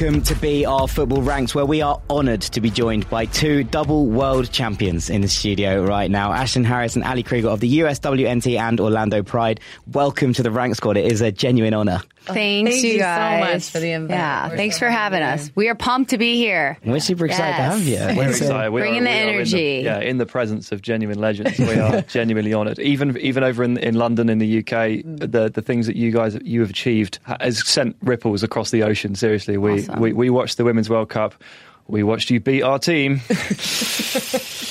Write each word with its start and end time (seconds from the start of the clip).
welcome 0.00 0.22
to 0.22 0.34
BR 0.36 0.86
Football 0.86 1.22
Ranks, 1.22 1.56
where 1.56 1.66
we 1.66 1.82
are 1.82 2.00
honoured 2.08 2.42
to 2.42 2.60
be 2.60 2.70
joined 2.70 3.10
by 3.10 3.24
two 3.24 3.64
double 3.64 4.06
world 4.06 4.48
champions 4.52 5.10
in 5.10 5.22
the 5.22 5.28
studio 5.28 5.84
right 5.84 6.08
now. 6.08 6.30
Ashlyn 6.30 6.64
Harris 6.64 6.94
and 6.94 7.04
Ali 7.04 7.24
Krieger 7.24 7.48
of 7.48 7.58
the 7.58 7.80
USWNT 7.80 8.56
and 8.56 8.78
Orlando 8.78 9.24
Pride. 9.24 9.58
Welcome 9.88 10.34
to 10.34 10.42
the 10.44 10.52
Rank 10.52 10.76
Squad. 10.76 10.98
It 10.98 11.10
is 11.10 11.20
a 11.20 11.32
genuine 11.32 11.74
honour. 11.74 12.00
Oh, 12.30 12.34
thanks, 12.34 12.70
Thank 12.72 12.84
you 12.84 12.90
you 12.94 12.98
so 13.00 13.06
much 13.40 13.70
for 13.70 13.80
the 13.80 13.92
invite. 13.92 14.16
Yeah, 14.16 14.48
We're 14.50 14.56
thanks 14.56 14.76
so 14.76 14.80
for 14.86 14.90
having 14.90 15.22
us. 15.22 15.44
here. 15.46 15.52
We 15.54 15.68
are 15.68 15.74
pumped 15.74 16.10
to 16.10 16.18
be 16.18 16.36
here. 16.36 16.78
We're 16.84 17.00
super 17.00 17.26
excited 17.26 17.56
to 17.56 17.62
have 17.62 17.82
you. 17.82 17.98
We're 18.18 18.32
So- 18.32 18.44
excited. 18.44 18.70
We 18.72 18.80
Bringing 18.80 19.02
are, 19.02 19.04
the 19.04 19.10
we 19.10 19.16
are 19.16 19.22
in 19.22 19.34
energy. 19.34 19.80
yeah, 19.84 20.00
in 20.00 20.18
the 20.18 20.26
presence 20.26 20.72
of 20.72 20.82
genuine 20.82 21.18
legends, 21.18 21.58
we 21.58 21.74
are 21.78 22.02
genuinely 22.08 22.52
honoured. 22.54 22.78
Even 22.78 23.16
even 23.18 23.42
over 23.44 23.62
in, 23.64 23.76
in 23.78 23.94
London, 23.94 24.28
in 24.28 24.38
the 24.38 24.58
UK, 24.58 25.02
the 25.04 25.50
the 25.52 25.62
things 25.62 25.86
that 25.86 25.96
you 25.96 26.10
guys 26.10 26.38
you 26.44 26.60
have 26.60 26.70
achieved 26.70 27.18
has 27.40 27.66
sent 27.66 27.96
ripples 28.02 28.42
across 28.42 28.70
the 28.70 28.82
ocean. 28.82 29.14
Seriously, 29.14 29.56
we 29.56 29.82
Awesome. 29.82 30.00
we, 30.00 30.12
we 30.12 30.30
watched 30.30 30.56
the 30.56 30.64
Women's 30.64 30.88
World 30.90 31.08
Cup. 31.08 31.34
We 31.90 32.02
watched 32.02 32.30
you 32.30 32.38
beat 32.38 32.62
our 32.62 32.78
team, 32.78 33.22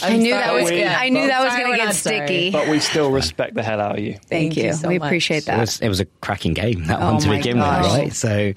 I 0.04 0.18
knew 0.18 0.32
that 0.32 0.50
sorry. 0.50 0.62
was. 0.62 0.72
Yeah. 0.72 0.98
I 1.00 1.10
knew 1.10 1.26
that 1.26 1.44
was 1.44 1.54
going 1.56 1.72
to 1.72 1.78
get 1.78 1.86
not 1.86 1.96
sorry. 1.96 2.18
sticky. 2.28 2.52
but 2.52 2.68
we 2.68 2.80
still 2.80 3.10
respect 3.10 3.56
the 3.56 3.64
hell 3.64 3.82
out 3.82 3.98
of 3.98 4.04
you. 4.04 4.14
Thank, 4.14 4.28
Thank 4.30 4.58
you. 4.58 4.64
you 4.66 4.74
so 4.74 4.88
we 4.88 5.00
much. 5.00 5.08
appreciate 5.08 5.38
It 5.40 5.46
that. 5.48 5.60
was, 5.60 5.80
it 5.82 5.90
was 5.90 6.00
a 6.00 6.06
cracking 6.22 6.54
game, 6.54 6.86
that 6.86 7.02
Oh 7.02 7.14
one 7.14 7.22
to 7.22 7.28
my 7.28 7.38
begin 7.38 7.58
with, 7.58 7.66
right? 7.66 8.14
So, 8.14 8.30
I 8.30 8.54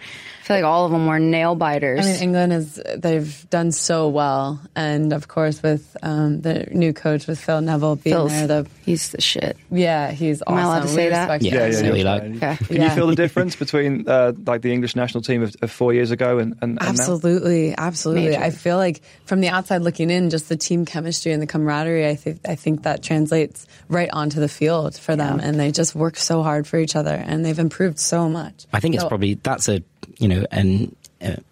feel 0.50 0.56
like 0.59 0.64
all 0.72 0.84
of 0.86 0.92
them 0.92 1.06
were 1.06 1.18
nail 1.18 1.54
biters. 1.54 2.06
I 2.06 2.12
mean, 2.12 2.22
England 2.22 2.52
is 2.52 2.83
they've 2.97 3.47
done 3.50 3.72
so 3.72 4.08
well, 4.08 4.61
and 4.75 5.12
of 5.12 5.28
course 5.28 5.62
with 5.62 5.97
um, 6.02 6.41
the 6.41 6.66
new 6.72 6.92
coach 6.92 7.27
with 7.27 7.38
Phil 7.41 7.61
Neville 7.61 7.97
being 7.97 8.16
Phil's- 8.16 8.33
there, 8.33 8.47
the 8.47 8.66
he's 8.84 9.10
the 9.10 9.20
shit. 9.20 9.56
yeah, 9.70 10.10
he's 10.10 10.42
Awesome. 10.42 10.58
Am 10.58 10.58
I 10.58 10.62
allowed 10.66 10.80
to 10.80 10.86
We 10.88 10.94
say 10.94 11.08
that? 11.10 11.20
respect 11.30 11.44
Yeah, 11.44 11.55
yeah, 11.55 11.60
absolutely, 11.66 12.00
you're 12.00 12.08
like- 12.08 12.22
Okay. 12.22 12.56
Can 12.66 12.77
Yeah. 12.77 12.84
you 12.84 12.91
feel 12.91 13.06
the 13.06 13.14
difference 13.14 13.56
between 13.56 14.08
uh, 14.08 14.33
like 14.47 14.62
the 14.62 14.72
English 14.72 14.97
national 14.97 15.22
team 15.22 15.42
of, 15.42 15.55
of 15.62 15.70
four 15.70 15.94
years 15.94 16.10
ago 16.10 16.38
and, 16.38 16.53
and, 16.60 16.62
and 16.62 16.78
now? 16.80 16.88
Absolutely, 16.88 17.75
absolutely. 17.77 18.30
Major. 18.30 18.42
I 18.42 18.50
feel 18.50 18.77
like 18.77 19.03
from 19.27 19.41
the 19.41 19.48
outside 19.48 19.82
looking 19.82 20.10
in, 20.10 20.30
just 20.30 20.48
the 20.48 20.56
team 20.56 20.84
chemistry 20.84 21.32
and 21.32 21.41
the 21.42 21.47
camaraderie. 21.47 22.08
I 22.08 22.16
think 22.16 22.41
I 22.48 22.55
think 22.56 22.82
that 22.82 23.03
translates 23.03 23.66
right 23.88 24.10
onto 24.12 24.41
the 24.41 24.48
field 24.48 24.97
for 24.98 25.14
them, 25.16 25.41
and 25.41 25.58
they 25.60 25.70
just 25.70 25.94
work 25.94 26.16
so 26.16 26.42
hard 26.42 26.66
for 26.66 26.78
each 26.78 26.97
other, 26.97 27.14
and 27.14 27.44
they've 27.44 27.58
improved 27.58 27.98
so 27.98 28.28
much. 28.28 28.66
I 28.72 28.80
think 28.80 28.94
it's 28.94 29.05
probably 29.05 29.34
that's 29.34 29.69
a 29.69 29.82
you 30.19 30.28
know 30.28 30.44
an 30.50 30.94
uh, 31.00 31.00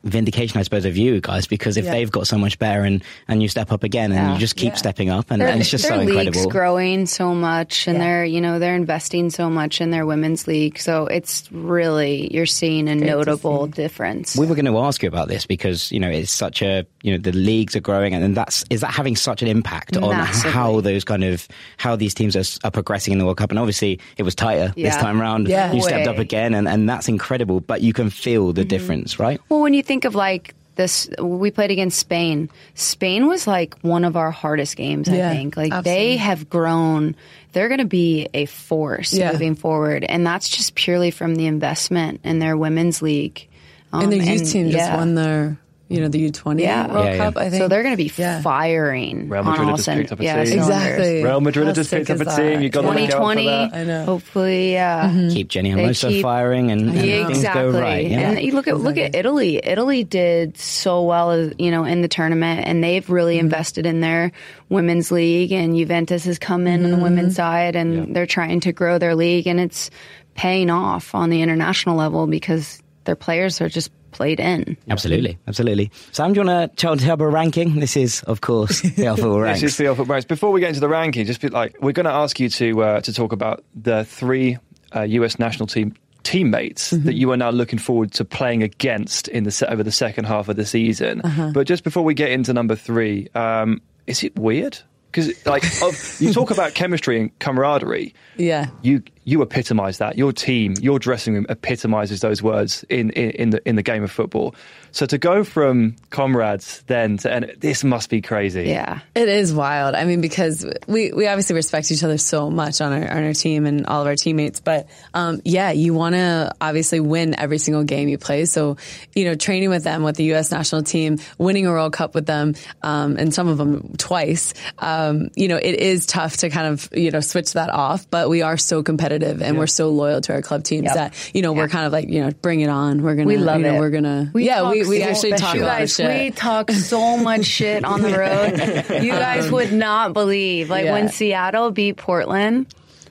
vindication, 0.05 0.59
I 0.59 0.63
suppose, 0.63 0.85
of 0.85 0.97
you 0.97 1.21
guys 1.21 1.47
because 1.47 1.77
if 1.77 1.85
Yeah. 1.85 1.91
they've 1.93 2.11
got 2.11 2.27
so 2.27 2.39
much 2.39 2.59
better 2.59 2.83
and 2.85 3.03
and 3.29 3.43
you 3.43 3.49
step 3.49 3.71
up 3.73 3.85
again 3.85 4.13
and 4.13 4.21
Yeah. 4.29 4.33
you 4.35 4.39
just 4.41 4.57
keep 4.57 4.73
Yeah. 4.73 4.77
stepping 4.77 5.11
up 5.11 5.31
and, 5.31 5.41
Their, 5.43 5.49
and 5.49 5.61
it's 5.61 5.71
just 5.71 5.85
their 5.89 5.99
so 5.99 6.05
league's 6.05 6.27
incredible. 6.29 6.51
growing 6.51 7.07
so 7.07 7.35
much, 7.35 7.87
and 7.87 7.99
Yeah. 7.99 8.05
they're 8.05 8.25
you 8.25 8.41
know 8.41 8.59
they're 8.59 8.75
investing 8.77 9.31
so 9.31 9.51
much 9.51 9.81
in 9.81 9.91
their 9.91 10.07
women's 10.07 10.47
league. 10.47 10.79
So 10.79 11.07
it's 11.07 11.49
really 11.53 12.33
you're 12.33 12.47
seeing 12.47 12.89
a 12.89 12.97
to 12.97 13.05
notable 13.05 13.67
see. 13.67 13.73
difference. 13.73 14.37
We 14.37 14.47
were 14.47 14.55
going 14.55 14.65
to 14.73 14.79
ask 14.79 15.03
you 15.03 15.09
about 15.09 15.29
this 15.29 15.45
because 15.47 15.93
you 15.93 16.01
know 16.01 16.09
it's 16.09 16.33
such 16.33 16.63
a 16.63 16.87
you 17.03 17.13
know 17.13 17.19
the 17.19 17.33
leagues 17.33 17.77
are 17.77 17.81
growing 17.81 18.15
and, 18.15 18.25
and 18.25 18.37
that's 18.37 18.65
is 18.71 18.81
that 18.81 18.91
having 18.93 19.17
such 19.17 19.43
an 19.43 19.49
impact 19.49 19.97
on 19.97 20.11
Massively. 20.11 20.51
how 20.53 20.81
those 20.81 21.05
kind 21.05 21.25
of 21.25 21.47
how 21.77 21.95
these 21.97 22.15
teams 22.15 22.35
are, 22.37 22.45
are 22.67 22.71
progressing 22.71 23.13
in 23.13 23.19
the 23.19 23.25
World 23.25 23.37
Cup 23.39 23.51
and 23.51 23.59
obviously 23.59 23.99
it 24.17 24.23
was 24.23 24.35
tighter 24.35 24.73
this 24.77 24.97
time 24.97 25.21
round. 25.21 25.49
Yeah. 25.49 25.73
You 25.73 25.83
stepped 25.83 26.07
up 26.07 26.19
again 26.19 26.55
and, 26.55 26.67
and 26.69 26.89
that's 26.89 27.09
incredible. 27.09 27.61
But 27.61 27.83
you 27.83 27.93
can 27.93 28.09
feel 28.11 28.39
Mm-hmm. 28.39 28.53
the 28.53 28.65
difference, 28.65 29.19
right? 29.19 29.41
Well, 29.49 29.58
when 29.61 29.75
you 29.75 29.83
think 29.83 30.05
of 30.05 30.15
like 30.15 30.55
this, 30.77 31.11
we 31.21 31.51
played 31.51 31.71
against 31.71 31.99
Spain. 31.99 32.49
Spain 32.75 33.27
was 33.27 33.47
like 33.47 33.77
one 33.81 34.05
of 34.05 34.17
our 34.17 34.31
hardest 34.31 34.77
games, 34.77 35.09
I 35.09 35.17
think. 35.35 35.57
Like 35.57 35.73
absolutely. 35.73 36.07
they 36.07 36.17
have 36.17 36.49
grown, 36.49 37.17
they're 37.53 37.69
going 37.69 37.81
to 37.81 37.85
be 37.85 38.29
a 38.33 38.47
force 38.47 39.13
Yeah. 39.13 39.33
moving 39.33 39.55
forward. 39.57 40.05
And 40.05 40.27
that's 40.27 40.49
just 40.49 40.75
purely 40.75 41.11
from 41.11 41.35
the 41.35 41.47
investment 41.47 42.21
in 42.25 42.39
their 42.39 42.57
women's 42.57 43.03
league. 43.03 43.47
Um, 43.93 44.05
and 44.05 44.13
the 44.13 44.19
youth 44.19 44.51
team 44.51 44.71
just 44.71 44.77
yeah. 44.79 44.97
won 44.97 45.15
their, 45.15 45.59
you 45.89 46.01
know, 46.01 46.09
the 46.09 46.19
U 46.19 46.31
twenty 46.31 46.63
Yeah. 46.65 46.93
World 46.93 47.05
Yeah, 47.07 47.13
yeah. 47.13 47.17
Cup. 47.19 47.37
I 47.39 47.51
think 47.51 47.63
So 47.63 47.69
they're 47.69 47.83
going 47.83 47.95
to 47.97 48.03
be 48.03 48.13
Yeah. 48.17 48.43
firing 48.43 49.29
Real 49.29 49.41
on 49.41 49.47
Madrid 49.47 49.69
all 49.69 49.75
just 49.77 49.85
cylinders. 49.87 50.05
picked 50.11 50.13
up 50.13 50.21
a 50.21 50.25
yeah, 50.25 50.45
team. 50.45 50.59
Exactly. 50.59 51.25
Real 51.25 51.41
Madrid 51.41 51.67
How 51.67 51.73
just 51.73 51.91
picked 51.91 52.11
up 52.11 52.21
a 52.21 52.25
team. 52.27 52.61
You 52.61 52.69
got 52.69 52.83
to 52.83 52.89
look 52.89 52.97
out 52.97 53.03
for 53.05 53.11
2020, 53.35 53.47
that. 53.47 53.75
I 53.75 53.85
know. 53.85 54.05
hopefully, 54.05 54.73
yeah. 54.73 55.29
Keep 55.33 55.49
Jenny 55.49 55.73
They 55.73 55.83
Hermoso 55.83 56.09
keep- 56.09 56.23
firing 56.23 56.71
and, 56.71 56.91
and 56.91 56.95
Yeah, 57.07 57.27
things 57.27 57.39
exactly. 57.39 57.73
go 57.73 57.81
right. 57.81 58.07
Yeah. 58.11 58.31
And 58.33 58.41
you 58.43 58.53
look 58.53 58.69
at 58.69 58.79
look 58.79 58.99
at 58.99 59.15
Italy. 59.15 59.61
Italy 59.65 60.05
did 60.05 60.59
so 60.59 61.03
well, 61.05 61.51
you 61.59 61.71
know, 61.71 61.85
in 61.85 62.03
the 62.03 62.09
tournament, 62.09 62.67
and 62.67 62.85
they've 62.85 63.09
really 63.09 63.37
Mm-hmm. 63.37 63.45
invested 63.47 63.87
in 63.87 64.01
their 64.01 64.33
women's 64.69 65.11
league. 65.11 65.53
And 65.53 65.75
Juventus 65.77 66.25
has 66.25 66.39
come 66.39 66.67
in 66.67 66.85
on 66.85 66.91
the 66.91 66.99
women's 66.99 67.33
Mm-hmm. 67.35 67.37
side, 67.37 67.77
and 67.77 68.15
they're 68.15 68.27
trying 68.27 68.61
to 68.61 68.73
grow 68.73 68.99
their 68.99 69.15
league, 69.15 69.47
and 69.47 69.59
it's 69.59 69.91
paying 70.35 70.71
off 70.71 71.15
on 71.15 71.31
the 71.31 71.43
international 71.43 71.97
level 71.97 72.27
because 72.27 72.81
their 73.05 73.17
players 73.17 73.61
are 73.61 73.69
just 73.69 73.91
played 74.19 74.41
in. 74.41 74.77
Absolutely, 74.91 75.39
absolutely. 75.47 75.91
Sam, 76.13 76.33
do 76.35 76.41
you 76.41 76.47
want 76.47 76.71
to 76.73 76.77
tell, 76.77 76.97
tell 76.97 77.15
about 77.15 77.33
ranking? 77.33 77.81
This 77.81 77.97
is, 77.97 78.23
of 78.25 78.41
course, 78.41 78.83
the 78.97 79.07
Alpha 79.07 79.31
Ranks. 79.31 79.61
This 79.63 79.71
is 79.73 79.77
the 79.79 79.87
Alpha 79.87 80.03
Ranks. 80.05 80.27
Before 80.27 80.51
we 80.53 80.61
get 80.61 80.69
into 80.71 80.81
the 80.81 80.89
ranking, 80.89 81.25
just 81.25 81.41
be 81.41 81.49
like 81.49 81.77
we're 81.81 81.93
going 81.93 82.05
to 82.07 82.13
ask 82.13 82.39
you 82.41 82.49
to 82.51 82.83
uh, 82.83 83.01
to 83.01 83.13
talk 83.13 83.33
about 83.33 83.65
the 83.75 84.05
three 84.05 84.59
uh, 84.95 85.03
US 85.03 85.39
national 85.39 85.67
team 85.69 85.95
teammates 86.25 86.93
Mm-hmm. 86.93 87.07
that 87.07 87.15
you 87.15 87.31
are 87.33 87.37
now 87.37 87.51
looking 87.51 87.79
forward 87.79 88.13
to 88.13 88.25
playing 88.25 88.63
against 88.63 89.29
in 89.29 89.45
the 89.45 89.51
se- 89.51 89.67
over 89.69 89.83
the 89.83 89.93
second 89.93 90.25
half 90.27 90.49
of 90.49 90.57
the 90.57 90.67
season. 90.67 91.21
Uh-huh. 91.23 91.53
But 91.55 91.67
just 91.67 91.85
before 91.85 92.03
we 92.05 92.13
get 92.15 92.31
into 92.31 92.53
number 92.53 92.75
three, 92.77 93.29
um, 93.35 93.81
is 94.07 94.23
it 94.25 94.37
weird? 94.39 94.79
Because 95.11 95.47
like 95.47 95.65
of, 95.83 95.95
you 96.21 96.33
talk 96.35 96.51
about 96.51 96.75
chemistry 96.75 97.19
and 97.21 97.39
camaraderie, 97.39 98.13
Yeah. 98.37 98.67
you 98.83 99.03
you 99.29 99.43
epitomise 99.43 99.99
that. 99.99 100.17
Your 100.17 100.33
team, 100.33 100.75
your 100.81 100.99
dressing 100.99 101.35
room 101.35 101.45
epitomises 101.51 102.21
those 102.21 102.43
words 102.43 102.83
in, 102.89 103.11
in, 103.11 103.31
in 103.33 103.51
the 103.51 103.69
in 103.69 103.77
the 103.77 103.83
game 103.83 104.03
of 104.03 104.11
football. 104.11 104.55
So 104.91 105.05
to 105.05 105.19
go 105.19 105.45
from 105.45 105.97
comrades 106.09 106.83
then 106.87 107.19
to 107.19 107.31
and 107.31 107.53
this 107.59 107.85
must 107.85 108.09
be 108.09 108.23
crazy. 108.23 108.63
Yeah. 108.63 109.01
It 109.15 109.29
is 109.29 109.53
wild. 109.53 109.95
I 109.95 110.07
mean, 110.07 110.23
because 110.23 110.65
we, 110.87 111.13
we 111.13 111.27
obviously 111.27 111.57
respect 111.57 111.91
each 111.91 112.03
other 112.03 112.17
so 112.17 112.51
much 112.51 112.81
on 112.81 112.95
our 112.95 113.11
on 113.11 113.25
our 113.25 113.35
team 113.35 113.67
and 113.67 113.87
all 113.87 114.01
of 114.01 114.07
our 114.07 114.17
teammates. 114.17 114.61
But 114.61 114.89
um, 115.13 115.43
yeah, 115.45 115.73
you 115.73 115.93
want 115.93 116.15
to 116.15 116.55
obviously 116.59 117.01
win 117.01 117.39
every 117.39 117.59
single 117.59 117.85
game 117.85 118.09
you 118.09 118.17
play. 118.17 118.47
So 118.47 118.79
you 119.15 119.27
know, 119.27 119.35
training 119.35 119.69
with 119.69 119.85
them 119.85 120.05
with 120.05 120.17
the 120.17 120.25
U.S. 120.25 120.51
national 120.51 120.85
team, 120.85 121.19
winning 121.37 121.67
a 121.67 121.71
World 121.71 121.93
Cup 121.93 122.15
with 122.15 122.25
them, 122.25 122.55
um, 122.83 123.19
and 123.19 123.35
some 123.35 123.49
of 123.49 123.59
them 123.59 123.95
twice. 123.99 124.55
Um, 124.79 125.29
you 125.37 125.49
know, 125.49 125.57
it 125.57 125.75
is 125.75 126.07
tough 126.07 126.39
to 126.39 126.49
kind 126.49 126.73
of 126.73 126.89
you 126.95 127.11
know 127.11 127.21
switch 127.21 127.53
that 127.53 127.69
off. 127.69 128.09
But 128.09 128.31
we 128.31 128.41
are 128.41 128.57
so 128.57 128.83
competitive 128.83 129.18
and 129.23 129.59
we're 129.59 129.67
so 129.67 129.91
loyal 129.91 130.21
to 130.23 130.33
our 130.33 130.43
club 130.43 130.65
teams 130.65 130.85
Yep. 130.87 130.95
that 130.95 131.31
you 131.35 131.43
know 131.43 131.53
we're 131.53 131.69
kind 131.69 131.87
of 131.87 131.93
like 131.93 132.09
you 132.09 132.21
know 132.25 132.31
bring 132.43 132.61
it 132.61 132.69
on. 132.69 133.03
We're 133.03 133.15
gonna 133.15 133.27
We 133.27 133.37
love 133.37 133.59
you 133.61 133.67
know, 133.67 133.75
it. 133.77 133.79
We're 133.81 133.91
gonna 133.91 134.31
We 134.33 134.45
yeah 134.47 134.71
we, 134.71 134.85
we 134.87 135.01
so- 135.01 135.09
actually 135.09 135.33
talk 135.33 135.55
you 135.55 135.63
a 135.63 135.67
lot 135.67 135.73
of 135.75 135.79
guys, 135.81 135.95
shit. 135.95 136.21
We 136.23 136.31
talk 136.31 136.71
so 136.71 137.17
much 137.17 137.45
shit 137.59 137.85
on 137.85 138.03
the 138.03 138.11
road. 138.17 139.03
You 139.03 139.13
guys 139.13 139.51
would 139.53 139.73
not 139.73 140.13
believe. 140.13 140.71
Like 140.71 140.85
Yeah. 140.85 140.93
when 140.93 141.09
Seattle 141.09 141.71
beat 141.71 141.97
Portland 141.97 142.67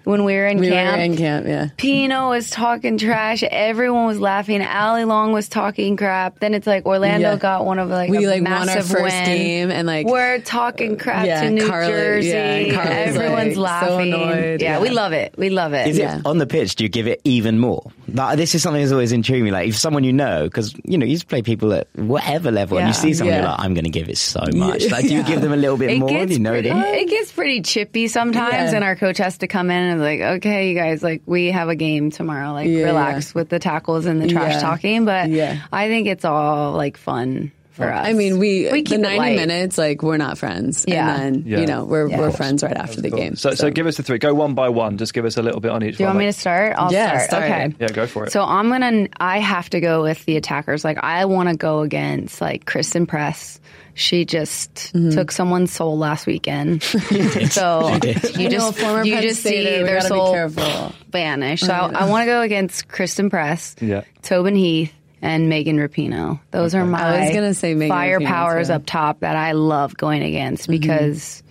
when 0.07 0.23
we 0.23 0.33
were 0.35 0.47
in 0.47 0.57
we 0.59 0.69
camp. 0.69 0.97
were 0.97 1.03
in 1.03 1.17
camp. 1.17 1.45
Yeah. 1.47 1.67
Pinoe 1.77 2.29
was 2.29 2.49
talking 2.49 2.97
trash. 2.97 3.43
Everyone 3.43 4.05
was 4.07 4.19
laughing. 4.19 4.61
Allie 4.61 5.03
Long 5.05 5.33
was 5.33 5.49
talking 5.49 5.97
crap. 5.97 6.39
Then 6.39 6.53
it's 6.53 6.65
like 6.65 6.85
Orlando 6.85 7.31
Yeah. 7.31 7.35
got 7.35 7.65
one 7.65 7.77
of 7.77 7.89
like 7.89 8.09
We, 8.09 8.25
a 8.25 8.29
like, 8.29 8.41
won 8.43 8.53
our 8.53 8.65
massive 8.65 8.87
first 8.87 9.03
win. 9.03 9.25
game 9.25 9.71
and, 9.71 9.85
like- 9.85 10.07
we're 10.07 10.39
talking 10.39 10.97
crap 10.97 11.25
Yeah, 11.25 11.41
to 11.41 11.49
New 11.49 11.67
Carly- 11.67 11.91
Jersey. 11.91 12.27
yeah, 12.29 12.79
Everyone's 13.07 13.57
like, 13.57 13.83
so 13.83 13.89
laughing. 13.95 14.13
annoyed, 14.13 14.61
yeah, 14.61 14.75
yeah. 14.75 14.79
we 14.79 14.89
love 14.89 15.11
it. 15.13 15.35
We 15.37 15.49
love 15.49 15.73
it. 15.73 15.87
Is 15.87 15.97
Yeah. 15.97 16.17
it 16.19 16.25
on 16.25 16.37
the 16.37 16.47
pitch? 16.47 16.75
Do 16.75 16.83
you 16.85 16.89
give 16.89 17.07
it 17.07 17.19
even 17.23 17.59
more? 17.59 17.83
Like, 18.07 18.37
this 18.37 18.55
is 18.55 18.63
something 18.63 18.81
that's 18.81 18.93
always 18.93 19.11
intrigued 19.11 19.43
me. 19.43 19.51
Like 19.51 19.67
if 19.67 19.77
someone 19.77 20.03
you 20.05 20.13
know, 20.13 20.45
because 20.45 20.73
you 20.85 20.97
know 20.97 21.05
you 21.05 21.15
just 21.15 21.27
play 21.27 21.41
people 21.41 21.73
at 21.73 21.87
whatever 21.95 22.51
level, 22.51 22.77
and 22.77 22.87
you 22.87 22.93
see 22.93 23.13
someone, 23.13 23.33
Yeah. 23.33 23.41
you're 23.41 23.49
like, 23.49 23.59
I'm 23.59 23.73
going 23.73 23.83
to 23.83 23.89
give 23.89 24.07
it 24.07 24.17
so 24.17 24.39
much. 24.53 24.89
Like, 24.89 25.05
do 25.07 25.13
you 25.13 25.23
give 25.31 25.41
them 25.41 25.51
a 25.51 25.57
little 25.57 25.75
bit 25.77 25.89
it 25.91 25.99
more? 25.99 26.07
gets 26.09 26.31
you 26.31 26.39
know 26.39 26.51
pretty, 26.51 26.69
them? 26.69 26.81
it 26.81 27.09
gets 27.09 27.31
pretty 27.33 27.61
chippy 27.61 28.07
sometimes, 28.07 28.71
Yeah. 28.71 28.75
and 28.75 28.83
our 28.85 28.95
coach 28.95 29.17
has 29.17 29.39
to 29.39 29.47
come 29.47 29.69
in 29.69 29.83
and 29.83 29.96
be 29.97 30.03
like, 30.03 30.21
"Okay, 30.37 30.69
you 30.69 30.75
guys, 30.75 31.03
like 31.03 31.21
we 31.25 31.51
have 31.51 31.69
a 31.69 31.75
game 31.75 32.11
tomorrow. 32.11 32.51
Like 32.53 32.67
Yeah, 32.69 32.83
relax 32.85 33.33
with 33.35 33.49
the 33.49 33.59
tackles 33.59 34.05
and 34.05 34.21
the 34.21 34.27
trash 34.27 34.53
Yeah. 34.53 34.59
talking." 34.61 35.05
But 35.05 35.29
Yeah. 35.29 35.57
I 35.71 35.87
think 35.87 36.07
it's 36.07 36.25
all 36.25 36.73
like 36.73 36.97
fun 36.97 37.51
for 37.77 37.91
us. 37.91 38.05
I 38.05 38.11
mean, 38.13 38.37
we, 38.39 38.69
we 38.71 38.81
keep 38.81 38.89
the 38.89 38.97
90 38.97 39.35
minutes, 39.37 39.77
like 39.77 40.01
we're 40.03 40.17
not 40.17 40.37
friends. 40.37 40.83
Yeah. 40.87 41.09
And 41.21 41.35
then, 41.37 41.43
Yeah. 41.45 41.59
you 41.59 41.65
know, 41.67 41.85
we're, 41.85 42.09
Yeah. 42.09 42.19
we're 42.19 42.31
friends 42.31 42.63
right 42.63 42.75
after 42.75 42.99
the 42.99 43.09
game. 43.09 43.35
So, 43.37 43.51
so 43.53 43.69
give 43.71 43.87
us 43.87 43.95
the 43.97 44.03
three. 44.03 44.17
Go 44.17 44.33
one 44.33 44.53
by 44.53 44.67
one. 44.69 44.97
Just 44.97 45.13
give 45.13 45.23
us 45.23 45.37
a 45.37 45.41
little 45.41 45.61
bit 45.61 45.71
on 45.71 45.81
each 45.83 45.97
Do 45.97 46.03
you 46.03 46.07
one. 46.07 46.15
want 46.17 46.25
me 46.25 46.31
to 46.31 46.37
start? 46.37 46.73
I'll 46.77 46.91
Yeah, 46.91 47.19
start. 47.19 47.29
start. 47.29 47.43
Okay. 47.45 47.75
Yeah, 47.79 47.87
go 47.87 48.05
for 48.07 48.25
it. 48.25 48.31
So 48.33 48.43
I'm 48.43 48.69
gonna. 48.69 49.07
I 49.19 49.39
have 49.39 49.69
to 49.69 49.79
go 49.79 50.03
with 50.03 50.25
the 50.25 50.35
attackers. 50.37 50.83
Like 50.83 50.97
I 51.01 51.23
want 51.25 51.47
to 51.49 51.55
go 51.55 51.81
against 51.81 52.41
like 52.41 52.65
Christen 52.65 53.05
Press. 53.05 53.59
She 53.93 54.25
just 54.25 54.73
Mm-hmm. 54.93 55.09
took 55.09 55.31
someone's 55.31 55.71
soul 55.71 55.97
last 55.97 56.27
weekend. 56.27 56.83
so 57.49 57.87
you 57.89 57.95
I 57.95 58.43
know, 58.43 58.49
just 58.49 58.77
former 58.79 59.03
you 59.03 59.21
just 59.21 59.41
see 59.41 59.49
Stater, 59.63 59.77
we 59.79 59.83
their 59.83 60.01
soul 60.01 60.31
careful. 60.33 60.93
vanish. 61.09 61.61
So 61.61 61.73
I, 61.73 61.89
I 62.03 62.09
want 62.09 62.21
to 62.23 62.25
go 62.27 62.41
against 62.41 62.87
Christen 62.87 63.29
Press, 63.29 63.75
Yeah. 63.81 64.01
Tobin 64.21 64.55
Heath, 64.55 64.93
and 65.21 65.49
Megan 65.49 65.77
Rapinoe. 65.77 66.39
Those 66.51 66.75
are 66.75 66.85
my 66.85 67.01
I 67.01 67.25
was 67.25 67.33
gonna 67.35 67.53
say 67.53 67.73
Megan 67.73 67.95
Rapinoe, 67.97 68.27
firepowers 68.27 68.67
too. 68.67 68.73
up 68.73 68.85
top 68.85 69.19
that 69.21 69.35
I 69.35 69.53
love 69.53 69.95
going 69.97 70.23
against 70.23 70.63
Mm-hmm. 70.63 70.71
because 70.81 71.43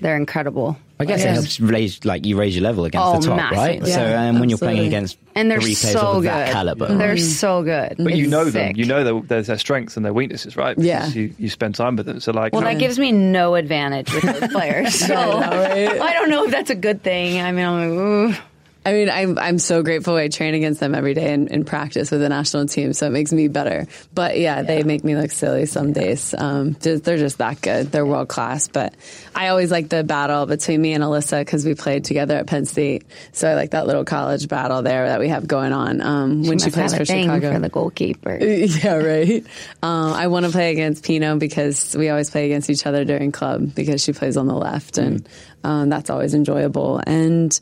they're 0.00 0.16
incredible. 0.16 0.76
I 0.98 1.06
guess 1.06 1.20
Yeah. 1.22 1.30
it 1.30 1.34
helps 1.34 1.58
raise 1.60 2.04
like 2.04 2.26
you 2.26 2.38
raise 2.38 2.54
your 2.54 2.62
level 2.62 2.84
against 2.84 3.06
Oh, 3.06 3.18
the 3.20 3.26
top, 3.28 3.52
right? 3.52 3.80
massively. 3.80 3.90
So 3.90 4.00
Yeah, 4.06 4.28
um, 4.28 4.38
when 4.38 4.50
you're 4.50 4.58
playing 4.58 4.86
against 4.86 5.16
And 5.34 5.50
they're 5.50 5.58
three 5.58 5.74
players 5.74 5.94
so 5.98 6.00
of 6.08 6.16
good. 6.22 6.24
that 6.30 6.52
caliber, 6.52 6.94
They're 6.94 7.16
so 7.16 7.62
good. 7.62 7.94
But 7.98 8.14
you 8.16 8.24
It's 8.24 8.30
know 8.30 8.44
them. 8.44 8.76
You 8.76 8.84
know 8.84 9.02
their, 9.04 9.20
their, 9.22 9.42
their 9.42 9.58
strengths 9.58 9.96
and 9.96 10.04
their 10.04 10.12
weaknesses, 10.12 10.58
right? 10.58 10.76
Yeah. 10.78 11.06
You, 11.08 11.34
you 11.38 11.48
spend 11.48 11.74
time 11.74 11.96
with 11.96 12.04
them. 12.04 12.20
So 12.20 12.32
like, 12.32 12.52
Well, 12.52 12.60
how- 12.60 12.68
that 12.68 12.78
gives 12.78 12.98
me 12.98 13.12
no 13.12 13.54
advantage 13.54 14.12
with 14.12 14.24
those 14.24 14.50
players. 14.52 14.94
So 15.06 15.14
right? 15.14 16.00
I 16.02 16.12
don't 16.12 16.28
know 16.28 16.44
if 16.44 16.50
that's 16.50 16.68
a 16.70 16.74
good 16.74 17.02
thing. 17.02 17.40
I 17.40 17.50
mean, 17.52 17.64
I'm 17.64 17.80
like, 17.80 18.34
ooh. 18.36 18.42
I 18.84 18.92
mean, 18.92 19.10
I'm 19.10 19.38
I'm 19.38 19.58
so 19.58 19.82
grateful. 19.82 20.14
I 20.14 20.28
train 20.28 20.54
against 20.54 20.80
them 20.80 20.94
every 20.94 21.12
day 21.12 21.34
in, 21.34 21.48
in 21.48 21.64
practice 21.66 22.10
with 22.10 22.22
the 22.22 22.30
national 22.30 22.66
team, 22.66 22.94
so 22.94 23.06
it 23.06 23.10
makes 23.10 23.30
me 23.30 23.48
better. 23.48 23.86
But 24.14 24.38
yeah, 24.38 24.62
they 24.62 24.82
make 24.84 25.04
me 25.04 25.16
look 25.16 25.32
silly 25.32 25.66
some 25.66 25.92
days. 25.92 26.34
Um, 26.36 26.76
just, 26.80 27.04
they're 27.04 27.18
just 27.18 27.38
that 27.38 27.60
good. 27.60 27.92
They're 27.92 28.06
world 28.06 28.28
class. 28.28 28.68
But 28.68 28.94
I 29.34 29.48
always 29.48 29.70
like 29.70 29.90
the 29.90 30.02
battle 30.02 30.46
between 30.46 30.80
me 30.80 30.94
and 30.94 31.04
Alyssa 31.04 31.40
because 31.40 31.66
we 31.66 31.74
played 31.74 32.04
together 32.04 32.36
at 32.36 32.46
Penn 32.46 32.64
State. 32.64 33.04
So 33.32 33.50
I 33.50 33.54
like 33.54 33.72
that 33.72 33.86
little 33.86 34.06
college 34.06 34.48
battle 34.48 34.80
there 34.80 35.08
that 35.08 35.20
we 35.20 35.28
have 35.28 35.46
going 35.46 35.74
on 35.74 36.00
um, 36.00 36.42
when 36.44 36.58
she 36.58 36.70
plays 36.70 36.96
for 36.96 37.04
Chicago. 37.04 37.52
for 37.52 37.58
the 37.58 37.68
goalkeeper. 37.68 38.38
yeah, 38.40 38.94
right. 38.94 39.44
Um, 39.82 40.14
I 40.14 40.28
want 40.28 40.46
to 40.46 40.52
play 40.52 40.72
against 40.72 41.04
Pinoe 41.04 41.38
because 41.38 41.94
we 41.94 42.08
always 42.08 42.30
play 42.30 42.46
against 42.46 42.70
each 42.70 42.86
other 42.86 43.04
during 43.04 43.30
club 43.30 43.74
because 43.74 44.02
she 44.02 44.14
plays 44.14 44.38
on 44.38 44.46
the 44.46 44.54
left, 44.54 44.96
and 44.96 45.28
um, 45.64 45.90
that's 45.90 46.08
always 46.08 46.32
enjoyable. 46.32 47.02
And 47.06 47.58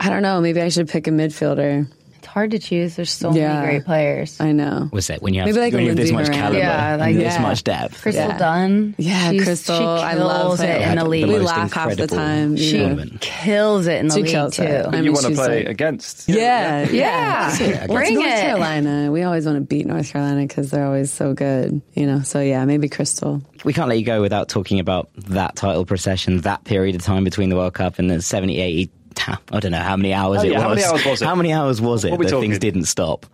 I 0.00 0.08
don't 0.08 0.22
know, 0.22 0.40
maybe 0.40 0.60
I 0.62 0.68
should 0.70 0.88
pick 0.88 1.06
a 1.06 1.10
midfielder. 1.10 1.86
It's 2.18 2.26
hard 2.26 2.50
to 2.50 2.58
choose. 2.58 2.96
There's 2.96 3.10
so 3.10 3.32
Yeah. 3.34 3.54
many 3.60 3.66
great 3.66 3.84
players. 3.86 4.38
I 4.40 4.52
know. 4.52 4.90
was 4.92 5.06
that 5.06 5.22
when 5.22 5.32
you 5.32 5.40
have, 5.40 5.48
Maybe 5.48 5.58
like 5.60 5.72
when 5.72 5.80
a 5.80 5.84
you 5.84 5.88
have 5.90 5.96
this 5.96 6.10
Lindsay 6.10 6.30
much 6.30 6.36
Horan. 6.36 6.40
caliber 6.52 6.58
Yeah, 6.58 6.96
like- 6.96 7.10
and 7.12 7.20
this 7.20 7.34
Yeah. 7.34 7.40
much 7.42 7.64
depth? 7.64 8.02
Crystal 8.02 8.28
Yeah. 8.28 8.38
Dunn. 8.38 8.94
Yeah, 8.98 9.30
She's- 9.30 9.44
Crystal. 9.44 9.78
She 9.78 9.82
I 10.04 10.14
love 10.14 10.58
her. 10.58 10.64
it 10.66 10.76
in 10.76 10.82
Had 10.82 10.98
the 10.98 11.02
the 11.04 11.08
league. 11.08 11.26
We 11.26 11.32
most 11.36 11.44
laugh 11.46 11.72
half 11.72 11.86
the 11.96 12.02
incredible 12.02 12.16
time. 12.16 12.56
She 12.58 12.76
Yeah. 12.76 12.80
tournament. 12.82 13.20
kills 13.22 13.86
it 13.86 13.96
in 14.00 14.08
the 14.08 14.14
She 14.14 14.22
league 14.22 14.30
kills 14.32 14.56
too. 14.56 14.62
it. 14.64 14.86
I 14.92 15.00
you 15.00 15.12
want 15.12 15.22
to 15.24 15.28
she's 15.30 15.38
play 15.38 15.56
like- 15.60 15.68
against. 15.68 16.28
Yeah, 16.28 16.86
Yeah, 16.90 17.56
Yeah, 17.58 17.86
bring 17.86 18.14
North 18.16 18.26
it. 18.26 18.40
Carolina. 18.42 19.10
We 19.10 19.22
always 19.22 19.46
want 19.46 19.56
to 19.56 19.62
beat 19.62 19.86
North 19.86 20.12
Carolina 20.12 20.42
because 20.42 20.70
they're 20.70 20.84
always 20.86 21.10
so 21.10 21.32
good, 21.32 21.80
you 21.94 22.06
know. 22.06 22.20
So 22.22 22.40
yeah, 22.40 22.64
maybe 22.66 22.88
Crystal. 22.90 23.40
we 23.64 23.72
can't 23.72 23.88
let 23.88 23.98
you 23.98 24.04
go 24.04 24.20
without 24.20 24.48
talking 24.50 24.78
about 24.78 25.08
that 25.28 25.56
title 25.56 25.86
procession, 25.86 26.42
that 26.42 26.64
period 26.64 26.96
of 26.96 27.02
time 27.02 27.24
between 27.24 27.48
the 27.48 27.56
World 27.56 27.72
Cup 27.74 27.98
and 27.98 28.10
the 28.10 28.20
70, 28.20 28.90
80, 29.28 29.38
I 29.52 29.60
don't 29.60 29.72
know 29.72 29.78
how 29.78 29.96
many 29.96 30.12
hours 30.12 30.40
Oh, 30.40 30.42
it 30.44 30.52
yeah, 30.52 30.66
was. 30.66 30.80
how 30.80 30.84
many 30.84 30.84
hours 30.84 31.04
was 31.04 31.22
it? 31.22 31.24
How 31.24 31.34
many 31.34 31.52
hours 31.52 31.80
was 31.80 32.04
it 32.04 32.10
What 32.10 32.20
we 32.20 32.26
that 32.26 32.40
things 32.40 32.58
didn't 32.58 32.84
stop? 32.84 33.26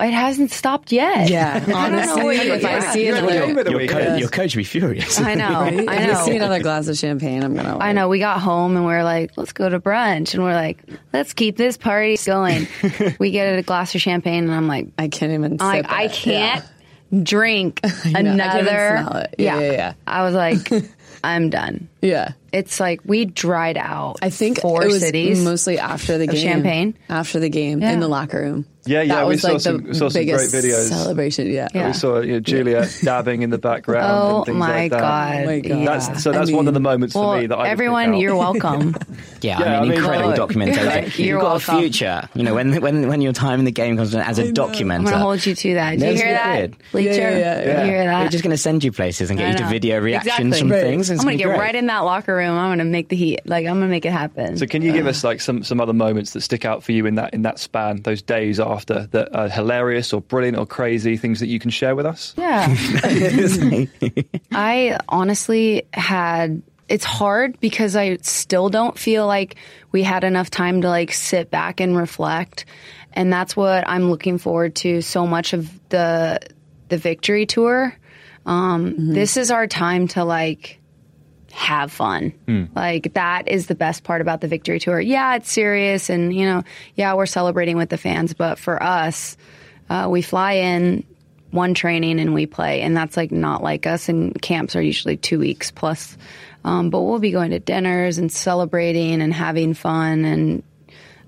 It 0.00 0.12
hasn't 0.12 0.50
stopped 0.50 0.92
yet. 0.92 1.30
Yeah, 1.30 1.54
I 1.54 1.58
don't 1.60 1.68
know 1.68 1.76
honestly, 1.76 2.24
what 2.24 2.36
if 2.36 2.64
I 2.64 2.70
yeah. 2.70 2.92
see 2.92 3.08
another, 3.08 3.26
the 3.26 3.32
game 3.46 3.58
of 3.58 3.64
the 3.64 3.70
Your, 3.70 3.86
co- 3.86 4.16
your 4.16 4.28
coach 4.28 4.54
would 4.54 4.60
be 4.60 4.64
furious. 4.64 5.20
I 5.20 5.34
know. 5.34 5.44
I 5.60 5.68
if 5.68 5.88
I 5.88 6.24
see 6.24 6.36
another 6.36 6.60
glass 6.60 6.88
of 6.88 6.96
champagne, 6.96 7.42
I'm 7.42 7.54
gonna. 7.54 7.78
I 7.78 7.92
know. 7.92 8.08
We 8.08 8.18
got 8.18 8.40
home 8.40 8.76
and 8.76 8.84
we 8.84 8.92
are 8.92 9.04
like, 9.04 9.30
let's 9.36 9.52
go 9.52 9.68
to 9.68 9.78
brunch, 9.80 10.34
and 10.34 10.42
we're 10.42 10.52
like, 10.54 10.78
let's 11.12 11.32
keep 11.32 11.56
this 11.56 11.76
party 11.76 12.16
going. 12.26 12.66
we 13.18 13.30
get 13.30 13.56
a 13.56 13.62
glass 13.62 13.94
of 13.94 14.00
champagne, 14.00 14.44
and 14.44 14.52
I'm 14.52 14.66
like, 14.66 14.88
I 14.98 15.08
can't 15.08 15.32
even. 15.32 15.58
I'm 15.60 15.66
like 15.68 15.84
sip 15.84 15.92
I 15.92 16.08
can't 16.08 16.64
drink 17.22 17.80
know. 17.84 17.88
I 17.88 17.92
can't 17.92 18.06
even 18.16 18.26
another. 18.40 18.98
smell 18.98 19.16
it. 19.18 19.34
Yeah, 19.38 19.60
yeah, 19.60 19.72
yeah. 19.72 19.92
I 20.06 20.22
was 20.24 20.34
like, 20.34 20.68
I'm 21.22 21.50
done. 21.50 21.88
Yeah. 22.02 22.32
It's 22.54 22.78
like 22.78 23.00
we 23.04 23.24
dried 23.24 23.76
out. 23.76 24.18
I 24.22 24.30
think 24.30 24.60
four 24.60 24.88
cities. 24.90 25.42
mostly 25.42 25.78
after 25.78 26.18
the 26.18 26.26
game. 26.28 26.36
champagne? 26.36 26.94
After 27.08 27.40
the 27.40 27.48
game 27.48 27.80
Yeah. 27.80 27.90
in 27.90 28.00
the 28.00 28.06
locker 28.08 28.40
room. 28.40 28.64
Yeah, 28.86 29.02
yeah, 29.02 29.14
That 29.16 29.26
we 29.26 29.34
was 29.34 29.40
saw 29.42 29.52
like 29.52 29.60
some- 29.60 29.82
the 29.84 29.94
saw 29.94 30.08
some 30.08 30.24
great 30.24 30.50
videos. 30.50 30.88
celebration. 30.88 31.50
Yeah. 31.50 31.68
Yeah. 31.74 31.86
We 31.88 31.92
saw 31.94 32.20
you 32.20 32.32
know, 32.34 32.40
Juliet 32.40 32.98
dabbing 33.02 33.42
in 33.42 33.50
the 33.50 33.58
background. 33.58 34.06
oh 34.12 34.36
and 34.38 34.46
things 34.46 34.58
my 34.58 34.68
like 34.82 34.90
that. 34.92 35.00
god! 35.00 35.36
Oh 35.42 35.46
my 35.46 35.60
God. 35.60 35.78
Yeah. 35.78 35.84
That's, 35.98 36.22
so 36.22 36.30
I 36.30 36.34
that's 36.34 36.50
one 36.52 36.68
of 36.68 36.74
the 36.74 36.80
moments 36.80 37.14
well, 37.14 37.32
for 37.34 37.40
me 37.40 37.46
that 37.46 37.54
I 37.56 37.62
would 37.62 37.66
everyone, 37.68 38.14
you're 38.14 38.36
welcome. 38.36 38.94
Yeah, 39.40 39.58
Yeah, 39.60 39.72
I 39.74 39.76
I 39.76 39.80
mean, 39.80 39.88
mean, 39.90 39.98
incredible 39.98 40.28
God. 40.30 40.36
documentation. 40.36 41.24
You're 41.24 41.34
You've 41.36 41.40
got 41.40 41.50
welcome. 41.52 41.74
a 41.76 41.78
future. 41.80 42.28
You 42.34 42.42
know, 42.42 42.54
when 42.54 42.80
when 42.80 43.08
when 43.08 43.20
your 43.20 43.32
time 43.32 43.58
in 43.58 43.64
the 43.64 43.70
game 43.72 43.96
comes 43.96 44.14
as 44.14 44.38
a 44.38 44.44
documenter. 44.52 44.94
I'm 44.98 45.04
gonna 45.04 45.18
hold 45.18 45.44
you 45.46 45.54
to 45.54 45.74
that. 45.74 45.98
Did 45.98 46.10
you 46.18 46.22
hear 46.24 46.32
that, 46.34 46.56
did. 46.60 46.76
Bleacher? 46.92 47.10
Yeah, 47.12 47.30
yeah, 47.30 47.38
yeah, 47.38 47.64
Did 47.64 47.86
you 47.86 47.92
hear 47.92 48.04
They're 48.04 48.28
just 48.28 48.44
going 48.44 48.50
to 48.54 48.58
send 48.58 48.84
you 48.84 48.92
places 48.92 49.30
and 49.30 49.38
get 49.38 49.52
you 49.52 49.58
to 49.64 49.66
video 49.70 50.00
reactions 50.00 50.48
Exactly. 50.56 50.60
from 50.60 50.70
things. 50.70 51.10
I'm 51.10 51.16
gonna 51.18 51.36
get 51.36 51.46
right 51.46 51.74
in 51.74 51.86
that 51.86 52.00
locker 52.00 52.34
room. 52.34 52.56
I'm 52.56 52.70
gonna 52.70 52.84
make 52.84 53.08
the 53.08 53.16
heat. 53.16 53.40
Like 53.46 53.66
I'm 53.66 53.74
gonna 53.76 53.86
make 53.88 54.04
it 54.06 54.12
happen. 54.12 54.56
So 54.58 54.66
can 54.66 54.82
you 54.82 54.92
give 54.92 55.06
us 55.06 55.24
like 55.24 55.40
some, 55.40 55.62
some 55.64 55.80
other 55.80 55.92
moments 55.92 56.32
that 56.32 56.40
stick 56.42 56.64
out 56.64 56.82
for 56.82 56.92
you 56.92 57.06
in 57.06 57.14
that 57.16 57.34
in 57.34 57.42
that 57.42 57.58
span, 57.58 58.02
those 58.02 58.22
days 58.22 58.60
after 58.74 59.06
that 59.12 59.34
are 59.34 59.48
hilarious 59.48 60.12
or 60.12 60.20
brilliant 60.20 60.58
or 60.58 60.66
crazy 60.66 61.16
things 61.16 61.40
that 61.40 61.46
you 61.46 61.58
can 61.58 61.70
share 61.70 61.94
with 61.94 62.06
us? 62.06 62.34
Yeah. 62.36 62.66
I 64.52 64.98
honestly 65.08 65.86
had 65.92 66.62
it's 66.88 67.04
hard 67.04 67.58
because 67.60 67.96
I 67.96 68.18
still 68.18 68.68
don't 68.68 68.98
feel 68.98 69.26
like 69.26 69.56
we 69.92 70.02
had 70.02 70.24
enough 70.24 70.50
time 70.50 70.82
to 70.82 70.88
like 70.88 71.12
sit 71.12 71.50
back 71.50 71.80
and 71.80 71.96
reflect. 71.96 72.66
And 73.12 73.32
that's 73.32 73.56
what 73.56 73.88
I'm 73.88 74.10
looking 74.10 74.38
forward 74.38 74.74
to 74.76 75.00
so 75.00 75.26
much 75.26 75.52
of 75.52 75.70
the 75.88 76.40
the 76.88 76.98
victory 76.98 77.46
tour. 77.46 77.96
Um, 78.46 79.12
This 79.14 79.36
is 79.36 79.50
our 79.50 79.66
time 79.66 80.08
to 80.08 80.24
like 80.24 80.80
have 81.54 81.92
fun. 81.92 82.32
Like 82.74 83.14
that 83.14 83.48
is 83.48 83.66
the 83.66 83.74
best 83.74 84.04
part 84.04 84.20
about 84.20 84.40
the 84.40 84.48
victory 84.48 84.80
tour. 84.80 85.00
Yeah, 85.00 85.36
it's 85.36 85.50
serious 85.50 86.10
and 86.10 86.34
you 86.34 86.46
know, 86.46 86.64
yeah, 86.96 87.14
we're 87.14 87.26
celebrating 87.26 87.76
with 87.76 87.88
the 87.88 87.96
fans, 87.96 88.34
but 88.34 88.58
for 88.58 88.82
us, 88.82 89.36
uh, 89.88 90.08
we 90.10 90.20
fly 90.20 90.52
in 90.52 91.04
one 91.50 91.72
training 91.74 92.18
and 92.18 92.34
we 92.34 92.46
play 92.46 92.80
and 92.80 92.96
that's 92.96 93.16
like 93.16 93.30
not 93.30 93.62
like 93.62 93.86
us 93.86 94.08
and 94.08 94.40
camps 94.42 94.74
are 94.74 94.82
usually 94.82 95.16
two 95.16 95.38
weeks 95.38 95.70
plus. 95.70 96.18
Um, 96.64 96.90
but 96.90 97.02
we'll 97.02 97.18
be 97.18 97.30
going 97.30 97.50
to 97.50 97.60
dinners 97.60 98.18
and 98.18 98.32
celebrating 98.32 99.22
and 99.22 99.32
having 99.32 99.74
fun 99.74 100.24
and 100.24 100.62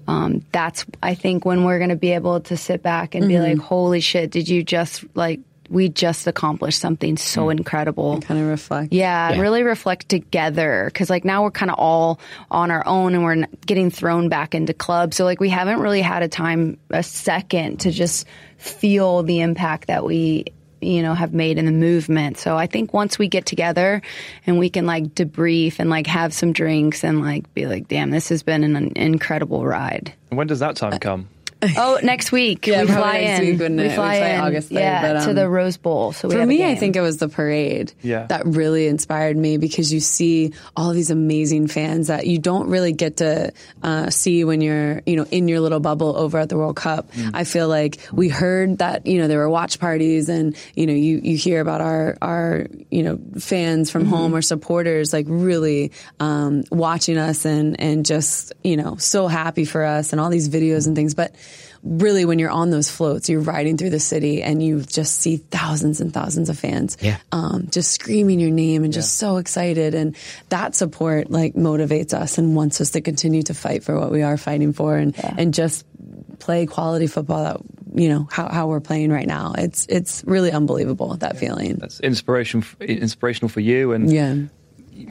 um, 0.08 0.44
that's 0.52 0.86
I 1.02 1.14
think 1.14 1.44
when 1.44 1.64
we're 1.64 1.78
going 1.78 1.90
to 1.90 1.96
be 1.96 2.12
able 2.12 2.40
to 2.42 2.56
sit 2.56 2.82
back 2.82 3.14
and 3.14 3.26
be 3.26 3.40
like, 3.40 3.58
"Holy 3.58 3.98
shit! 3.98 4.30
Did 4.30 4.48
you 4.48 4.62
just 4.62 5.04
like 5.16 5.40
we 5.68 5.88
just 5.88 6.26
accomplished 6.26 6.80
something 6.80 7.16
so 7.16 7.44
hmm. 7.44 7.52
incredible?" 7.52 8.20
Kind 8.20 8.40
of 8.40 8.46
reflect. 8.46 8.92
Yeah, 8.92 9.30
Yeah. 9.30 9.40
really 9.40 9.62
reflect 9.62 10.08
together 10.08 10.84
because 10.86 11.10
like 11.10 11.24
now 11.24 11.42
we're 11.42 11.50
kind 11.50 11.70
of 11.70 11.78
all 11.78 12.20
on 12.50 12.70
our 12.70 12.86
own 12.86 13.14
and 13.14 13.24
we're 13.24 13.46
getting 13.66 13.90
thrown 13.90 14.28
back 14.28 14.54
into 14.54 14.72
clubs. 14.72 15.16
So 15.16 15.24
like 15.24 15.40
we 15.40 15.48
haven't 15.48 15.80
really 15.80 16.02
had 16.02 16.22
a 16.22 16.28
time, 16.28 16.78
a 16.90 17.02
second 17.02 17.80
to 17.80 17.90
just 17.90 18.26
feel 18.58 19.22
the 19.22 19.40
impact 19.40 19.88
that 19.88 20.04
we 20.04 20.46
you 20.80 21.02
know 21.02 21.14
have 21.14 21.32
made 21.32 21.58
in 21.58 21.66
the 21.66 21.72
movement. 21.72 22.38
So 22.38 22.56
I 22.56 22.66
think 22.66 22.92
once 22.92 23.18
we 23.18 23.28
get 23.28 23.46
together 23.46 24.02
and 24.46 24.58
we 24.58 24.70
can 24.70 24.86
like 24.86 25.14
debrief 25.14 25.78
and 25.78 25.90
like 25.90 26.06
have 26.06 26.32
some 26.32 26.52
drinks 26.52 27.04
and 27.04 27.20
like 27.20 27.52
be 27.54 27.66
like, 27.66 27.88
damn, 27.88 28.10
this 28.10 28.28
has 28.28 28.42
been 28.42 28.64
an 28.64 28.92
incredible 28.96 29.64
ride. 29.64 30.12
When 30.28 30.46
does 30.46 30.60
that 30.60 30.76
time 30.76 30.98
come? 30.98 31.28
Oh, 31.76 31.98
next 32.02 32.32
week 32.32 32.66
Yeah, 32.66 32.82
we 32.82 32.88
fly 32.88 33.20
next 33.20 33.40
in. 33.40 33.46
week, 33.46 33.58
wouldn't 33.60 33.80
we 33.80 33.86
it? 33.86 33.88
We 33.90 33.94
fly 33.94 34.18
fly 34.18 34.28
in, 34.28 34.40
August 34.40 34.68
third, 34.70 34.78
yeah, 34.80 35.12
but, 35.14 35.24
to 35.24 35.30
um, 35.30 35.34
the 35.36 35.48
Rose 35.48 35.76
Bowl. 35.76 36.12
So 36.12 36.28
we 36.28 36.34
For 36.34 36.46
me, 36.46 36.64
I 36.64 36.74
think 36.74 36.96
it 36.96 37.00
was 37.00 37.18
the 37.18 37.28
parade 37.28 37.92
Yeah. 38.02 38.26
that 38.26 38.46
really 38.46 38.86
inspired 38.86 39.36
me 39.36 39.56
because 39.58 39.92
you 39.92 40.00
see 40.00 40.52
all 40.76 40.92
these 40.92 41.10
amazing 41.10 41.66
fans 41.68 42.06
that 42.08 42.26
you 42.26 42.38
don't 42.38 42.68
really 42.68 42.92
get 42.92 43.18
to 43.18 43.52
uh, 43.82 44.10
see 44.10 44.44
when 44.44 44.60
you're, 44.60 45.02
you 45.06 45.16
know, 45.16 45.26
in 45.30 45.48
your 45.48 45.60
little 45.60 45.80
bubble 45.80 46.16
over 46.16 46.38
at 46.38 46.48
the 46.48 46.56
World 46.56 46.76
Cup. 46.76 47.10
I 47.34 47.44
feel 47.44 47.68
like 47.68 47.98
we 48.12 48.28
heard 48.28 48.78
that, 48.78 49.06
you 49.06 49.18
know, 49.18 49.28
there 49.28 49.38
were 49.38 49.50
watch 49.50 49.78
parties 49.78 50.28
and, 50.28 50.56
you 50.74 50.86
know, 50.86 50.92
you, 50.94 51.20
you 51.22 51.36
hear 51.36 51.60
about 51.60 51.80
our, 51.80 52.16
our, 52.22 52.66
you 52.90 53.02
know, 53.02 53.18
fans 53.38 53.90
from 53.90 54.04
home 54.06 54.34
or 54.34 54.42
supporters 54.42 55.12
like 55.12 55.26
really 55.28 55.92
um, 56.20 56.64
watching 56.70 57.18
us 57.18 57.44
and, 57.44 57.80
and 57.80 58.06
just, 58.06 58.52
you 58.62 58.76
know, 58.76 58.96
so 58.96 59.26
happy 59.28 59.64
for 59.64 59.84
us 59.84 60.12
and 60.12 60.20
all 60.20 60.30
these 60.30 60.48
videos 60.48 60.86
and 60.86 60.94
things. 60.96 61.14
But 61.14 61.34
really 61.86 62.24
when 62.24 62.38
you're 62.38 62.50
on 62.50 62.70
those 62.70 62.90
floats, 62.90 63.28
you're 63.28 63.40
riding 63.40 63.76
through 63.76 63.90
the 63.90 64.00
city 64.00 64.42
and 64.42 64.62
you 64.62 64.82
just 64.82 65.18
see 65.20 65.36
thousands 65.36 66.00
and 66.00 66.12
thousands 66.12 66.48
of 66.48 66.58
fans, 66.58 66.96
Yeah. 67.00 67.18
um, 67.32 67.68
just 67.70 67.92
screaming 67.92 68.40
your 68.40 68.50
name 68.50 68.82
and 68.84 68.92
just 68.92 69.14
so 69.18 69.36
excited. 69.36 69.94
And 69.94 70.16
that 70.48 70.74
support 70.74 71.30
like 71.30 71.54
motivates 71.54 72.12
us 72.12 72.38
and 72.38 72.56
wants 72.56 72.80
us 72.80 72.90
to 72.90 73.00
continue 73.00 73.42
to 73.44 73.54
fight 73.54 73.84
for 73.84 73.98
what 73.98 74.10
we 74.10 74.22
are 74.22 74.36
fighting 74.36 74.72
for 74.72 74.96
and, 74.96 75.14
and 75.38 75.54
just 75.54 75.84
play 76.38 76.66
quality 76.66 77.06
football 77.06 77.42
that, 77.44 77.60
you 78.00 78.08
know, 78.08 78.28
how, 78.30 78.48
how 78.48 78.66
we're 78.66 78.80
playing 78.80 79.10
right 79.10 79.26
now. 79.26 79.54
It's, 79.56 79.86
it's 79.88 80.22
really 80.26 80.50
unbelievable 80.52 81.16
that 81.16 81.38
feeling. 81.38 81.76
That's 81.76 82.00
inspiration, 82.00 82.64
inspirational 82.80 83.48
for 83.48 83.60
you, 83.60 83.92
and 83.92 84.10
Yeah. 84.12 84.34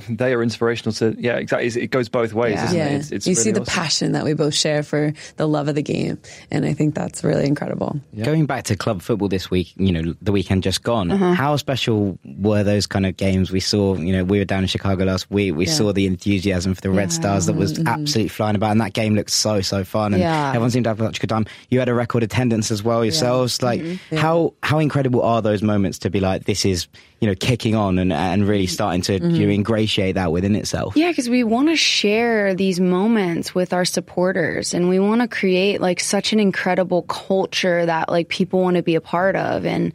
They 0.09 0.33
are 0.33 0.41
inspirational 0.43 0.93
to. 0.93 1.15
Yeah, 1.19 1.37
exactly. 1.37 1.67
It 1.81 1.87
goes 1.91 2.09
both 2.09 2.33
ways, 2.33 2.55
Yeah. 2.55 2.65
isn't 2.65 2.77
Yeah. 2.77 2.85
it? 2.87 2.93
It's, 2.95 3.11
it's 3.11 3.27
you 3.27 3.31
really 3.31 3.43
see 3.43 3.51
the 3.51 3.61
awesome. 3.61 3.73
passion 3.73 4.11
that 4.13 4.23
we 4.23 4.33
both 4.33 4.53
share 4.53 4.83
for 4.83 5.13
the 5.37 5.47
love 5.47 5.67
of 5.67 5.75
the 5.75 5.81
game. 5.81 6.17
And 6.51 6.65
I 6.65 6.73
think 6.73 6.95
that's 6.95 7.23
really 7.23 7.45
incredible. 7.45 7.99
Going 8.23 8.45
back 8.45 8.63
to 8.65 8.75
club 8.75 9.01
football 9.01 9.27
this 9.27 9.49
week, 9.51 9.73
you 9.77 9.91
know, 9.91 10.13
the 10.21 10.31
weekend 10.31 10.63
just 10.63 10.83
gone. 10.83 11.11
Uh-huh. 11.11 11.33
How 11.33 11.55
special 11.57 12.17
were 12.37 12.63
those 12.63 12.85
kind 12.87 13.05
of 13.05 13.17
games? 13.17 13.51
We 13.51 13.59
saw, 13.59 13.95
you 13.95 14.11
know, 14.13 14.23
we 14.23 14.39
were 14.39 14.45
down 14.45 14.61
in 14.63 14.67
Chicago 14.67 15.05
last 15.05 15.29
week. 15.31 15.55
We 15.55 15.65
Yeah. 15.65 15.71
saw 15.73 15.93
the 15.93 16.05
enthusiasm 16.05 16.73
for 16.75 16.81
the 16.81 16.89
Red 16.91 17.11
Stars 17.11 17.45
that 17.45 17.55
was 17.55 17.79
absolutely 17.85 18.29
flying 18.29 18.55
about, 18.55 18.71
and 18.71 18.81
that 18.81 18.93
game 18.93 19.15
looked 19.15 19.31
so 19.31 19.61
so 19.61 19.83
fun, 19.83 20.13
and 20.13 20.21
Yeah. 20.21 20.49
everyone 20.49 20.71
seemed 20.71 20.85
to 20.85 20.89
have 20.89 20.99
such 20.99 21.17
a 21.17 21.21
good 21.21 21.29
time. 21.29 21.45
You 21.69 21.79
had 21.79 21.89
a 21.89 21.93
record 21.93 22.23
attendance 22.23 22.71
as 22.71 22.83
well 22.83 23.03
yourselves. 23.03 23.61
Like, 23.61 23.81
how 24.15 24.53
how 24.63 24.79
incredible 24.79 25.21
are 25.21 25.41
those 25.41 25.61
moments 25.61 25.99
to 25.99 26.09
be 26.09 26.19
like, 26.19 26.45
this 26.45 26.65
is, 26.65 26.87
you 27.25 27.31
know, 27.31 27.35
kicking 27.35 27.73
on 27.73 27.97
and, 27.97 28.13
and 28.13 28.47
really 28.47 28.67
starting 28.67 29.01
to 29.01 29.13
you 29.13 29.19
know, 29.19 29.27
mm-hmm. 29.29 29.49
ingratiate 29.49 30.13
that 30.13 30.31
within 30.31 30.55
itself. 30.55 30.95
Yeah, 30.95 31.09
because 31.09 31.27
we 31.27 31.43
want 31.43 31.69
to 31.69 31.75
share 31.75 32.53
these 32.53 32.79
moments 32.79 33.55
with 33.55 33.73
our 33.73 33.83
supporters 33.83 34.75
and 34.75 34.89
we 34.89 34.99
want 34.99 35.21
to 35.21 35.27
create 35.27 35.81
like 35.81 35.99
such 35.99 36.33
an 36.33 36.39
incredible 36.39 37.01
culture 37.01 37.83
that 37.83 38.09
like 38.09 38.27
people 38.27 38.61
want 38.61 38.75
to 38.75 38.83
be 38.83 38.93
a 38.93 39.01
part 39.01 39.35
of. 39.35 39.65
And 39.65 39.91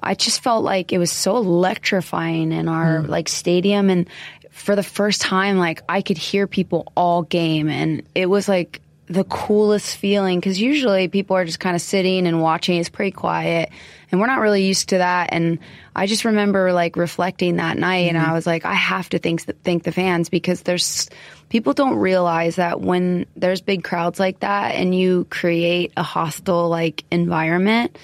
I 0.00 0.14
just 0.14 0.40
felt 0.40 0.62
like 0.62 0.92
it 0.92 0.98
was 0.98 1.10
so 1.10 1.36
electrifying 1.36 2.52
in 2.52 2.68
our 2.68 3.00
mm. 3.00 3.08
like 3.08 3.28
stadium. 3.28 3.90
And 3.90 4.08
for 4.52 4.76
the 4.76 4.84
first 4.84 5.20
time, 5.20 5.58
like 5.58 5.82
I 5.88 6.00
could 6.00 6.16
hear 6.16 6.46
people 6.46 6.92
all 6.96 7.22
game. 7.22 7.68
And 7.68 8.04
it 8.14 8.26
was 8.26 8.48
like 8.48 8.80
the 9.06 9.24
coolest 9.24 9.96
feeling 9.96 10.38
because 10.38 10.60
usually 10.60 11.08
people 11.08 11.34
are 11.34 11.44
just 11.44 11.58
kind 11.58 11.74
of 11.74 11.82
sitting 11.82 12.28
and 12.28 12.40
watching. 12.40 12.78
It's 12.78 12.88
pretty 12.88 13.10
quiet. 13.10 13.70
And 14.10 14.20
we're 14.20 14.26
not 14.26 14.40
really 14.40 14.64
used 14.64 14.90
to 14.90 14.98
that. 14.98 15.30
And 15.32 15.58
I 15.94 16.06
just 16.06 16.24
remember 16.24 16.72
like 16.72 16.96
reflecting 16.96 17.56
that 17.56 17.76
night 17.76 18.08
and 18.08 18.16
mm-hmm. 18.16 18.30
I 18.30 18.32
was 18.32 18.46
like, 18.46 18.64
I 18.64 18.74
have 18.74 19.08
to 19.10 19.18
thank, 19.18 19.42
thank 19.64 19.82
the 19.82 19.92
fans 19.92 20.28
because 20.28 20.62
there's 20.62 21.10
people 21.48 21.74
don't 21.74 21.96
realize 21.96 22.56
that 22.56 22.80
when 22.80 23.26
there's 23.36 23.60
big 23.60 23.84
crowds 23.84 24.18
like 24.18 24.40
that 24.40 24.74
and 24.74 24.94
you 24.94 25.26
create 25.30 25.92
a 25.96 26.02
hostile 26.02 26.68
like 26.68 27.04
environment, 27.10 27.98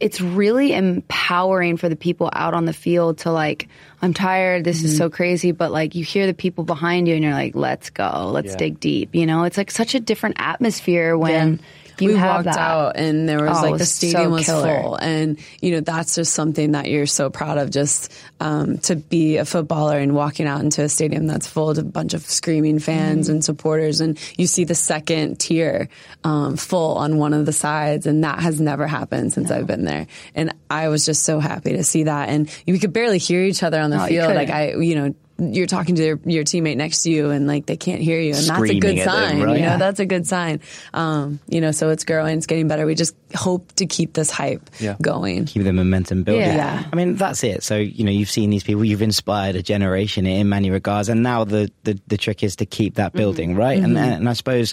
it's 0.00 0.20
really 0.20 0.74
empowering 0.74 1.76
for 1.76 1.88
the 1.88 1.96
people 1.96 2.28
out 2.32 2.52
on 2.52 2.64
the 2.64 2.72
field 2.72 3.18
to 3.18 3.30
like, 3.30 3.68
I'm 4.02 4.12
tired. 4.12 4.64
This 4.64 4.82
is 4.82 4.92
mm-hmm. 4.92 4.98
so 4.98 5.10
crazy. 5.10 5.52
But 5.52 5.72
like, 5.72 5.94
you 5.94 6.04
hear 6.04 6.26
the 6.26 6.34
people 6.34 6.64
behind 6.64 7.06
you 7.08 7.14
and 7.14 7.22
you're 7.22 7.32
like, 7.32 7.54
let's 7.54 7.90
go. 7.90 8.30
Let's 8.32 8.52
Yeah. 8.52 8.56
dig 8.56 8.80
deep. 8.80 9.14
You 9.14 9.24
know, 9.26 9.44
it's 9.44 9.56
like 9.56 9.70
such 9.70 9.94
a 9.94 10.00
different 10.00 10.36
atmosphere 10.38 11.16
when 11.16 11.60
you 12.00 12.08
we 12.10 12.14
walked 12.16 12.44
that. 12.44 12.56
out 12.58 12.96
and 12.96 13.28
there 13.28 13.42
was 13.44 13.58
Oh, 13.58 13.62
like 13.70 13.78
the 13.78 13.86
stadium 13.86 14.24
so 14.24 14.30
was 14.30 14.46
killer. 14.46 14.82
full 14.82 14.96
and 14.96 15.38
you 15.60 15.72
know 15.72 15.80
that's 15.80 16.14
just 16.16 16.32
something 16.34 16.72
that 16.72 16.90
you're 16.90 17.06
so 17.06 17.30
proud 17.30 17.58
of 17.58 17.70
just 17.70 18.12
um, 18.40 18.78
to 18.78 18.96
be 18.96 19.36
a 19.36 19.44
footballer 19.44 19.98
and 19.98 20.14
walking 20.14 20.46
out 20.46 20.60
into 20.60 20.82
a 20.82 20.88
stadium 20.88 21.26
that's 21.26 21.46
full 21.46 21.70
of 21.70 21.78
a 21.78 21.82
bunch 21.82 22.14
of 22.14 22.22
screaming 22.22 22.78
fans 22.78 23.26
Mm-hmm. 23.26 23.32
and 23.36 23.44
supporters 23.44 24.00
and 24.00 24.18
you 24.36 24.46
see 24.46 24.64
the 24.64 24.74
second 24.74 25.38
tier 25.40 25.88
um, 26.24 26.56
full 26.56 26.96
on 26.96 27.18
one 27.18 27.32
of 27.34 27.46
the 27.46 27.52
sides 27.52 28.06
and 28.06 28.24
that 28.24 28.40
has 28.40 28.60
never 28.60 28.86
happened 28.86 29.32
since 29.32 29.50
I've 29.50 29.66
been 29.66 29.84
there 29.84 30.06
and 30.34 30.54
I 30.70 30.88
was 30.88 31.04
just 31.06 31.22
so 31.24 31.38
happy 31.38 31.74
to 31.74 31.84
see 31.84 32.04
that 32.04 32.28
and 32.28 32.50
we 32.66 32.78
could 32.78 32.92
barely 32.92 33.18
hear 33.18 33.42
each 33.42 33.62
other 33.62 33.80
on 33.80 33.90
the 33.90 33.96
No, 33.98 34.04
you 34.06 34.20
field 34.22 34.34
like. 34.34 34.50
I 34.50 34.72
you 34.74 34.94
know 34.96 35.14
you're 35.38 35.66
talking 35.66 35.96
to 35.96 36.04
your, 36.04 36.20
your 36.24 36.44
teammate 36.44 36.76
next 36.76 37.02
to 37.02 37.10
you 37.10 37.30
and 37.30 37.46
like 37.48 37.66
they 37.66 37.76
can't 37.76 38.00
hear 38.00 38.20
you 38.20 38.34
and 38.34 38.46
that's 38.46 38.70
a 38.70 38.78
good 38.78 38.98
at 38.98 39.04
them, 39.04 39.06
sign 39.06 39.42
right? 39.42 39.54
you 39.56 39.62
know 39.62 39.70
Yeah. 39.70 39.76
that's 39.78 39.98
a 39.98 40.06
good 40.06 40.26
sign. 40.26 40.60
Um, 40.92 41.40
you 41.48 41.60
know, 41.60 41.72
so 41.72 41.90
it's 41.90 42.04
growing, 42.04 42.36
it's 42.38 42.46
getting 42.46 42.68
better. 42.68 42.86
We 42.86 42.94
just 42.94 43.16
hope 43.34 43.72
to 43.76 43.86
keep 43.86 44.12
this 44.12 44.30
hype 44.30 44.70
Yeah. 44.78 44.96
going. 45.02 45.46
keep 45.46 45.64
the 45.64 45.72
momentum 45.72 46.22
building. 46.22 46.42
Yeah. 46.46 46.84
I 46.92 46.94
mean, 46.94 47.16
that's 47.16 47.42
it. 47.42 47.62
So, 47.64 47.76
you 47.76 48.04
know, 48.04 48.12
you've 48.12 48.30
seen 48.30 48.50
these 48.50 48.62
people, 48.62 48.84
you've 48.84 49.02
inspired 49.02 49.56
a 49.56 49.62
generation 49.62 50.24
in 50.26 50.48
many 50.48 50.70
regards. 50.70 51.08
And 51.08 51.22
now 51.24 51.42
the, 51.44 51.70
the, 51.82 51.98
the 52.06 52.16
trick 52.16 52.42
is 52.44 52.56
to 52.56 52.66
keep 52.66 52.94
that 52.94 53.12
building, 53.12 53.56
right? 53.56 53.82
And, 53.82 53.98
and 53.98 54.28
I 54.28 54.34
suppose 54.34 54.72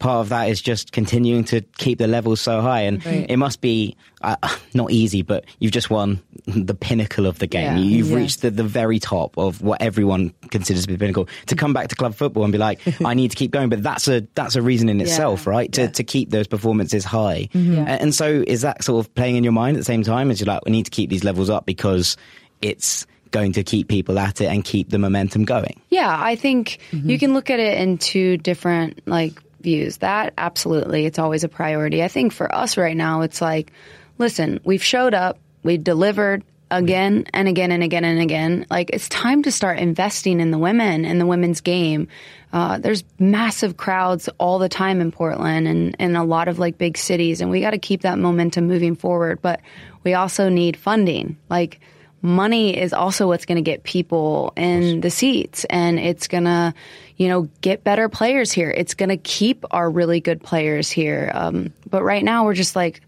part 0.00 0.20
of 0.22 0.30
that 0.30 0.48
is 0.48 0.60
just 0.60 0.90
continuing 0.90 1.44
to 1.44 1.60
keep 1.78 1.98
the 1.98 2.08
levels 2.08 2.40
so 2.40 2.60
high. 2.60 2.80
And 2.80 3.04
Right. 3.06 3.26
it 3.28 3.36
must 3.36 3.60
be 3.60 3.96
uh, 4.22 4.36
not 4.74 4.90
easy, 4.90 5.22
but 5.22 5.44
you've 5.60 5.70
just 5.72 5.88
won 5.90 6.20
the 6.46 6.74
pinnacle 6.74 7.26
of 7.26 7.38
the 7.38 7.46
game. 7.46 7.76
Yeah. 7.76 7.82
You've 7.82 8.08
Yeah. 8.10 8.16
reached 8.16 8.42
the, 8.42 8.50
the 8.50 8.64
very 8.64 8.98
top 8.98 9.38
of 9.38 9.62
what 9.62 9.80
everyone 9.80 10.34
considers 10.50 10.82
to 10.82 10.88
be 10.88 10.94
the 10.94 10.98
pinnacle. 10.98 11.28
To 11.46 11.54
come 11.54 11.72
back 11.72 11.88
to 11.88 11.94
club 11.94 12.14
football 12.14 12.42
and 12.44 12.50
be 12.52 12.58
like, 12.58 12.80
I 13.04 13.14
need 13.14 13.30
to 13.30 13.36
keep 13.36 13.50
going, 13.52 13.68
but 13.68 13.82
that's 13.82 14.08
a 14.08 14.26
that's 14.34 14.56
a 14.56 14.62
reason 14.62 14.88
in 14.88 15.00
itself, 15.00 15.46
right? 15.46 15.70
To 15.74 15.88
to 15.88 16.02
keep 16.02 16.30
those 16.30 16.46
performances 16.48 17.04
high. 17.04 17.48
A- 17.54 17.58
And 18.02 18.14
so 18.14 18.42
is 18.46 18.62
that 18.62 18.82
sort 18.82 19.04
of 19.06 19.14
playing 19.14 19.36
in 19.36 19.44
your 19.44 19.52
mind 19.52 19.76
at 19.76 19.80
the 19.80 19.84
same 19.84 20.02
time? 20.02 20.30
As 20.30 20.40
you're 20.40 20.46
like, 20.48 20.64
we 20.64 20.72
need 20.72 20.84
to 20.86 20.90
keep 20.90 21.08
these 21.10 21.24
levels 21.24 21.48
up 21.50 21.64
because 21.66 22.16
it's 22.62 23.06
going 23.30 23.52
to 23.52 23.62
keep 23.62 23.86
people 23.88 24.18
at 24.18 24.40
it 24.40 24.46
and 24.46 24.64
keep 24.64 24.90
the 24.90 24.98
momentum 24.98 25.44
going. 25.44 25.80
Yeah, 25.88 26.16
I 26.20 26.34
think 26.36 26.78
you 26.90 27.16
can 27.18 27.32
look 27.32 27.48
at 27.48 27.60
it 27.60 27.78
in 27.78 27.96
two 27.96 28.36
different 28.38 29.00
like 29.06 29.40
views. 29.60 29.98
That 29.98 30.34
absolutely, 30.38 31.06
it's 31.06 31.18
always 31.18 31.44
a 31.44 31.48
priority. 31.48 32.02
I 32.02 32.08
think 32.08 32.32
for 32.32 32.52
us 32.54 32.76
right 32.76 32.96
now, 32.96 33.22
it's 33.22 33.40
like, 33.40 33.72
listen, 34.18 34.60
we've 34.64 34.82
showed 34.82 35.14
up, 35.14 35.38
we've 35.62 35.82
delivered 35.82 36.44
again 36.70 37.26
and 37.32 37.48
again 37.48 37.72
and 37.72 37.82
again 37.82 38.04
and 38.04 38.20
again. 38.20 38.66
Like 38.70 38.90
it's 38.92 39.08
time 39.08 39.42
to 39.42 39.52
start 39.52 39.78
investing 39.78 40.40
in 40.40 40.50
the 40.50 40.58
women 40.58 41.04
and 41.04 41.20
the 41.20 41.26
women's 41.26 41.60
game. 41.60 42.08
Uh, 42.52 42.78
there's 42.78 43.04
massive 43.18 43.76
crowds 43.76 44.28
all 44.38 44.58
the 44.58 44.68
time 44.68 45.00
in 45.00 45.12
Portland 45.12 45.68
and 45.68 45.94
in 45.98 46.16
a 46.16 46.24
lot 46.24 46.48
of 46.48 46.58
like 46.58 46.78
big 46.78 46.96
cities, 46.96 47.40
and 47.40 47.50
we 47.50 47.60
got 47.60 47.70
to 47.70 47.78
keep 47.78 48.02
that 48.02 48.18
momentum 48.18 48.66
moving 48.66 48.96
forward. 48.96 49.40
But 49.42 49.60
we 50.04 50.14
also 50.14 50.48
need 50.48 50.76
funding, 50.76 51.36
like 51.48 51.80
money 52.22 52.76
is 52.76 52.92
also 52.92 53.26
what's 53.26 53.46
going 53.46 53.56
to 53.56 53.62
get 53.62 53.82
people 53.82 54.52
in 54.56 55.00
the 55.00 55.10
seats 55.10 55.64
and 55.64 55.98
it's 55.98 56.28
going 56.28 56.44
to 56.44 56.74
you 57.16 57.28
know 57.28 57.48
get 57.60 57.84
better 57.84 58.08
players 58.08 58.52
here. 58.52 58.70
It's 58.70 58.94
going 58.94 59.08
to 59.08 59.16
keep 59.16 59.64
our 59.70 59.90
really 59.90 60.20
good 60.20 60.42
players 60.42 60.90
here. 60.90 61.30
Um, 61.34 61.72
but 61.88 62.02
right 62.02 62.24
now 62.24 62.44
we're 62.44 62.54
just 62.54 62.76
like 62.76 63.02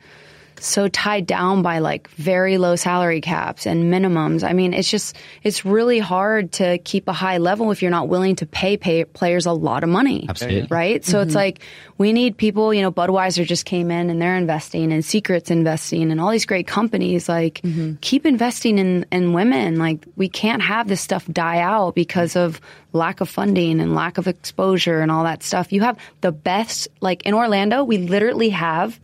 so 0.64 0.88
tied 0.88 1.26
down 1.26 1.62
by 1.62 1.78
like 1.80 2.08
very 2.10 2.58
low 2.58 2.76
salary 2.76 3.20
caps 3.20 3.66
and 3.66 3.92
minimums. 3.92 4.48
I 4.48 4.52
mean, 4.52 4.74
it's 4.74 4.90
just 4.90 5.16
it's 5.42 5.64
really 5.64 5.98
hard 5.98 6.52
to 6.52 6.78
keep 6.78 7.08
a 7.08 7.12
high 7.12 7.38
level 7.38 7.70
if 7.70 7.82
you're 7.82 7.90
not 7.90 8.08
willing 8.08 8.36
to 8.36 8.46
pay, 8.46 8.76
pay 8.76 9.04
players 9.04 9.46
a 9.46 9.52
lot 9.52 9.82
of 9.82 9.88
money. 9.88 10.26
Absolutely. 10.28 10.68
Right? 10.70 11.04
So 11.04 11.20
it's 11.20 11.30
mm-hmm. 11.30 11.36
like 11.36 11.60
we 11.98 12.12
need 12.12 12.36
people, 12.36 12.72
you 12.72 12.82
know, 12.82 12.92
Budweiser 12.92 13.44
just 13.44 13.64
came 13.64 13.90
in 13.90 14.10
and 14.10 14.20
they're 14.20 14.36
investing 14.36 14.92
and 14.92 15.04
Secrets 15.04 15.50
investing 15.50 16.10
and 16.10 16.20
all 16.20 16.30
these 16.30 16.46
great 16.46 16.66
companies 16.66 17.28
like 17.28 17.60
mm-hmm. 17.62 17.94
keep 18.00 18.24
investing 18.24 18.78
in 18.78 19.06
in 19.10 19.32
women. 19.32 19.76
Like 19.76 20.04
we 20.16 20.28
can't 20.28 20.62
have 20.62 20.88
this 20.88 21.00
stuff 21.00 21.26
die 21.26 21.58
out 21.58 21.94
because 21.94 22.36
of 22.36 22.60
lack 22.92 23.20
of 23.20 23.28
funding 23.28 23.80
and 23.80 23.94
lack 23.94 24.18
of 24.18 24.28
exposure 24.28 25.00
and 25.00 25.10
all 25.10 25.24
that 25.24 25.42
stuff. 25.42 25.72
You 25.72 25.80
have 25.80 25.98
the 26.20 26.32
best 26.32 26.88
like 27.00 27.22
in 27.24 27.34
Orlando, 27.34 27.84
we 27.84 27.98
literally 27.98 28.50
have 28.50 29.00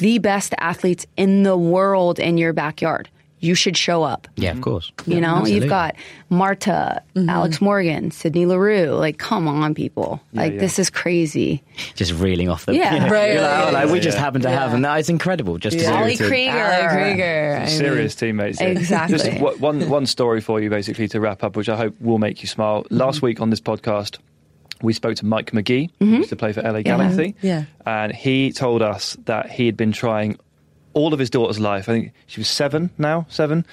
the 0.00 0.18
best 0.18 0.54
athletes 0.58 1.06
in 1.16 1.42
the 1.44 1.56
world 1.56 2.18
in 2.18 2.38
your 2.38 2.52
backyard. 2.52 3.08
You 3.42 3.54
should 3.54 3.74
show 3.74 4.02
up. 4.02 4.28
Yeah, 4.36 4.50
of 4.50 4.60
course. 4.60 4.92
You 5.06 5.18
know, 5.18 5.36
Absolutely. 5.36 5.54
you've 5.54 5.68
got 5.70 5.96
Marta, 6.28 7.02
mm-hmm. 7.14 7.28
Alex 7.30 7.58
Morgan, 7.62 8.10
Sydney 8.10 8.44
Leroux. 8.44 8.90
Like, 8.90 9.16
come 9.16 9.48
on, 9.48 9.74
people. 9.74 10.20
like, 10.34 10.52
yeah. 10.52 10.60
this 10.60 10.78
is 10.78 10.90
crazy. 10.90 11.62
just 11.94 12.12
reeling 12.12 12.50
off 12.50 12.66
the 12.66 12.74
Yeah. 12.74 13.08
Right, 13.10 13.32
You're 13.32 13.40
like, 13.40 13.68
oh, 13.68 13.72
like, 13.72 13.88
we 13.90 14.00
just 14.00 14.18
happen 14.18 14.42
to 14.42 14.50
have, 14.50 14.70
Yeah. 14.70 14.76
and 14.76 14.84
that 14.84 15.00
is 15.00 15.08
incredible. 15.08 15.56
Just 15.56 15.78
to 15.78 15.84
Yeah. 15.84 15.90
be 15.90 15.94
able 15.94 16.04
Ali 16.04 16.16
Krieger. 16.18 16.64
Ali 16.64 16.88
Krieger. 16.88 17.56
I 17.56 17.58
mean, 17.60 17.68
Serious 17.78 18.14
teammates. 18.14 18.60
yeah. 18.60 18.66
Exactly. 18.68 19.16
Just 19.18 19.60
one 19.60 19.88
one 19.88 20.04
story 20.04 20.42
for 20.42 20.60
you, 20.60 20.68
basically, 20.68 21.08
to 21.08 21.18
wrap 21.18 21.42
up, 21.42 21.56
which 21.56 21.70
I 21.70 21.76
hope 21.78 21.94
will 21.98 22.18
make 22.18 22.42
you 22.42 22.46
smile. 22.48 22.84
Last 22.90 23.16
mm-hmm. 23.16 23.26
week 23.26 23.40
on 23.40 23.48
this 23.48 23.60
podcast, 23.60 24.18
we 24.82 24.92
spoke 24.92 25.16
to 25.16 25.26
Mike 25.26 25.52
Magee, 25.52 25.90
who 25.98 26.06
mm-hmm. 26.06 26.14
used 26.16 26.30
to 26.30 26.36
play 26.36 26.52
for 26.52 26.62
LA 26.62 26.82
Galaxy. 26.82 27.34
Yeah. 27.42 27.64
And 27.86 28.14
he 28.14 28.52
told 28.52 28.82
us 28.82 29.16
that 29.24 29.50
he 29.50 29.66
had 29.66 29.76
been 29.76 29.92
trying 29.92 30.38
all 30.92 31.12
of 31.12 31.18
his 31.18 31.30
daughter's 31.30 31.60
life. 31.60 31.88
I 31.88 31.92
think 31.92 32.12
she 32.26 32.40
was 32.40 32.48
seven 32.48 32.90
now, 32.98 33.26
seven. 33.28 33.66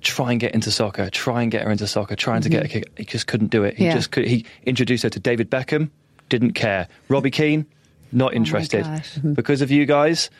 Try 0.00 0.32
and 0.32 0.40
get 0.40 0.54
into 0.54 0.70
soccer. 0.70 1.08
Try 1.10 1.42
and 1.42 1.50
get 1.50 1.62
her 1.62 1.70
into 1.70 1.86
soccer. 1.86 2.16
Trying 2.16 2.42
to 2.42 2.48
get 2.48 2.64
mm-hmm. 2.64 2.78
a 2.78 2.82
kick. 2.82 2.98
He 2.98 3.04
just 3.04 3.26
couldn't 3.26 3.50
do 3.50 3.64
it. 3.64 3.76
He 3.76 3.84
Yeah. 3.84 3.94
just 3.94 4.10
could. 4.10 4.26
He 4.26 4.44
introduced 4.64 5.02
her 5.02 5.10
to 5.10 5.20
David 5.20 5.50
Beckham. 5.50 5.90
Didn't 6.28 6.52
care. 6.52 6.88
Robbie 7.08 7.30
Keane. 7.30 7.66
Not 8.12 8.32
oh 8.32 8.36
interested. 8.36 8.84
gosh. 8.84 9.16
Because 9.16 9.60
of 9.60 9.70
you 9.70 9.86
guys, 9.86 10.30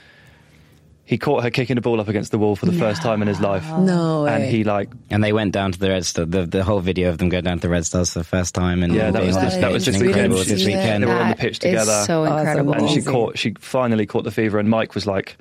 he 1.07 1.19
caught 1.19 1.43
her 1.43 1.51
kicking 1.51 1.75
the 1.77 1.83
ball 1.83 2.01
up 2.01 2.09
against 2.09 2.31
the 2.31 2.39
wall 2.39 2.57
for 2.57 2.65
the 2.67 2.73
first 2.73 3.03
time 3.03 3.21
in 3.21 3.29
his 3.29 3.39
life. 3.41 3.65
No 3.79 4.25
way. 4.25 4.35
And 4.35 4.45
he 4.45 4.65
like 4.65 4.91
And 5.11 5.23
they 5.23 5.33
went 5.35 5.53
down 5.53 5.73
to 5.73 5.79
the 5.79 5.91
Red 5.91 6.07
Star. 6.07 6.25
The, 6.25 6.47
the 6.47 6.65
whole 6.65 6.81
video 6.81 7.11
of 7.11 7.19
them 7.19 7.29
going 7.29 7.45
down 7.45 7.59
to 7.59 7.63
the 7.63 7.69
Red 7.69 7.85
Stars 7.85 8.13
for 8.13 8.21
the 8.21 8.25
first 8.25 8.55
time, 8.55 8.83
and 8.83 8.95
Yeah, 8.95 9.11
that 9.11 9.23
was 9.23 9.37
on 9.37 9.45
just- 9.45 9.61
that 9.61 9.71
was 9.73 9.85
just 9.85 9.99
and 9.99 10.07
incredible 10.07 10.37
incredible. 10.39 10.57
this 10.57 10.67
Yeah. 10.67 10.77
weekend. 10.79 11.03
They 11.03 11.07
were 11.07 11.13
on 11.13 11.29
the 11.29 11.35
That 11.35 11.39
pitch 11.39 11.53
is 11.53 11.59
together. 11.59 12.05
so 12.07 12.25
Oh, 12.25 12.37
incredible. 12.39 12.73
and 12.75 12.89
she 12.91 13.03
caught 13.03 13.37
she 13.39 13.55
finally 13.61 14.07
caught 14.07 14.25
the 14.25 14.31
fever 14.31 14.59
and 14.59 14.69
Mike 14.71 14.95
was 14.95 15.07
like 15.07 15.37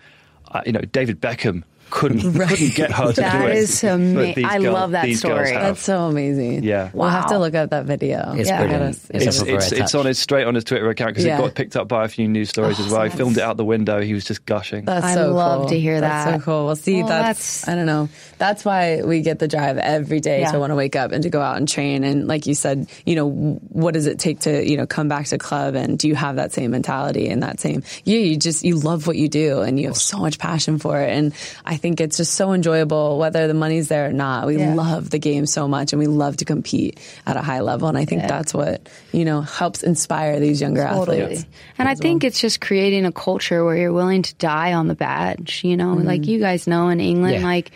uh, 0.52 0.62
you 0.66 0.72
know 0.74 0.82
David 0.82 1.22
Beckham 1.22 1.64
couldn't 1.90 2.22
couldn't 2.34 2.74
get 2.76 2.92
her 2.92 3.12
to 3.14 3.22
That 3.22 3.42
do 3.42 3.48
it 3.48 3.56
is 3.58 3.84
ama- 3.84 4.14
But 4.16 4.36
these 4.36 4.46
I 4.46 4.60
girls- 4.60 4.74
love 4.74 4.92
that 4.92 5.12
story. 5.14 5.52
That's 5.52 5.82
so 5.82 6.00
amazing. 6.08 6.64
Yeah. 6.64 6.90
We'll 6.94 7.10
have 7.10 7.28
to 7.28 7.38
look 7.38 7.54
up 7.56 7.70
that 7.70 7.86
video. 7.86 8.34
It's 8.36 8.50
Yeah. 8.50 8.60
brilliant. 8.62 8.84
It's- 8.84 9.08
It's, 9.10 9.26
it's, 9.26 9.38
it's, 9.42 9.48
rare 9.48 9.58
it's 9.82 9.92
touch. 9.92 9.96
on 10.00 10.06
his 10.08 10.20
straight 10.20 10.46
on 10.48 10.56
his 10.56 10.64
Twitter 10.64 10.90
account 10.90 11.12
because 11.12 11.26
Yeah. 11.26 11.38
it 11.38 11.42
got 11.42 11.56
picked 11.56 11.76
up 11.76 11.88
by 11.88 12.06
a 12.06 12.08
few 12.08 12.28
news 12.28 12.50
stories 12.50 12.80
as 12.80 12.90
well. 12.90 13.04
He 13.04 13.10
filmed 13.10 13.38
it 13.38 13.44
out 13.44 13.58
the 13.58 13.66
window. 13.66 14.02
He 14.02 14.14
was 14.14 14.26
just 14.26 14.46
gushing. 14.46 14.86
That's 14.86 15.06
I 15.06 15.14
so 15.14 15.34
love 15.34 15.62
cool. 15.62 15.70
to 15.70 15.80
hear 15.80 16.02
That's 16.02 16.26
that. 16.32 16.40
so 16.40 16.44
cool. 16.46 16.66
Well, 16.66 16.76
see, 16.76 17.00
Well, 17.00 17.08
that's, 17.10 17.62
that's- 17.62 17.68
I 17.68 17.76
don't 17.76 17.86
know. 17.86 18.10
That's 18.40 18.66
why 18.66 19.02
we 19.04 19.22
get 19.22 19.40
the 19.40 19.48
drive 19.48 19.78
every 19.78 20.20
day 20.20 20.42
Yeah. 20.42 20.52
to 20.52 20.60
want 20.60 20.72
to 20.72 20.76
wake 20.76 20.96
up 20.96 21.12
and 21.12 21.24
to 21.24 21.30
go 21.30 21.42
out 21.42 21.58
and 21.58 21.68
train. 21.68 22.04
And 22.04 22.28
like 22.28 22.48
you 22.48 22.56
said, 22.56 22.88
you 23.06 23.16
know, 23.16 23.30
what 23.30 23.94
does 23.94 24.08
it 24.08 24.20
take 24.20 24.40
to 24.42 24.68
you 24.68 24.78
know 24.78 24.86
come 24.88 25.08
back 25.08 25.28
to 25.28 25.38
club? 25.38 25.76
And 25.76 25.98
do 26.00 26.08
you 26.08 26.16
have 26.16 26.38
that 26.38 26.52
same 26.54 26.72
mentality 26.72 27.30
and 27.30 27.44
that 27.44 27.60
same? 27.60 27.84
yeah 28.04 28.18
you 28.20 28.36
just 28.38 28.64
you 28.66 28.76
love 28.76 29.06
what 29.08 29.16
you 29.18 29.28
do 29.30 29.62
and 29.62 29.80
you 29.80 29.88
have 29.88 29.98
so 29.98 30.18
much 30.18 30.40
passion 30.40 30.80
for 30.80 31.00
it. 31.00 31.10
And 31.10 31.34
I 31.66 31.78
think 31.84 32.00
it's 32.00 32.16
just 32.16 32.34
so 32.34 32.54
enjoyable 32.54 33.20
whether 33.20 33.46
the 33.48 33.54
money's 33.54 33.90
there 33.90 34.08
or 34.10 34.14
not. 34.14 34.48
We 34.48 34.56
Yeah. 34.58 34.74
love 34.74 35.10
the 35.10 35.20
game 35.20 35.46
so 35.46 35.68
much 35.68 35.92
and 35.92 36.00
we 36.00 36.08
love 36.08 36.38
to 36.38 36.46
compete 36.46 36.98
at 37.28 37.36
a 37.36 37.42
high 37.42 37.60
level. 37.60 37.90
And 37.90 37.98
I 37.98 38.06
think 38.06 38.22
that's 38.24 38.54
what 38.54 38.88
you 39.12 39.26
know 39.26 39.42
helps 39.42 39.84
inspire 39.84 40.40
these 40.40 40.62
younger 40.62 40.88
Totally. 40.88 41.22
athletes. 41.22 41.46
And 41.78 41.90
I 41.90 41.96
think 41.96 42.24
it's 42.24 42.40
just 42.40 42.62
creating 42.62 43.06
a 43.06 43.12
culture 43.12 43.66
where 43.66 43.76
you're 43.76 43.92
willing 43.92 44.22
to 44.24 44.34
die 44.36 44.72
on 44.74 44.88
the 44.88 44.96
badge. 44.96 45.62
You 45.66 45.76
know, 45.76 45.94
like 45.96 46.26
you 46.26 46.40
guys 46.40 46.66
know 46.68 46.88
in 46.88 47.00
England, 47.02 47.36
Yeah. 47.42 47.44
like 47.44 47.72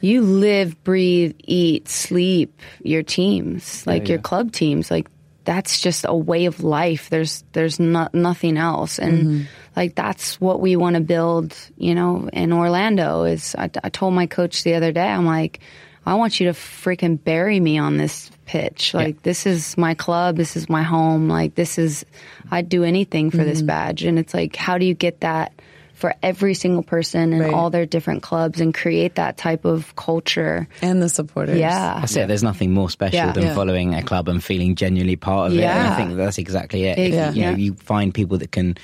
you 0.00 0.20
live, 0.22 0.76
breathe, 0.84 1.34
eat, 1.42 1.88
sleep 1.88 2.60
your 2.84 3.02
teams, 3.02 3.84
like 3.86 4.02
Yeah, 4.06 4.14
your 4.14 4.18
club 4.22 4.52
teams. 4.52 4.90
Like 4.92 5.08
that's 5.44 5.80
just 5.80 6.04
a 6.06 6.14
way 6.14 6.44
of 6.44 6.62
life. 6.62 7.08
There's 7.08 7.42
there's 7.52 7.80
not 7.80 8.12
nothing 8.14 8.58
else, 8.58 8.98
and 9.00 9.16
Mm-hmm. 9.18 9.40
Like 9.78 9.94
that's 9.94 10.40
what 10.40 10.60
we 10.60 10.76
want 10.76 10.94
to 10.96 11.00
build. 11.00 11.56
You 11.76 11.94
know, 11.94 12.28
in 12.32 12.52
Orlando 12.52 13.24
is. 13.24 13.54
I, 13.56 13.70
I 13.82 13.88
told 13.88 14.14
my 14.14 14.26
coach 14.26 14.64
the 14.64 14.74
other 14.74 14.92
day, 14.92 15.06
I'm 15.08 15.26
like, 15.26 15.60
I 16.04 16.14
want 16.14 16.40
you 16.40 16.46
to 16.46 16.52
freaking 16.52 17.22
bury 17.22 17.60
me 17.60 17.78
on 17.78 17.96
this 17.96 18.30
pitch. 18.46 18.94
Like 18.94 19.22
this 19.22 19.46
is 19.46 19.76
my 19.76 19.94
club. 19.94 20.36
This 20.36 20.56
is 20.56 20.68
my 20.68 20.82
home. 20.82 21.28
Like 21.28 21.54
this 21.54 21.78
is. 21.78 22.04
I'd 22.50 22.68
do 22.68 22.82
anything 22.84 23.30
for 23.30 23.38
Mm-hmm. 23.38 23.46
this 23.46 23.62
badge, 23.62 24.04
and 24.04 24.18
it's 24.18 24.34
like, 24.34 24.56
how 24.56 24.78
do 24.78 24.86
you 24.86 24.94
get 24.94 25.20
that? 25.20 25.52
For 25.98 26.14
every 26.22 26.54
single 26.54 26.84
person 26.84 27.32
and 27.32 27.42
Right. 27.42 27.52
all 27.52 27.70
their 27.70 27.84
different 27.84 28.22
clubs, 28.22 28.60
and 28.60 28.72
create 28.72 29.16
that 29.16 29.36
type 29.36 29.64
of 29.64 29.96
culture. 29.96 30.68
And 30.80 31.02
the 31.02 31.08
supporters. 31.08 31.58
Yeah. 31.58 31.98
That's 31.98 32.14
it. 32.14 32.28
There's 32.28 32.44
nothing 32.44 32.72
more 32.72 32.88
special 32.88 33.16
Yeah. 33.18 33.32
than 33.32 33.42
Yeah. 33.50 33.54
following 33.56 33.94
a 33.94 34.02
club 34.04 34.28
and 34.28 34.38
feeling 34.38 34.76
genuinely 34.76 35.16
part 35.16 35.50
of 35.50 35.58
it. 35.58 35.64
And 35.64 35.88
I 35.88 35.96
think 35.96 36.14
that's 36.16 36.38
exactly 36.38 36.84
it. 36.84 36.98
It- 36.98 37.12
Yeah. 37.14 37.32
You 37.32 37.42
know, 37.42 37.50
yeah. 37.50 37.56
you 37.56 37.74
find 37.74 38.14
people 38.14 38.38
that 38.38 38.52
can, 38.52 38.76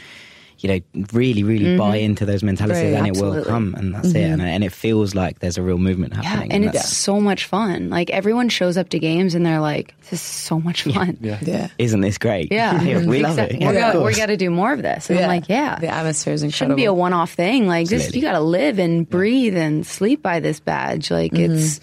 you 0.64 0.68
know, 0.94 1.04
really, 1.12 1.42
really 1.42 1.76
buy 1.76 1.96
into 1.96 2.24
those 2.24 2.42
mentalities, 2.42 2.82
Right. 2.82 2.94
and 2.94 3.06
it 3.06 3.20
will 3.22 3.34
Mm-hmm. 3.34 3.50
Come, 3.50 3.74
and 3.76 3.94
that's 3.94 4.08
it. 4.14 4.22
And, 4.22 4.40
and 4.40 4.64
it 4.64 4.72
feels 4.72 5.14
like 5.14 5.40
there's 5.40 5.58
a 5.58 5.62
real 5.62 5.76
movement 5.76 6.14
happening. 6.14 6.24
Yeah, 6.30 6.36
happening. 6.36 6.52
and 6.52 6.64
it's 6.64 6.72
that's- 6.72 6.96
so 6.96 7.20
much 7.20 7.44
fun. 7.44 7.90
Like 7.90 8.08
everyone 8.08 8.48
shows 8.48 8.78
up 8.78 8.88
to 8.88 8.98
games 8.98 9.34
and 9.34 9.44
they're 9.44 9.60
like, 9.60 9.92
"This 10.00 10.14
is 10.14 10.20
so 10.22 10.58
much 10.58 10.84
fun." 10.84 11.18
Yeah. 11.20 11.38
Yeah. 11.42 11.68
isn't 11.76 12.00
this 12.00 12.16
great? 12.16 12.50
Yeah, 12.50 12.82
we 13.04 13.20
love 13.20 13.32
Exact- 13.38 13.52
it. 13.52 13.60
We're 13.60 13.72
Yeah, 13.74 13.88
of 13.88 13.92
gonna, 13.94 14.06
we 14.06 14.14
got 14.14 14.26
to 14.26 14.36
do 14.38 14.48
more 14.50 14.72
of 14.72 14.80
this. 14.80 15.10
And 15.10 15.18
I'm 15.18 15.28
like, 15.28 15.50
yeah, 15.50 15.78
The 15.78 15.88
atmosphere 15.88 16.32
is 16.32 16.42
incredible. 16.42 16.56
shouldn't 16.56 16.76
be 16.78 16.86
a 16.86 16.94
one-off 16.94 17.32
thing. 17.34 17.66
Like 17.66 17.88
this, 17.88 18.06
Absolutely. 18.06 18.20
you 18.20 18.26
got 18.26 18.38
to 18.38 18.40
live 18.40 18.78
and 18.78 19.06
breathe 19.08 19.56
and 19.58 19.86
sleep 19.86 20.22
by 20.22 20.40
this 20.40 20.60
badge. 20.60 21.10
Like 21.10 21.34
it's 21.34 21.80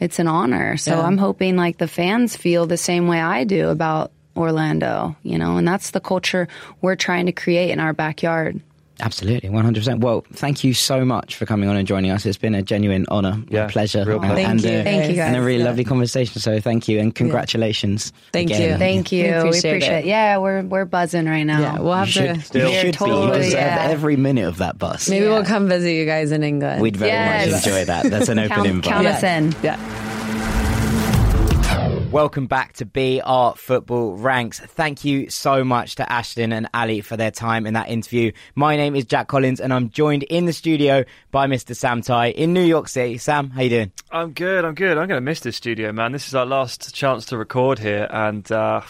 it's 0.00 0.18
an 0.18 0.26
honor. 0.26 0.76
So 0.76 0.90
Mm-hmm. 0.90 1.00
Yeah. 1.00 1.06
I'm 1.06 1.18
hoping 1.18 1.56
like 1.56 1.78
the 1.78 1.86
fans 1.88 2.34
feel 2.36 2.66
the 2.66 2.76
same 2.76 3.06
way 3.06 3.20
I 3.20 3.44
do 3.44 3.68
about 3.68 4.10
Orlando. 4.36 5.16
You 5.22 5.38
know, 5.38 5.56
and 5.56 5.66
that's 5.66 5.90
the 5.90 6.00
culture 6.00 6.48
we're 6.80 6.96
trying 6.96 7.26
to 7.26 7.32
create 7.32 7.70
in 7.70 7.80
our 7.80 7.92
backyard. 7.92 8.60
Absolutely, 9.00 9.48
100%. 9.50 9.98
Well, 9.98 10.24
thank 10.34 10.62
you 10.62 10.72
so 10.72 11.04
much 11.04 11.34
for 11.34 11.46
coming 11.46 11.68
on 11.68 11.76
and 11.76 11.84
joining 11.86 12.12
us. 12.12 12.24
It's 12.24 12.38
been 12.38 12.54
a 12.54 12.62
genuine 12.62 13.06
honour, 13.10 13.42
Yeah, 13.48 13.64
a 13.66 13.68
pleasure. 13.68 14.04
real 14.04 14.20
pleasure. 14.20 14.34
Thank 14.36 14.48
and, 14.48 14.62
you. 14.62 14.70
uh, 14.70 14.82
Thank 14.84 15.10
you, 15.10 15.16
guys. 15.16 15.26
And 15.26 15.36
a 15.36 15.42
really 15.42 15.58
Yeah. 15.58 15.64
lovely 15.64 15.82
conversation. 15.82 16.40
So 16.40 16.60
thank 16.60 16.86
you 16.86 17.00
and 17.00 17.12
congratulations. 17.12 18.12
Thank 18.32 18.50
again. 18.50 18.70
you. 18.70 18.76
Thank 18.78 19.10
you. 19.10 19.24
We 19.24 19.30
We 19.30 19.36
appreciate 19.36 19.70
appreciate, 19.72 19.98
it. 19.98 20.04
Yeah, 20.06 20.38
we're 20.38 20.62
we're 20.62 20.84
buzzing 20.84 21.26
right 21.26 21.42
now. 21.42 21.58
Yeah, 21.60 21.78
we'll 21.80 21.92
have 21.92 22.06
You 22.06 22.12
should, 22.12 22.44
to. 22.52 22.58
you 22.58 22.64
We're 22.66 22.70
should 22.70 22.82
be. 22.82 22.86
You 22.86 22.92
totally- 22.92 23.38
deserve 23.38 23.52
yeah. 23.60 23.86
every 23.90 24.14
minute 24.16 24.46
of 24.46 24.58
that 24.58 24.78
bus. 24.78 25.08
Maybe 25.08 25.24
Yeah. 25.26 25.32
we'll 25.32 25.44
come 25.44 25.68
visit 25.68 25.90
you 25.90 26.06
guys 26.06 26.30
in 26.30 26.44
England. 26.44 26.80
We'd 26.80 26.96
very 26.96 27.10
Yes. 27.10 27.50
much 27.50 27.66
enjoy 27.66 27.84
that. 27.86 28.04
That's 28.08 28.28
an 28.28 28.38
open 28.38 28.50
Count- 28.54 28.66
invite. 28.68 28.92
count 28.92 29.06
us 29.08 29.22
in. 29.24 29.54
Yeah. 29.64 29.76
Welcome 32.14 32.46
back 32.46 32.74
to 32.74 32.86
BR 32.86 33.58
Football 33.58 34.14
Ranks. 34.16 34.60
Thank 34.60 35.04
you 35.04 35.28
so 35.30 35.64
much 35.64 35.96
to 35.96 36.04
Ashlyn 36.04 36.52
and 36.52 36.68
Ali 36.72 37.00
for 37.00 37.16
their 37.16 37.32
time 37.32 37.66
in 37.66 37.74
that 37.74 37.88
interview. 37.88 38.30
My 38.54 38.76
name 38.76 38.94
is 38.94 39.04
Jack 39.04 39.26
Collins 39.26 39.60
and 39.60 39.72
I'm 39.74 39.90
joined 39.90 40.22
in 40.22 40.44
the 40.44 40.52
studio 40.52 41.02
by 41.32 41.48
Mr. 41.48 41.74
Sam 41.74 42.02
Tighe 42.02 42.32
in 42.32 42.52
New 42.52 42.62
York 42.62 42.86
City. 42.86 43.18
Sam, 43.18 43.50
how 43.50 43.62
you 43.62 43.68
doing? 43.68 43.92
I'm 44.12 44.30
good. 44.30 44.64
I'm 44.64 44.76
good. 44.76 44.96
I'm 44.96 45.08
going 45.08 45.16
to 45.16 45.20
miss 45.20 45.40
this 45.40 45.56
studio, 45.56 45.90
man. 45.90 46.12
This 46.12 46.28
is 46.28 46.36
our 46.36 46.46
last 46.46 46.94
chance 46.94 47.26
to 47.26 47.36
record 47.36 47.80
here, 47.80 48.06
and 48.08 48.50
uh, 48.52 48.82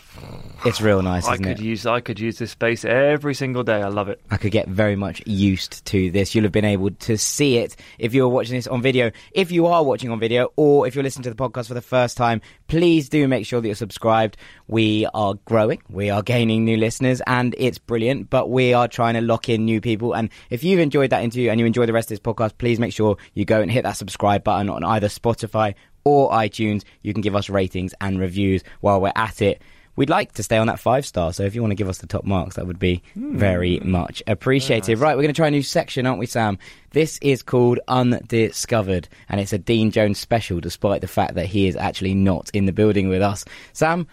It's 0.67 0.83
real 0.83 1.01
nice, 1.01 1.27
I 1.27 1.39
could 1.39 1.47
it? 1.47 1.61
use 1.61 1.87
I 1.87 2.01
could 2.01 2.21
use 2.21 2.37
this 2.37 2.51
space 2.51 2.85
every 2.85 3.33
single 3.33 3.63
day. 3.63 3.81
I 3.81 3.89
love 3.89 4.11
it. 4.11 4.21
I 4.31 4.37
could 4.37 4.53
get 4.53 4.69
very 4.69 4.97
much 4.97 5.27
used 5.27 5.83
to 5.87 6.11
this. 6.11 6.35
You'll 6.35 6.45
have 6.45 6.53
been 6.53 6.67
able 6.67 6.91
to 6.91 7.17
see 7.17 7.57
it 7.57 7.75
if 7.99 8.13
you're 8.13 8.29
watching 8.29 8.57
this 8.57 8.67
on 8.67 8.83
video. 8.83 9.13
If 9.33 9.51
you 9.51 9.67
are 9.69 9.83
watching 9.83 10.11
on 10.11 10.21
video 10.21 10.53
or 10.57 10.87
if 10.87 10.95
you're 10.95 11.03
listening 11.05 11.23
to 11.23 11.31
the 11.31 11.37
podcast 11.37 11.69
for 11.69 11.75
the 11.75 11.81
first 11.81 12.19
time, 12.19 12.43
please 12.69 13.09
do 13.15 13.29
make 13.29 13.47
sure 13.47 13.61
that 13.61 13.69
you're 13.69 13.77
subscribed. 13.77 14.37
We 14.67 15.07
are 15.15 15.35
growing, 15.45 15.81
we 15.89 16.11
are 16.11 16.21
gaining 16.21 16.65
new 16.65 16.77
listeners, 16.77 17.23
and 17.29 17.55
it's 17.57 17.79
brilliant, 17.79 18.29
but 18.29 18.51
we 18.51 18.75
are 18.75 18.89
trying 18.89 19.15
to 19.15 19.21
lock 19.21 19.49
in 19.49 19.65
new 19.65 19.81
people. 19.81 20.17
And 20.17 20.31
if 20.51 20.65
you've 20.65 20.81
enjoyed 20.81 21.11
that 21.11 21.23
interview 21.23 21.51
and 21.51 21.61
you 21.61 21.67
enjoy 21.67 21.87
the 21.87 21.93
rest 21.93 22.11
of 22.11 22.19
this 22.19 22.35
podcast, 22.35 22.59
please 22.59 22.81
make 22.81 22.93
sure 22.93 23.17
you 23.35 23.45
go 23.45 23.61
and 23.61 23.71
hit 23.71 23.85
that 23.85 23.93
subscribe 23.93 24.43
button 24.43 24.69
on 24.69 24.83
either 24.83 25.07
Spotify 25.07 25.75
or 26.03 26.33
iTunes. 26.33 26.83
You 27.03 27.13
can 27.13 27.23
give 27.23 27.37
us 27.37 27.49
ratings 27.49 27.95
and 28.01 28.19
reviews 28.19 28.65
while 28.81 29.01
we're 29.01 29.13
at 29.15 29.41
it 29.41 29.63
we'd 29.97 30.11
like 30.11 30.33
to 30.33 30.43
stay 30.43 30.57
on 30.57 30.67
that 30.67 30.81
five 30.81 31.07
star. 31.07 31.33
So 31.33 31.45
if 31.45 31.55
you 31.55 31.61
want 31.61 31.73
to 31.73 31.77
give 31.77 31.89
us 31.89 31.99
the 31.99 32.07
top 32.07 32.25
marks, 32.25 32.57
that 32.57 32.67
would 32.67 32.79
be 32.79 33.03
very 33.15 33.81
much 33.81 34.23
appreciated. 34.27 34.99
Right, 34.99 35.17
we're 35.17 35.23
going 35.23 35.35
to 35.35 35.39
try 35.39 35.49
a 35.49 35.51
new 35.51 35.63
section, 35.63 36.07
aren't 36.07 36.19
we, 36.19 36.27
Sam? 36.27 36.59
This 36.91 37.19
is 37.23 37.43
called 37.43 37.81
Undiscovered, 37.89 39.09
and 39.29 39.41
it's 39.41 39.53
a 39.53 39.59
Dean 39.59 39.91
Jones 39.91 40.19
special, 40.19 40.61
despite 40.61 41.01
the 41.01 41.09
fact 41.09 41.35
that 41.35 41.47
he 41.47 41.67
is 41.67 41.77
actually 41.77 42.15
not 42.15 42.51
in 42.53 42.67
the 42.67 42.73
building 42.73 43.09
with 43.09 43.23
us. 43.23 43.45
Sam, 43.73 44.07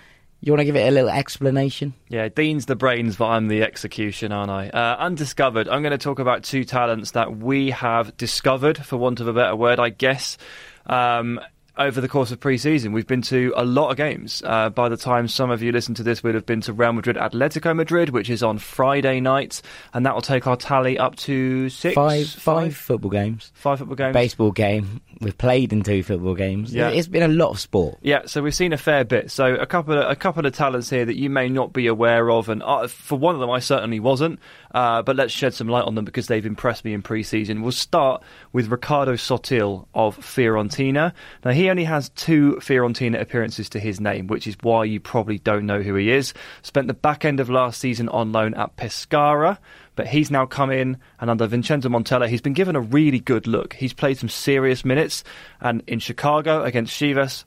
you 0.44 0.52
want 0.52 0.62
to 0.62 0.66
give 0.66 0.76
it 0.76 0.88
a 0.88 0.92
little 0.92 1.10
explanation? 1.10 1.94
Yeah, 2.10 2.28
Dean's 2.28 2.66
the 2.66 2.76
brains, 2.76 3.16
but 3.16 3.28
I'm 3.28 3.48
the 3.48 3.62
execution, 3.62 4.32
aren't 4.32 4.50
I? 4.50 4.70
Uh, 4.70 4.96
undiscovered. 4.98 5.70
I'm 5.70 5.84
going 5.84 5.92
to 5.92 6.00
talk 6.00 6.18
about 6.18 6.44
two 6.44 6.64
talents 6.64 7.12
that 7.12 7.38
we 7.38 7.70
have 7.70 8.18
discovered, 8.18 8.80
for 8.84 8.98
want 8.98 9.20
of 9.20 9.28
a 9.28 9.34
better 9.34 9.56
word, 9.56 9.80
I 9.80 9.90
guess. 9.90 10.40
Um, 10.88 11.40
over 11.78 12.02
the 12.02 12.08
course 12.10 12.32
of 12.32 12.40
pre-season, 12.40 12.92
we've 12.92 13.08
been 13.08 13.22
to 13.24 13.54
a 13.56 13.64
lot 13.66 13.90
of 13.92 13.98
games. 13.98 14.44
Uh, 14.46 14.70
by 14.70 14.90
the 14.90 14.98
time 14.98 15.28
some 15.28 15.50
of 15.50 15.62
you 15.62 15.72
listen 15.72 15.96
to 15.96 16.04
this, 16.04 16.22
we'd 16.22 16.36
have 16.36 16.46
been 16.46 16.62
to 16.62 16.74
Real 16.74 16.94
Madrid, 16.94 17.16
Atletico 17.16 17.76
Madrid, 17.76 18.10
which 18.10 18.30
is 18.30 18.44
on 18.44 18.58
Friday 18.58 19.20
night, 19.20 19.62
and 19.94 20.06
that 20.06 20.14
will 20.14 20.22
take 20.22 20.48
our 20.48 20.58
tally 20.58 20.98
up 20.98 21.16
to 21.16 21.70
six, 21.70 21.96
Five, 21.96 22.28
five 22.30 22.76
football 22.76 23.10
games, 23.10 23.52
five 23.56 23.80
football 23.80 23.96
games. 23.96 24.14
baseball 24.14 24.52
game. 24.52 25.02
We've 25.22 25.38
played 25.38 25.72
in 25.72 25.84
two 25.84 26.02
football 26.04 26.34
games. 26.36 26.74
Yeah. 26.74 26.90
It's 26.90 27.08
been 27.08 27.22
a 27.24 27.28
lot 27.28 27.52
of 27.52 27.60
sport. 27.60 28.00
Yeah, 28.02 28.24
so 28.26 28.42
we've 28.42 28.56
seen 28.56 28.74
a 28.74 28.78
fair 28.78 29.04
bit. 29.04 29.30
So 29.32 29.54
a 29.54 29.66
couple 29.68 29.98
of 29.98 30.10
a 30.10 30.16
couple 30.16 30.46
of 30.46 30.54
talents 30.54 30.90
here 30.90 31.06
that 31.06 31.16
you 31.16 31.30
may 31.30 31.48
not 31.48 31.74
be 31.74 31.88
aware 31.88 32.32
of, 32.32 32.50
and 32.50 32.62
uh, 32.64 32.88
for 32.88 33.18
one 33.18 33.36
of 33.36 33.42
them, 33.42 33.50
I 33.50 33.60
certainly 33.60 34.00
wasn't. 34.00 34.40
Uh, 34.74 35.02
but 35.02 35.16
let's 35.16 35.34
shed 35.34 35.54
some 35.54 35.68
light 35.68 35.84
on 35.84 35.96
them 35.96 36.06
because 36.06 36.28
they've 36.28 36.46
impressed 36.46 36.86
me 36.86 36.94
in 36.94 37.02
pre-season. 37.02 37.62
We'll 37.62 37.72
start 37.72 38.24
with 38.54 38.72
Riccardo 38.72 39.14
Sottil 39.14 39.88
of 39.94 40.18
Fiorentina. 40.18 41.14
Now 41.44 41.52
he 41.52 41.70
only 41.70 41.84
has 41.84 42.10
two 42.10 42.58
Fiorentina 42.62 43.20
appearances 43.20 43.70
to 43.70 43.80
his 43.80 44.00
name, 44.00 44.28
which 44.28 44.48
is 44.48 44.56
why 44.62 44.86
you 44.86 45.00
probably 45.00 45.40
don't 45.40 45.66
know 45.66 45.82
who 45.82 45.96
he 45.96 46.12
is. 46.12 46.34
Spent 46.62 46.88
the 46.88 46.94
back 46.94 47.26
end 47.26 47.40
of 47.40 47.50
last 47.50 47.80
season 47.80 48.10
on 48.10 48.32
loan 48.32 48.54
at 48.54 48.76
Pescara. 48.78 49.58
But 49.98 50.08
he's 50.08 50.32
now 50.32 50.46
come 50.46 50.72
in, 50.72 50.98
and 51.20 51.30
under 51.30 51.46
Vincenzo 51.48 51.90
Montella, 51.90 52.30
he's 52.30 52.42
been 52.42 52.54
given 52.54 52.78
a 52.78 52.82
really 52.82 53.20
good 53.20 53.46
look. 53.46 53.74
He's 53.74 53.92
played 53.92 54.18
some 54.18 54.30
serious 54.30 54.86
minutes, 54.86 55.26
and 55.60 55.84
in 55.86 56.00
Chicago 56.00 56.64
against 56.64 56.98
Chivas, 56.98 57.44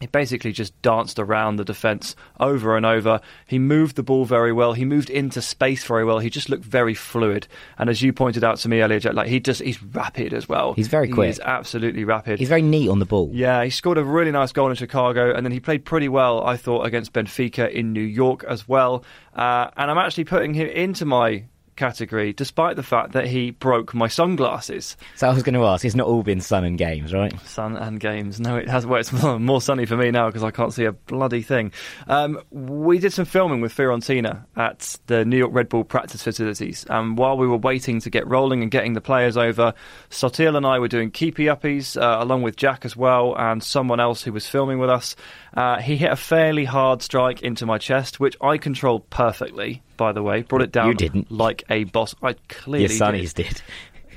he 0.00 0.06
basically 0.06 0.52
just 0.52 0.80
danced 0.82 1.18
around 1.18 1.56
the 1.56 1.64
defence 1.64 2.16
over 2.40 2.76
and 2.76 2.84
over. 2.84 3.20
He 3.46 3.58
moved 3.58 3.96
the 3.96 4.02
ball 4.02 4.24
very 4.24 4.52
well. 4.52 4.72
He 4.72 4.84
moved 4.84 5.08
into 5.08 5.40
space 5.40 5.84
very 5.84 6.04
well. 6.04 6.18
He 6.18 6.30
just 6.30 6.48
looked 6.48 6.64
very 6.64 6.94
fluid. 6.94 7.46
And 7.78 7.88
as 7.88 8.02
you 8.02 8.12
pointed 8.12 8.44
out 8.44 8.58
to 8.58 8.68
me 8.68 8.80
earlier, 8.80 9.00
Jack, 9.00 9.14
like 9.14 9.28
he 9.28 9.40
just 9.40 9.62
he's 9.62 9.82
rapid 9.82 10.32
as 10.34 10.48
well. 10.48 10.74
He's 10.74 10.88
very 10.88 11.08
quick. 11.08 11.28
He's 11.28 11.40
absolutely 11.40 12.04
rapid. 12.04 12.38
He's 12.38 12.48
very 12.48 12.62
neat 12.62 12.88
on 12.88 12.98
the 12.98 13.06
ball. 13.06 13.30
Yeah, 13.32 13.62
he 13.64 13.70
scored 13.70 13.98
a 13.98 14.04
really 14.04 14.30
nice 14.32 14.52
goal 14.52 14.68
in 14.68 14.76
Chicago, 14.76 15.34
and 15.34 15.46
then 15.46 15.52
he 15.52 15.60
played 15.60 15.84
pretty 15.84 16.08
well, 16.08 16.44
I 16.44 16.56
thought, 16.56 16.86
against 16.86 17.12
Benfica 17.12 17.70
in 17.70 17.92
New 17.92 18.00
York 18.00 18.44
as 18.44 18.68
well. 18.68 19.04
Uh, 19.34 19.70
and 19.76 19.90
I'm 19.90 19.98
actually 19.98 20.24
putting 20.24 20.54
him 20.54 20.68
into 20.68 21.04
my 21.04 21.44
category, 21.76 22.32
despite 22.32 22.76
the 22.76 22.82
fact 22.82 23.12
that 23.12 23.26
he 23.26 23.50
broke 23.50 23.94
my 23.94 24.08
sunglasses. 24.08 24.96
So 25.16 25.28
I 25.28 25.34
was 25.34 25.42
going 25.42 25.54
to 25.54 25.64
ask, 25.64 25.84
it's 25.84 25.94
not 25.94 26.06
all 26.06 26.22
been 26.22 26.40
sun 26.40 26.64
and 26.64 26.78
games, 26.78 27.12
right? 27.12 27.38
Sun 27.46 27.76
and 27.76 28.00
games. 28.00 28.40
No, 28.40 28.56
it 28.56 28.68
has. 28.68 28.86
Well, 28.86 29.00
it's 29.00 29.12
more 29.22 29.60
sunny 29.60 29.86
for 29.86 29.96
me 29.96 30.10
now 30.10 30.26
because 30.26 30.42
I 30.42 30.50
can't 30.50 30.72
see 30.72 30.84
a 30.84 30.92
bloody 30.92 31.42
thing. 31.42 31.72
Um, 32.06 32.40
we 32.50 32.98
did 32.98 33.12
some 33.12 33.24
filming 33.24 33.60
with 33.60 33.74
Fiorentina 33.74 34.44
at 34.56 34.96
the 35.06 35.24
New 35.24 35.38
York 35.38 35.52
Red 35.52 35.68
Bull 35.68 35.84
practice 35.84 36.22
facilities. 36.22 36.84
And 36.88 37.16
while 37.18 37.36
we 37.36 37.46
were 37.46 37.56
waiting 37.56 38.00
to 38.00 38.10
get 38.10 38.26
rolling 38.26 38.62
and 38.62 38.70
getting 38.70 38.92
the 38.92 39.00
players 39.00 39.36
over, 39.36 39.74
Sottil 40.10 40.56
and 40.56 40.66
I 40.66 40.78
were 40.78 40.88
doing 40.88 41.10
keepy 41.10 41.44
uppies 41.44 42.00
uh, 42.00 42.22
along 42.22 42.42
with 42.42 42.56
Jack 42.56 42.84
as 42.84 42.96
well, 42.96 43.34
and 43.36 43.62
someone 43.62 44.00
else 44.00 44.22
who 44.22 44.32
was 44.32 44.46
filming 44.46 44.78
with 44.78 44.90
us. 44.90 45.16
Uh, 45.54 45.80
he 45.80 45.96
hit 45.96 46.10
a 46.10 46.16
fairly 46.16 46.64
hard 46.64 47.02
strike 47.02 47.42
into 47.42 47.66
my 47.66 47.78
chest, 47.78 48.20
which 48.20 48.36
I 48.40 48.58
controlled 48.58 49.08
perfectly. 49.10 49.82
By 49.96 50.12
the 50.12 50.22
way, 50.22 50.42
brought 50.42 50.62
it 50.62 50.72
down. 50.72 50.88
You 50.88 50.94
didn't. 50.94 51.30
like 51.30 51.64
a 51.70 51.84
boss. 51.84 52.14
I 52.22 52.34
clearly 52.48 52.82
Your 52.82 52.88
did. 52.88 53.00
sunnies 53.00 53.34
did. 53.34 53.62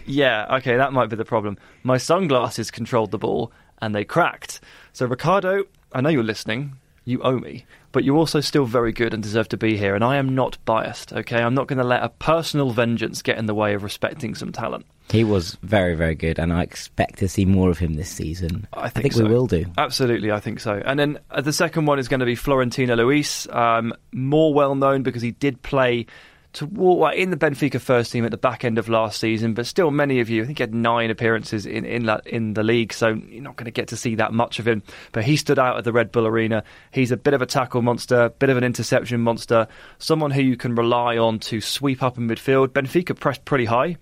Yeah, 0.06 0.56
okay, 0.58 0.78
that 0.78 0.94
might 0.94 1.10
be 1.10 1.16
the 1.18 1.26
problem. 1.26 1.58
My 1.84 1.98
sunglasses 1.98 2.72
controlled 2.72 3.12
the 3.12 3.18
ball 3.18 3.52
and 3.82 3.94
they 3.94 4.06
cracked. 4.06 4.62
So, 4.94 5.06
Riccardo, 5.06 5.66
I 5.94 6.02
know 6.02 6.10
you're 6.10 6.24
listening. 6.24 6.78
You 7.04 7.22
owe 7.22 7.38
me. 7.40 7.66
But 7.92 8.04
you're 8.04 8.18
also 8.18 8.42
still 8.42 8.66
very 8.66 8.92
good 8.92 9.14
and 9.14 9.24
deserve 9.24 9.50
to 9.50 9.58
be 9.58 9.78
here. 9.78 9.96
And 9.96 10.04
I 10.04 10.18
am 10.18 10.36
not 10.36 10.58
biased, 10.66 11.14
okay? 11.14 11.38
I'm 11.38 11.54
not 11.54 11.68
going 11.68 11.78
to 11.78 11.84
let 11.84 12.04
a 12.04 12.10
personal 12.10 12.72
vengeance 12.72 13.22
get 13.22 13.38
in 13.38 13.46
the 13.46 13.56
way 13.56 13.74
of 13.74 13.84
respecting 13.84 14.36
some 14.36 14.52
talent. 14.52 14.86
He 15.10 15.24
was 15.24 15.58
very, 15.64 15.96
very 15.96 16.16
good, 16.16 16.38
and 16.38 16.52
I 16.52 16.64
expect 16.64 17.20
to 17.20 17.30
see 17.30 17.46
more 17.46 17.70
of 17.70 17.78
him 17.78 17.94
this 17.94 18.10
season. 18.10 18.68
I 18.74 18.90
think, 18.90 19.06
we 19.06 19.22
so. 19.22 19.26
will 19.26 19.48
do. 19.48 19.66
Absolutely, 19.78 20.34
I 20.34 20.42
think 20.42 20.60
so. 20.60 20.82
And 20.86 21.00
then 21.00 21.20
uh, 21.32 21.40
the 21.40 21.54
second 21.54 21.86
one 21.86 21.98
is 21.98 22.10
going 22.10 22.20
to 22.20 22.26
be 22.26 22.36
Florentino 22.36 22.96
Luis, 22.96 23.48
um, 23.52 23.94
more 24.12 24.54
well 24.54 24.76
known 24.76 25.04
because 25.04 25.22
he 25.22 25.32
did 25.32 25.62
play 25.62 26.08
toward, 26.54 27.16
in 27.16 27.30
the 27.30 27.38
Benfica 27.38 27.80
first 27.80 28.12
team 28.12 28.26
at 28.26 28.32
the 28.32 28.38
back 28.38 28.64
end 28.64 28.78
of 28.78 28.90
last 28.90 29.20
season, 29.20 29.54
but 29.54 29.66
still 29.66 29.92
many 29.92 30.20
of 30.20 30.30
you, 30.30 30.44
I 30.44 30.46
think 30.46 30.58
he 30.58 30.64
had 30.64 30.74
nine 30.74 31.10
appearances 31.10 31.66
in 31.66 31.86
in, 31.86 32.06
la, 32.06 32.20
in 32.26 32.54
the 32.54 32.64
league, 32.64 32.94
so 32.94 33.10
you're 33.10 33.44
not 33.44 33.56
going 33.56 33.66
to 33.66 33.72
get 33.72 33.90
to 33.90 33.98
see 33.98 34.16
that 34.16 34.34
much 34.34 34.60
of 34.60 34.68
him. 34.68 34.84
But 35.12 35.24
he 35.24 35.36
stood 35.38 35.60
out 35.60 35.78
at 35.78 35.84
the 35.84 35.94
Red 35.94 36.12
Bull 36.12 36.28
Arena. 36.28 36.64
He's 36.92 37.12
a 37.12 37.18
bit 37.18 37.34
of 37.34 37.42
a 37.42 37.46
tackle 37.46 37.82
monster, 37.82 38.30
bit 38.30 38.50
of 38.50 38.58
an 38.58 38.64
interception 38.64 39.22
monster, 39.22 39.68
someone 40.00 40.32
who 40.32 40.42
you 40.42 40.58
can 40.58 40.76
rely 40.76 41.18
on 41.18 41.40
to 41.40 41.62
sweep 41.62 42.02
up 42.02 42.18
in 42.18 42.28
midfield. 42.28 42.70
Benfica 42.70 43.18
pressed 43.18 43.46
pretty 43.46 43.66
high. 43.66 43.98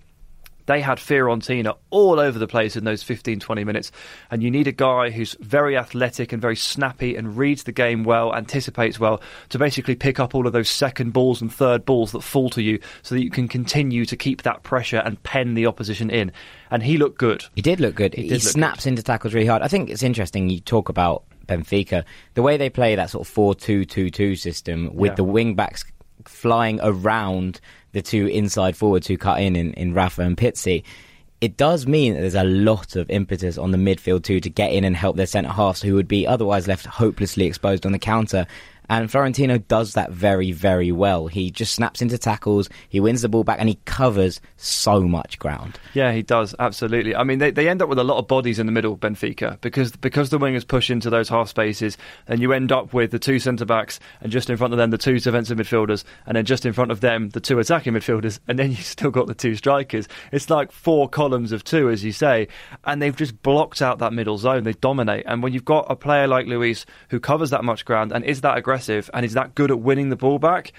They 0.66 0.80
had 0.80 0.98
Fiorentina 0.98 1.76
all 1.90 2.20
over 2.20 2.38
the 2.38 2.46
place 2.46 2.76
in 2.76 2.84
those 2.84 3.02
15, 3.02 3.40
20 3.40 3.64
minutes. 3.64 3.92
And 4.30 4.42
you 4.42 4.50
need 4.50 4.66
a 4.66 4.72
guy 4.72 5.10
who's 5.10 5.36
very 5.40 5.76
athletic 5.76 6.32
and 6.32 6.42
very 6.42 6.56
snappy 6.56 7.16
and 7.16 7.36
reads 7.36 7.64
the 7.64 7.72
game 7.72 8.04
well, 8.04 8.34
anticipates 8.34 9.00
well, 9.00 9.20
to 9.50 9.58
basically 9.58 9.94
pick 9.94 10.20
up 10.20 10.34
all 10.34 10.46
of 10.46 10.52
those 10.52 10.68
second 10.68 11.12
balls 11.12 11.40
and 11.40 11.52
third 11.52 11.84
balls 11.84 12.12
that 12.12 12.22
fall 12.22 12.50
to 12.50 12.62
you 12.62 12.80
so 13.02 13.14
that 13.14 13.22
you 13.22 13.30
can 13.30 13.48
continue 13.48 14.04
to 14.04 14.16
keep 14.16 14.42
that 14.42 14.62
pressure 14.62 14.98
and 14.98 15.22
pen 15.22 15.54
the 15.54 15.66
opposition 15.66 16.10
in. 16.10 16.32
And 16.70 16.82
he 16.82 16.98
looked 16.98 17.18
good. 17.18 17.44
He 17.54 17.62
did 17.62 17.80
look 17.80 17.94
good. 17.94 18.14
He, 18.14 18.28
he 18.28 18.38
snaps 18.38 18.84
good. 18.84 18.90
into 18.90 19.02
tackles 19.02 19.34
really 19.34 19.46
hard. 19.46 19.62
I 19.62 19.68
think 19.68 19.88
it's 19.88 20.02
interesting 20.02 20.50
you 20.50 20.60
talk 20.60 20.88
about 20.88 21.24
Benfica. 21.46 22.04
The 22.34 22.42
way 22.42 22.56
they 22.56 22.70
play 22.70 22.96
that 22.96 23.10
sort 23.10 23.26
of 23.26 23.32
4 23.32 23.54
2 23.54 23.84
2 23.84 24.10
2 24.10 24.36
system 24.36 24.94
with 24.94 25.12
yeah. 25.12 25.14
the 25.14 25.24
wing 25.24 25.54
backs 25.54 25.84
flying 26.24 26.80
around 26.82 27.60
the 27.92 28.02
two 28.02 28.26
inside 28.26 28.76
forwards 28.76 29.06
who 29.06 29.16
cut 29.16 29.40
in 29.40 29.56
in, 29.56 29.72
in 29.74 29.94
Rafa 29.94 30.22
and 30.22 30.36
Pizzi, 30.36 30.82
it 31.40 31.56
does 31.56 31.86
mean 31.86 32.14
that 32.14 32.20
there's 32.20 32.34
a 32.34 32.44
lot 32.44 32.96
of 32.96 33.10
impetus 33.10 33.58
on 33.58 33.70
the 33.70 33.78
midfield 33.78 34.24
too 34.24 34.40
to 34.40 34.48
get 34.48 34.72
in 34.72 34.84
and 34.84 34.96
help 34.96 35.16
their 35.16 35.26
centre 35.26 35.50
halves 35.50 35.82
who 35.82 35.94
would 35.94 36.08
be 36.08 36.26
otherwise 36.26 36.66
left 36.66 36.86
hopelessly 36.86 37.44
exposed 37.46 37.84
on 37.84 37.92
the 37.92 37.98
counter. 37.98 38.46
And 38.88 39.10
Florentino 39.10 39.58
does 39.58 39.94
that 39.94 40.12
very, 40.12 40.52
very 40.52 40.92
well. 40.92 41.26
He 41.26 41.50
just 41.50 41.74
snaps 41.74 42.02
into 42.02 42.18
tackles, 42.18 42.68
he 42.88 43.00
wins 43.00 43.22
the 43.22 43.28
ball 43.28 43.44
back, 43.44 43.58
and 43.58 43.68
he 43.68 43.78
covers 43.84 44.40
so 44.56 45.02
much 45.02 45.38
ground. 45.38 45.78
Yeah, 45.94 46.12
he 46.12 46.22
does, 46.22 46.54
absolutely. 46.58 47.14
I 47.14 47.24
mean, 47.24 47.38
they, 47.38 47.50
they 47.50 47.68
end 47.68 47.82
up 47.82 47.88
with 47.88 47.98
a 47.98 48.04
lot 48.04 48.18
of 48.18 48.28
bodies 48.28 48.58
in 48.58 48.66
the 48.66 48.72
middle, 48.72 48.96
Benfica, 48.96 49.60
because 49.60 49.92
because 49.92 50.30
the 50.30 50.38
wingers 50.38 50.66
push 50.66 50.90
into 50.90 51.10
those 51.10 51.28
half 51.28 51.48
spaces, 51.48 51.96
and 52.26 52.40
you 52.40 52.52
end 52.52 52.72
up 52.72 52.92
with 52.92 53.10
the 53.10 53.18
two 53.18 53.38
centre 53.38 53.64
backs, 53.64 53.98
and 54.20 54.30
just 54.30 54.50
in 54.50 54.56
front 54.56 54.72
of 54.72 54.78
them, 54.78 54.90
the 54.90 54.98
two 54.98 55.18
defensive 55.18 55.58
midfielders, 55.58 56.04
and 56.26 56.36
then 56.36 56.44
just 56.44 56.66
in 56.66 56.72
front 56.72 56.90
of 56.90 57.00
them, 57.00 57.30
the 57.30 57.40
two 57.40 57.58
attacking 57.58 57.94
midfielders, 57.94 58.38
and 58.46 58.58
then 58.58 58.70
you 58.70 58.76
still 58.76 59.10
got 59.10 59.26
the 59.26 59.34
two 59.34 59.54
strikers. 59.56 60.08
It's 60.32 60.50
like 60.50 60.72
four 60.72 61.08
columns 61.08 61.52
of 61.52 61.64
two, 61.64 61.90
as 61.90 62.04
you 62.04 62.12
say, 62.12 62.48
and 62.84 63.00
they've 63.00 63.16
just 63.16 63.42
blocked 63.42 63.82
out 63.82 63.98
that 63.98 64.12
middle 64.12 64.38
zone. 64.38 64.64
They 64.64 64.72
dominate. 64.74 65.24
And 65.26 65.42
when 65.42 65.52
you've 65.52 65.64
got 65.64 65.86
a 65.90 65.96
player 65.96 66.26
like 66.26 66.46
Luis 66.46 66.86
who 67.08 67.20
covers 67.20 67.50
that 67.50 67.64
much 67.64 67.84
ground 67.84 68.12
and 68.12 68.24
is 68.24 68.42
that 68.42 68.56
aggressive, 68.56 68.75
aggressive 68.76 69.10
and 69.14 69.24
is 69.24 69.32
that 69.34 69.54
good 69.54 69.70
at 69.70 69.80
winning 69.80 70.10
the 70.10 70.16
ball 70.16 70.38
back, 70.38 70.72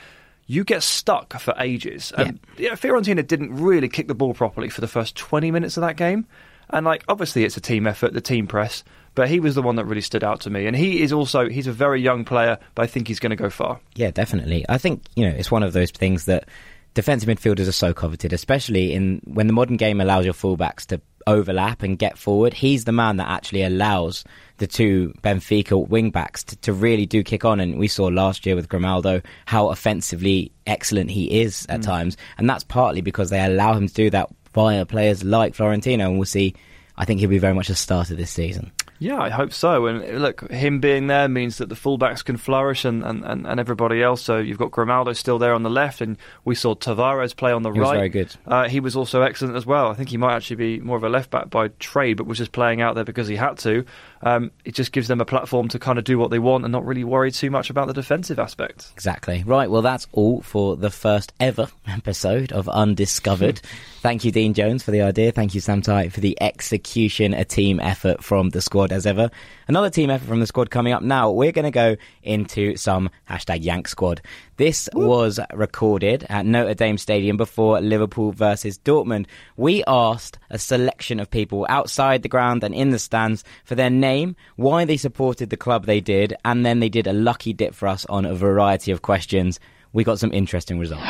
you 0.45 0.63
get 0.63 0.83
stuck 0.83 1.33
for 1.39 1.53
ages. 1.57 2.13
And 2.15 2.39
yeah. 2.57 2.71
Fiorentina 2.71 3.25
didn't 3.25 3.55
really 3.55 3.89
kick 3.89 4.07
the 4.07 4.15
ball 4.15 4.33
properly 4.33 4.69
for 4.69 4.81
the 4.81 4.87
first 4.87 5.15
20 5.15 5.51
minutes 5.51 5.77
of 5.77 5.81
that 5.81 5.97
game. 5.97 6.25
And 6.69 6.85
like 6.85 7.03
obviously 7.07 7.43
it's 7.43 7.57
a 7.57 7.61
team 7.61 7.87
effort, 7.87 8.13
the 8.13 8.21
team 8.21 8.47
press, 8.47 8.83
but 9.15 9.29
he 9.29 9.39
was 9.39 9.55
the 9.55 9.61
one 9.61 9.77
that 9.77 9.85
really 9.85 10.01
stood 10.01 10.23
out 10.23 10.41
to 10.41 10.49
me. 10.49 10.67
And 10.67 10.75
he 10.75 11.01
is 11.01 11.11
also 11.11 11.49
he's 11.49 11.67
a 11.67 11.71
very 11.71 12.01
young 12.01 12.23
player, 12.23 12.59
but 12.75 12.83
I 12.83 12.87
think 12.87 13.07
he's 13.07 13.19
going 13.19 13.31
to 13.31 13.35
go 13.35 13.49
far. 13.49 13.79
Yeah, 13.95 14.11
definitely. 14.11 14.65
I 14.69 14.77
think, 14.77 15.03
you 15.15 15.27
know, 15.27 15.35
it's 15.35 15.51
one 15.51 15.63
of 15.63 15.73
those 15.73 15.91
things 15.91 16.25
that 16.25 16.47
defensive 16.93 17.27
midfielders 17.27 17.67
are 17.67 17.73
so 17.73 17.93
coveted, 17.93 18.31
especially 18.31 18.93
in 18.93 19.21
when 19.25 19.47
the 19.47 19.53
modern 19.53 19.77
game 19.77 19.99
allows 19.99 20.25
your 20.25 20.33
fullbacks 20.33 20.85
to 20.87 21.01
overlap 21.25 21.83
and 21.83 21.97
get 21.97 22.17
forward. 22.17 22.53
He's 22.53 22.85
the 22.85 22.91
man 22.91 23.17
that 23.17 23.27
actually 23.27 23.63
allows 23.63 24.23
the 24.57 24.67
two 24.67 25.13
Benfica 25.21 25.87
wingbacks 25.87 26.43
to, 26.45 26.55
to 26.57 26.73
really 26.73 27.05
do 27.05 27.23
kick 27.23 27.45
on. 27.45 27.59
And 27.59 27.77
we 27.77 27.87
saw 27.87 28.05
last 28.05 28.45
year 28.45 28.55
with 28.55 28.69
Grimaldo 28.69 29.21
how 29.45 29.69
offensively 29.69 30.51
excellent 30.65 31.11
he 31.11 31.41
is 31.41 31.65
at 31.69 31.81
mm. 31.81 31.85
times. 31.85 32.17
And 32.37 32.49
that's 32.49 32.63
partly 32.63 33.01
because 33.01 33.29
they 33.29 33.43
allow 33.43 33.73
him 33.73 33.87
to 33.87 33.93
do 33.93 34.09
that 34.09 34.29
via 34.53 34.85
players 34.85 35.23
like 35.23 35.55
Florentino. 35.55 36.09
And 36.09 36.17
we'll 36.17 36.25
see, 36.25 36.55
I 36.97 37.05
think 37.05 37.19
he'll 37.19 37.29
be 37.29 37.37
very 37.37 37.53
much 37.53 37.69
a 37.69 37.75
starter 37.75 38.15
this 38.15 38.31
season. 38.31 38.71
Yeah, 38.99 39.19
I 39.19 39.29
hope 39.29 39.53
so. 39.53 39.85
And 39.85 40.21
look, 40.21 40.49
him 40.49 40.79
being 40.79 41.07
there 41.07 41.27
means 41.27 41.59
that 41.59 41.69
the 41.69 41.75
fullbacks 41.75 42.25
can 42.25 42.37
flourish 42.37 42.83
and, 42.83 43.03
and, 43.03 43.23
and, 43.23 43.45
and 43.45 43.59
everybody 43.59 44.01
else. 44.01 44.23
So 44.23 44.39
you've 44.39 44.57
got 44.57 44.71
Grimaldo 44.71 45.13
still 45.13 45.37
there 45.37 45.53
on 45.53 45.63
the 45.63 45.69
left, 45.69 46.01
and 46.01 46.17
we 46.45 46.55
saw 46.55 46.73
Tavares 46.73 47.35
play 47.35 47.51
on 47.51 47.61
the 47.61 47.71
he 47.71 47.79
right. 47.79 47.97
very 47.97 48.09
good. 48.09 48.35
Uh, 48.45 48.67
he 48.67 48.79
was 48.79 48.95
also 48.95 49.21
excellent 49.21 49.55
as 49.55 49.65
well. 49.65 49.89
I 49.89 49.93
think 49.93 50.09
he 50.09 50.17
might 50.17 50.35
actually 50.35 50.55
be 50.55 50.79
more 50.79 50.97
of 50.97 51.03
a 51.03 51.09
left 51.09 51.29
back 51.29 51.49
by 51.49 51.67
trade, 51.79 52.17
but 52.17 52.25
was 52.25 52.39
just 52.39 52.51
playing 52.51 52.81
out 52.81 52.95
there 52.95 53.03
because 53.03 53.27
he 53.27 53.35
had 53.35 53.57
to. 53.59 53.85
Um, 54.21 54.51
it 54.65 54.73
just 54.73 54.91
gives 54.91 55.07
them 55.07 55.21
a 55.21 55.25
platform 55.25 55.67
to 55.69 55.79
kind 55.79 55.99
of 55.99 56.05
do 56.05 56.17
what 56.17 56.31
they 56.31 56.39
want 56.39 56.65
and 56.65 56.71
not 56.71 56.85
really 56.85 57.03
worry 57.03 57.31
too 57.31 57.51
much 57.51 57.69
about 57.69 57.87
the 57.87 57.93
defensive 57.93 58.39
aspect. 58.39 58.89
Exactly. 58.93 59.43
Right. 59.45 59.69
Well, 59.69 59.81
that's 59.81 60.07
all 60.11 60.41
for 60.41 60.75
the 60.75 60.89
first 60.89 61.33
ever 61.39 61.67
episode 61.87 62.51
of 62.51 62.67
Undiscovered. 62.67 63.61
Thank 64.01 64.25
you, 64.25 64.31
Dean 64.31 64.53
Jones, 64.53 64.83
for 64.83 64.91
the 64.91 65.01
idea. 65.01 65.31
Thank 65.31 65.53
you, 65.55 65.61
Sam 65.61 65.81
Tighe, 65.81 66.11
for 66.11 66.21
the 66.21 66.37
execution. 66.41 67.33
A 67.33 67.45
team 67.45 67.79
effort 67.79 68.23
from 68.23 68.49
the 68.49 68.61
squad 68.61 68.91
as 68.91 69.05
ever. 69.05 69.29
Another 69.67 69.89
team 69.89 70.09
effort 70.09 70.27
from 70.27 70.39
the 70.39 70.47
squad 70.47 70.69
coming 70.69 70.93
up 70.93 71.03
now. 71.03 71.29
We're 71.29 71.51
going 71.51 71.65
to 71.65 71.71
go 71.71 71.97
into 72.23 72.77
some 72.77 73.09
hashtag 73.29 73.65
Yank 73.65 73.89
squad. 73.89 74.21
This 74.55 74.87
Woo. 74.93 75.07
was 75.07 75.41
recorded 75.53 76.25
at 76.29 76.45
Notre 76.45 76.73
Dame 76.73 76.97
Stadium 76.97 77.35
before 77.35 77.81
Liverpool 77.81 78.31
versus 78.31 78.79
Dortmund. 78.79 79.25
We 79.57 79.83
asked 79.85 80.39
a 80.49 80.57
selection 80.57 81.19
of 81.19 81.29
people 81.29 81.65
outside 81.67 82.21
the 82.21 82.29
ground 82.29 82.63
and 82.63 82.73
in 82.73 82.91
the 82.91 82.99
stands 82.99 83.43
for 83.65 83.75
their 83.75 83.89
name, 83.89 84.37
why 84.55 84.85
they 84.85 84.95
supported 84.95 85.49
the 85.49 85.57
club 85.57 85.85
they 85.85 85.99
did, 85.99 86.33
and 86.45 86.65
then 86.65 86.79
they 86.79 86.89
did 86.89 87.05
a 87.05 87.11
lucky 87.11 87.51
dip 87.51 87.75
for 87.75 87.89
us 87.89 88.05
on 88.05 88.25
a 88.25 88.33
variety 88.33 88.91
of 88.91 89.01
questions 89.01 89.59
we 89.93 90.03
got 90.03 90.19
some 90.19 90.31
interesting 90.33 90.79
results. 90.79 91.03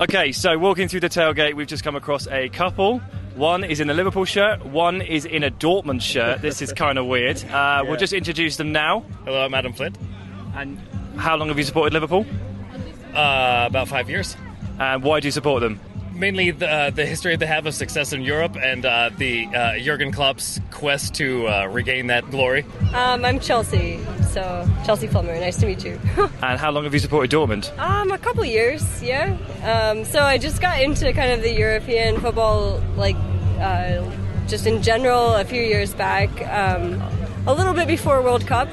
Okay, 0.00 0.32
so 0.32 0.58
walking 0.58 0.88
through 0.88 1.00
the 1.00 1.08
tailgate, 1.08 1.54
we've 1.54 1.66
just 1.66 1.84
come 1.84 1.96
across 1.96 2.26
a 2.28 2.48
couple. 2.50 2.98
One 3.36 3.64
is 3.64 3.80
in 3.80 3.88
a 3.90 3.94
Liverpool 3.94 4.24
shirt, 4.24 4.64
one 4.66 5.00
is 5.02 5.24
in 5.24 5.42
a 5.42 5.50
Dortmund 5.50 6.02
shirt. 6.02 6.42
This 6.42 6.60
is 6.62 6.72
kind 6.72 6.98
of 6.98 7.06
weird. 7.06 7.38
Uh, 7.38 7.46
yeah. 7.48 7.82
We'll 7.82 7.96
just 7.96 8.12
introduce 8.12 8.56
them 8.56 8.72
now. 8.72 9.00
Hello, 9.24 9.44
I'm 9.44 9.54
Adam 9.54 9.72
Flint. 9.72 9.96
And 10.54 10.78
how 11.16 11.36
long 11.36 11.48
have 11.48 11.58
you 11.58 11.64
supported 11.64 11.92
Liverpool? 11.92 12.26
Uh, 13.14 13.64
about 13.68 13.88
five 13.88 14.08
years. 14.10 14.36
And 14.78 15.02
why 15.02 15.20
do 15.20 15.28
you 15.28 15.32
support 15.32 15.60
them? 15.62 15.80
Mainly 16.20 16.50
the, 16.50 16.70
uh, 16.70 16.90
the 16.90 17.06
history 17.06 17.34
they 17.34 17.46
have 17.46 17.66
of 17.66 17.74
success 17.74 18.12
in 18.12 18.20
Europe 18.20 18.56
and 18.56 18.84
uh, 18.84 19.10
the 19.16 19.46
uh, 19.46 19.78
Jurgen 19.78 20.12
Klopp's 20.12 20.60
quest 20.70 21.14
to 21.14 21.48
uh, 21.48 21.66
regain 21.66 22.08
that 22.08 22.30
glory. 22.30 22.64
Um, 22.94 23.24
I'm 23.24 23.40
Chelsea, 23.40 23.98
so 24.30 24.68
Chelsea 24.84 25.06
Fulmer. 25.06 25.34
Nice 25.40 25.56
to 25.56 25.66
meet 25.66 25.82
you. 25.84 25.98
and 26.42 26.60
how 26.60 26.70
long 26.70 26.84
have 26.84 26.92
you 26.92 27.00
supported 27.00 27.30
Dortmund? 27.30 27.76
Um, 27.78 28.12
a 28.12 28.18
couple 28.18 28.44
years, 28.44 29.02
yeah. 29.02 29.36
Um, 29.64 30.04
so 30.04 30.22
I 30.22 30.36
just 30.36 30.60
got 30.60 30.80
into 30.80 31.10
kind 31.14 31.32
of 31.32 31.42
the 31.42 31.52
European 31.52 32.20
football, 32.20 32.82
like 32.96 33.16
uh, 33.58 34.08
just 34.46 34.66
in 34.66 34.82
general, 34.82 35.34
a 35.34 35.44
few 35.44 35.62
years 35.62 35.94
back. 35.94 36.30
Um, 36.48 37.02
a 37.46 37.54
little 37.54 37.72
bit 37.72 37.88
before 37.88 38.20
World 38.20 38.46
Cup 38.46 38.68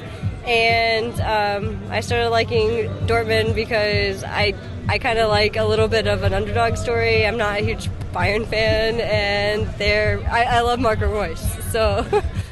and 0.45 1.19
um, 1.21 1.91
I 1.91 1.99
started 1.99 2.29
liking 2.29 2.87
Dortmund 3.05 3.53
because 3.53 4.23
I 4.23 4.53
I 4.89 4.99
kind 4.99 5.19
of 5.19 5.29
like 5.29 5.57
a 5.57 5.65
little 5.65 5.87
bit 5.87 6.07
of 6.07 6.23
an 6.23 6.33
underdog 6.33 6.77
story. 6.77 7.25
I'm 7.25 7.37
not 7.37 7.59
a 7.59 7.63
huge 7.63 7.89
Bayern 8.13 8.47
fan, 8.47 9.01
and 9.01 9.67
they're 9.77 10.19
I, 10.31 10.43
I 10.43 10.61
love 10.61 10.79
Marco 10.79 11.11
Reus, 11.11 11.41
so. 11.71 12.05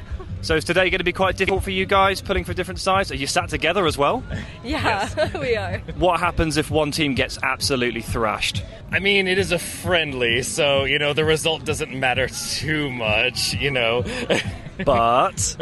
So 0.46 0.56
is 0.56 0.64
today 0.64 0.92
going 0.92 1.00
to 1.00 1.04
be 1.04 1.12
quite 1.12 1.38
difficult 1.38 1.64
for 1.64 1.72
you 1.72 1.88
guys, 1.88 2.22
pulling 2.22 2.44
for 2.44 2.54
different 2.54 2.80
sides? 2.80 3.12
Are 3.12 3.16
you 3.16 3.26
sat 3.26 3.50
together 3.50 3.88
as 3.88 3.98
well? 3.98 4.24
Yeah, 4.64 5.08
yes. 5.16 5.34
we 5.40 5.56
are. 5.56 5.78
What 5.96 6.20
happens 6.20 6.58
if 6.58 6.72
one 6.72 6.90
team 6.90 7.14
gets 7.14 7.38
absolutely 7.44 8.02
thrashed? 8.02 8.64
I 8.92 8.98
mean, 8.98 9.28
it 9.28 9.38
is 9.38 9.52
a 9.52 9.60
friendly, 9.60 10.42
so 10.42 10.86
you 10.86 10.98
know 10.98 11.14
the 11.14 11.24
result 11.24 11.66
doesn't 11.66 11.94
matter 11.94 12.28
too 12.28 12.90
much, 12.92 13.54
you 13.54 13.70
know. 13.70 14.04
but 14.86 15.56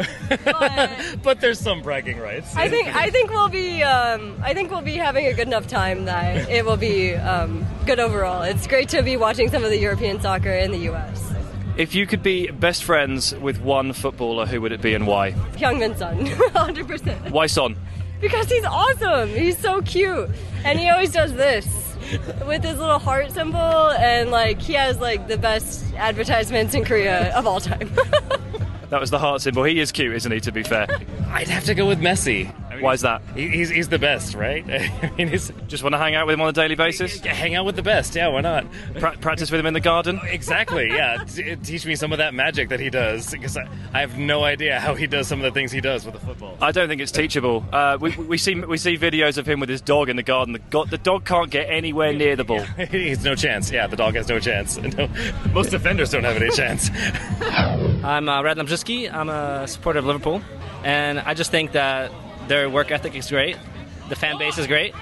but, 0.44 1.16
but 1.22 1.40
there's 1.42 1.60
some 1.60 1.82
bragging 1.82 2.18
rights. 2.18 2.56
I 2.56 2.70
think 2.70 2.94
I 2.94 3.10
think 3.10 3.30
we'll 3.30 3.50
be 3.50 3.82
um, 3.82 4.38
I 4.42 4.54
think 4.54 4.70
we'll 4.70 4.80
be 4.80 4.96
having 4.96 5.26
a 5.26 5.34
good 5.34 5.48
enough 5.48 5.66
time 5.66 6.06
that 6.06 6.48
it 6.48 6.64
will 6.64 6.78
be 6.78 7.14
um, 7.14 7.66
good 7.84 8.00
overall. 8.00 8.42
It's 8.42 8.66
great 8.66 8.88
to 8.90 9.02
be 9.02 9.18
watching 9.18 9.50
some 9.50 9.64
of 9.64 9.70
the 9.70 9.78
European 9.78 10.18
soccer 10.20 10.52
in 10.52 10.70
the 10.70 10.78
U.S. 10.78 11.34
If 11.76 11.94
you 11.94 12.06
could 12.06 12.22
be 12.22 12.48
best 12.50 12.84
friends 12.84 13.34
with 13.34 13.60
one 13.60 13.92
footballer, 13.92 14.46
who 14.46 14.60
would 14.60 14.70
it 14.70 14.80
be 14.80 14.94
and 14.94 15.06
why? 15.08 15.32
Heung-min 15.56 15.96
Son, 15.96 16.18
100%. 16.26 17.30
Why 17.30 17.46
Son? 17.46 17.76
Because 18.20 18.48
he's 18.48 18.64
awesome. 18.64 19.28
He's 19.30 19.58
so 19.58 19.82
cute. 19.82 20.30
And 20.64 20.78
he 20.78 20.88
always 20.88 21.12
does 21.12 21.34
this 21.34 21.66
with 22.46 22.62
his 22.62 22.78
little 22.78 22.98
heart 22.98 23.32
symbol 23.32 23.58
and 23.58 24.30
like 24.30 24.60
he 24.60 24.74
has 24.74 24.98
like 25.00 25.26
the 25.26 25.36
best 25.36 25.92
advertisements 25.94 26.74
in 26.74 26.84
Korea 26.84 27.34
of 27.34 27.46
all 27.46 27.60
time. 27.60 27.90
that 28.90 29.00
was 29.00 29.10
the 29.10 29.18
heart 29.18 29.42
symbol. 29.42 29.64
He 29.64 29.80
is 29.80 29.90
cute, 29.90 30.14
isn't 30.14 30.30
he, 30.30 30.40
to 30.40 30.52
be 30.52 30.62
fair? 30.62 30.86
I'd 31.30 31.48
have 31.48 31.64
to 31.64 31.74
go 31.74 31.86
with 31.86 32.00
Messi. 32.00 32.52
Why 32.80 32.92
is 32.94 33.00
that? 33.02 33.22
He's, 33.34 33.68
he's 33.70 33.88
the 33.88 33.98
best, 33.98 34.34
right? 34.34 34.64
I 35.02 35.10
mean, 35.16 35.28
he's, 35.28 35.52
Just 35.68 35.82
want 35.82 35.94
to 35.94 35.98
hang 35.98 36.14
out 36.14 36.26
with 36.26 36.34
him 36.34 36.40
on 36.40 36.48
a 36.48 36.52
daily 36.52 36.74
basis? 36.74 37.20
hang 37.20 37.54
out 37.54 37.64
with 37.64 37.76
the 37.76 37.82
best. 37.82 38.14
Yeah, 38.14 38.28
why 38.28 38.40
not? 38.40 38.66
Pra- 38.98 39.16
practice 39.18 39.50
with 39.50 39.60
him 39.60 39.66
in 39.66 39.74
the 39.74 39.80
garden? 39.80 40.20
Exactly. 40.34 40.88
Yeah, 40.88 41.24
T- 41.24 41.56
teach 41.56 41.86
me 41.86 41.94
some 41.96 42.12
of 42.12 42.18
that 42.18 42.34
magic 42.34 42.68
that 42.70 42.80
he 42.80 42.90
does 42.90 43.30
because 43.30 43.56
I, 43.56 43.68
I 43.92 44.00
have 44.00 44.18
no 44.18 44.42
idea 44.44 44.80
how 44.80 44.94
he 44.94 45.06
does 45.06 45.28
some 45.28 45.38
of 45.40 45.44
the 45.44 45.50
things 45.58 45.70
he 45.72 45.80
does 45.80 46.04
with 46.04 46.14
the 46.14 46.20
football. 46.20 46.56
I 46.60 46.72
don't 46.72 46.88
think 46.88 47.00
it's 47.00 47.12
teachable. 47.12 47.64
Uh, 47.72 47.96
we, 48.00 48.14
we 48.16 48.36
see 48.36 48.54
we 48.54 48.76
see 48.76 48.96
videos 48.98 49.38
of 49.38 49.46
him 49.48 49.60
with 49.60 49.68
his 49.68 49.80
dog 49.80 50.08
in 50.08 50.16
the 50.16 50.22
garden. 50.22 50.52
The, 50.54 50.58
go- 50.58 50.84
the 50.84 50.98
dog 50.98 51.24
can't 51.24 51.50
get 51.50 51.70
anywhere 51.70 52.12
near 52.22 52.34
the 52.36 52.44
ball. 52.44 52.62
He's 52.90 53.22
no 53.24 53.34
chance. 53.36 53.70
Yeah, 53.70 53.86
the 53.86 53.96
dog 53.96 54.14
has 54.16 54.28
no 54.28 54.38
chance. 54.40 54.76
No, 54.76 55.08
most 55.52 55.70
defenders 55.70 56.10
don't 56.10 56.24
have 56.24 56.36
any 56.36 56.50
chance. 56.50 56.90
I'm 58.04 58.28
uh, 58.28 58.42
Rad 58.42 58.56
Lambrzyski. 58.58 59.12
I'm 59.12 59.28
a 59.28 59.66
supporter 59.68 59.98
of 60.00 60.06
Liverpool, 60.06 60.42
and 60.84 61.18
I 61.20 61.34
just 61.34 61.50
think 61.50 61.72
that 61.72 62.10
their 62.48 62.68
work 62.70 62.90
ethic 62.90 63.14
is 63.14 63.28
great. 63.28 63.56
The 64.08 64.16
fan 64.16 64.38
base 64.38 64.58
is 64.58 64.66
great, 64.66 64.94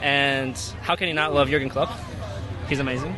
and 0.00 0.56
how 0.82 0.96
can 0.96 1.08
you 1.08 1.14
not 1.14 1.34
love 1.34 1.48
Jurgen 1.48 1.68
Klopp? 1.68 1.90
He's 2.68 2.80
amazing. 2.80 3.14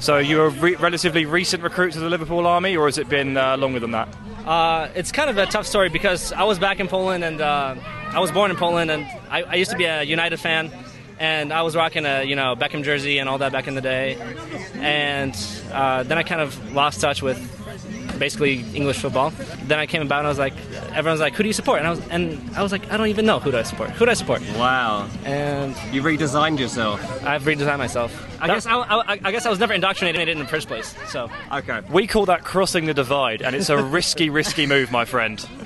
So 0.00 0.18
you're 0.18 0.46
a 0.46 0.50
re- 0.50 0.76
relatively 0.76 1.26
recent 1.26 1.62
recruit 1.62 1.92
to 1.92 2.00
the 2.00 2.08
Liverpool 2.08 2.46
army, 2.46 2.76
or 2.76 2.86
has 2.86 2.98
it 2.98 3.08
been 3.08 3.36
uh, 3.36 3.56
longer 3.56 3.80
than 3.80 3.92
that? 3.92 4.08
Uh, 4.46 4.88
it's 4.94 5.12
kind 5.12 5.30
of 5.30 5.38
a 5.38 5.46
tough 5.46 5.66
story 5.66 5.88
because 5.88 6.32
I 6.32 6.44
was 6.44 6.58
back 6.58 6.80
in 6.80 6.88
Poland, 6.88 7.22
and 7.24 7.40
uh, 7.40 7.76
I 8.12 8.20
was 8.20 8.32
born 8.32 8.50
in 8.50 8.56
Poland, 8.56 8.90
and 8.90 9.04
I, 9.30 9.42
I 9.42 9.54
used 9.54 9.70
to 9.70 9.76
be 9.76 9.84
a 9.84 10.02
United 10.02 10.38
fan, 10.38 10.70
and 11.18 11.52
I 11.52 11.62
was 11.62 11.76
rocking 11.76 12.04
a 12.04 12.24
you 12.24 12.34
know 12.34 12.56
Beckham 12.56 12.82
jersey 12.82 13.18
and 13.18 13.28
all 13.28 13.38
that 13.38 13.52
back 13.52 13.68
in 13.68 13.74
the 13.74 13.80
day, 13.80 14.16
and 14.74 15.36
uh, 15.72 16.02
then 16.02 16.18
I 16.18 16.22
kind 16.22 16.40
of 16.40 16.72
lost 16.74 17.00
touch 17.00 17.22
with 17.22 17.38
basically 18.18 18.64
English 18.74 18.98
football. 18.98 19.30
Then 19.64 19.78
I 19.78 19.86
came 19.86 20.02
about 20.02 20.18
and 20.18 20.26
I 20.26 20.30
was 20.30 20.38
like, 20.38 20.54
everyone's 20.92 21.20
like, 21.20 21.34
who 21.34 21.42
do 21.42 21.48
you 21.48 21.52
support? 21.52 21.78
And 21.78 21.86
I 21.86 21.90
was 21.90 22.08
and 22.08 22.56
I 22.56 22.62
was 22.62 22.72
like, 22.72 22.90
I 22.92 22.96
don't 22.96 23.08
even 23.08 23.26
know 23.26 23.38
who 23.38 23.50
do 23.50 23.58
I 23.58 23.62
support. 23.62 23.90
Who 23.90 24.04
do 24.04 24.10
I 24.10 24.14
support? 24.14 24.42
Wow. 24.56 25.08
And 25.24 25.76
You 25.92 26.02
redesigned 26.02 26.58
yourself. 26.58 27.00
I've 27.24 27.42
redesigned 27.42 27.78
myself. 27.78 28.12
I 28.40 28.46
guess 28.48 28.66
I, 28.66 28.74
I, 28.76 29.18
I 29.24 29.30
guess 29.32 29.46
I 29.46 29.50
was 29.50 29.58
never 29.58 29.72
indoctrinated 29.72 30.28
in 30.28 30.38
the 30.38 30.46
first 30.46 30.68
place. 30.68 30.94
So 31.08 31.30
Okay. 31.52 31.80
We 31.90 32.06
call 32.06 32.26
that 32.26 32.44
crossing 32.44 32.86
the 32.86 32.94
divide, 32.94 33.42
and 33.42 33.54
it's 33.54 33.68
a 33.70 33.82
risky, 33.82 34.30
risky 34.30 34.66
move, 34.66 34.90
my 34.90 35.04
friend. 35.04 35.44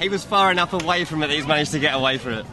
He 0.00 0.08
was 0.08 0.24
far 0.24 0.50
enough 0.50 0.72
away 0.72 1.04
from 1.04 1.22
it 1.22 1.28
that 1.28 1.34
he's 1.34 1.46
managed 1.46 1.70
to 1.72 1.78
get 1.78 1.94
away 1.94 2.18
from 2.18 2.32
it. 2.32 2.46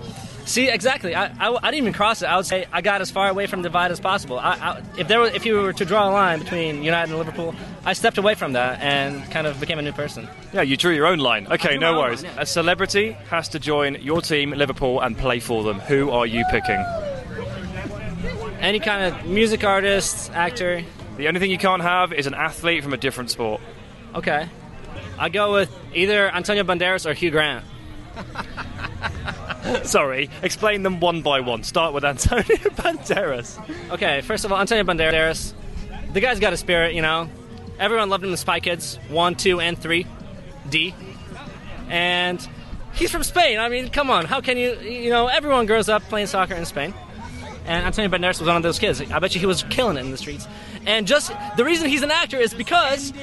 See 0.50 0.70
exactly. 0.70 1.16
I, 1.16 1.28
I, 1.28 1.56
I 1.56 1.72
didn't 1.72 1.84
even 1.84 1.94
cross 1.94 2.22
it. 2.22 2.26
I 2.26 2.36
would 2.36 2.46
say 2.46 2.66
I 2.72 2.82
got 2.82 3.02
as 3.02 3.12
far 3.12 3.30
away 3.30 3.46
from 3.46 3.62
the 3.62 3.70
divide 3.70 3.92
as 3.92 4.00
possible. 4.00 4.40
I, 4.40 4.52
I, 4.54 4.84
if 4.98 5.08
there 5.08 5.20
were, 5.20 5.28
if 5.28 5.46
you 5.46 5.56
were 5.56 5.74
to 5.74 5.86
draw 5.86 6.10
a 6.10 6.12
line 6.12 6.40
between 6.40 6.84
United 6.84 7.12
and 7.12 7.18
Liverpool, 7.20 7.56
I 7.86 7.94
stepped 7.94 8.18
away 8.18 8.36
from 8.36 8.54
that 8.54 8.82
and 8.82 9.30
kind 9.32 9.48
of 9.48 9.60
became 9.60 9.80
a 9.80 9.82
new 9.82 9.92
person. 9.92 10.28
Yeah, 10.52 10.64
you 10.64 10.76
drew 10.76 10.94
your 10.94 11.06
own 11.06 11.20
line. 11.20 11.48
Okay, 11.52 11.78
no 11.78 12.00
worries. 12.00 12.24
line, 12.24 12.34
yeah. 12.36 12.42
A 12.42 12.46
celebrity 12.46 13.12
has 13.30 13.48
to 13.50 13.60
join 13.60 13.96
your 14.02 14.22
team, 14.22 14.52
Liverpool, 14.52 15.00
and 15.00 15.18
play 15.18 15.40
for 15.40 15.64
them. 15.64 15.80
Who 15.82 16.10
are 16.10 16.26
you 16.26 16.44
picking? 16.50 16.84
Any 18.60 18.80
kind 18.80 19.14
of 19.14 19.26
music 19.26 19.64
artist, 19.64 20.32
actor. 20.32 20.84
The 21.18 21.28
only 21.28 21.40
thing 21.40 21.52
you 21.52 21.58
can't 21.58 21.82
have 21.82 22.12
is 22.12 22.28
an 22.28 22.34
athlete 22.34 22.84
from 22.84 22.94
a 22.94 22.98
different 22.98 23.30
sport. 23.30 23.62
Okay, 24.16 24.50
I 25.18 25.30
go 25.30 25.54
with 25.54 25.74
either 25.94 26.34
Antonio 26.34 26.64
Banderas 26.64 27.06
or 27.06 27.14
Hugh 27.14 27.32
Grant. 27.32 27.64
Sorry, 29.84 30.30
explain 30.42 30.84
them 30.84 31.00
one 31.00 31.22
by 31.22 31.40
one. 31.42 31.64
Start 31.64 31.94
with 31.94 32.06
Antonio 32.06 32.44
Banderas. 32.46 33.58
Okay, 33.92 34.22
first 34.22 34.46
of 34.46 34.52
all, 34.52 34.60
Antonio 34.60 34.84
Banderas. 34.84 35.54
The 36.14 36.22
guy's 36.22 36.40
got 36.40 36.54
a 36.54 36.58
spirit, 36.58 36.96
you 36.96 37.02
know. 37.02 37.30
Everyone 37.78 38.10
loved 38.10 38.24
him 38.24 38.32
in 38.32 38.38
Spy 38.38 38.60
Kids 38.60 38.98
1, 39.10 39.36
2, 39.36 39.60
and 39.60 39.78
3. 39.78 40.06
D. 40.70 40.94
And 41.90 42.46
he's 42.94 43.12
from 43.12 43.24
Spain. 43.24 43.60
I 43.60 43.70
mean, 43.70 43.90
come 43.90 44.10
on. 44.10 44.26
How 44.26 44.42
can 44.42 44.58
you, 44.58 44.76
you 44.80 45.10
know, 45.10 45.28
everyone 45.28 45.66
grows 45.66 45.90
up 45.90 46.04
playing 46.04 46.28
soccer 46.28 46.56
in 46.56 46.66
Spain. 46.66 46.94
And 47.66 47.86
Antonio 47.86 48.10
Banderas 48.10 48.40
was 48.40 48.48
one 48.48 48.58
of 48.58 48.64
those 48.64 48.80
kids. 48.80 49.02
I 49.02 49.20
bet 49.20 49.34
you 49.34 49.40
he 49.40 49.46
was 49.46 49.64
killing 49.64 49.98
it 49.98 50.02
in 50.02 50.12
the 50.12 50.18
streets. 50.18 50.48
And 50.86 51.06
just 51.06 51.32
the 51.56 51.64
reason 51.64 51.88
he's 51.90 52.02
an 52.02 52.12
actor 52.12 52.38
is 52.38 52.54
because 52.54 53.14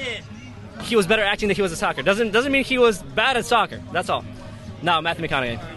he 0.83 0.95
was 0.95 1.05
better 1.07 1.23
acting 1.23 1.49
than 1.49 1.55
he 1.55 1.61
was 1.61 1.71
at 1.71 1.77
soccer. 1.77 2.01
Doesn't 2.01 2.31
doesn't 2.31 2.51
mean 2.51 2.63
he 2.63 2.77
was 2.77 3.01
bad 3.01 3.35
at 3.35 3.45
soccer. 3.45 3.81
That's 3.91 4.09
all. 4.09 4.23
No, 4.81 5.01
Matthew 5.01 5.27
McConaughey. 5.27 5.76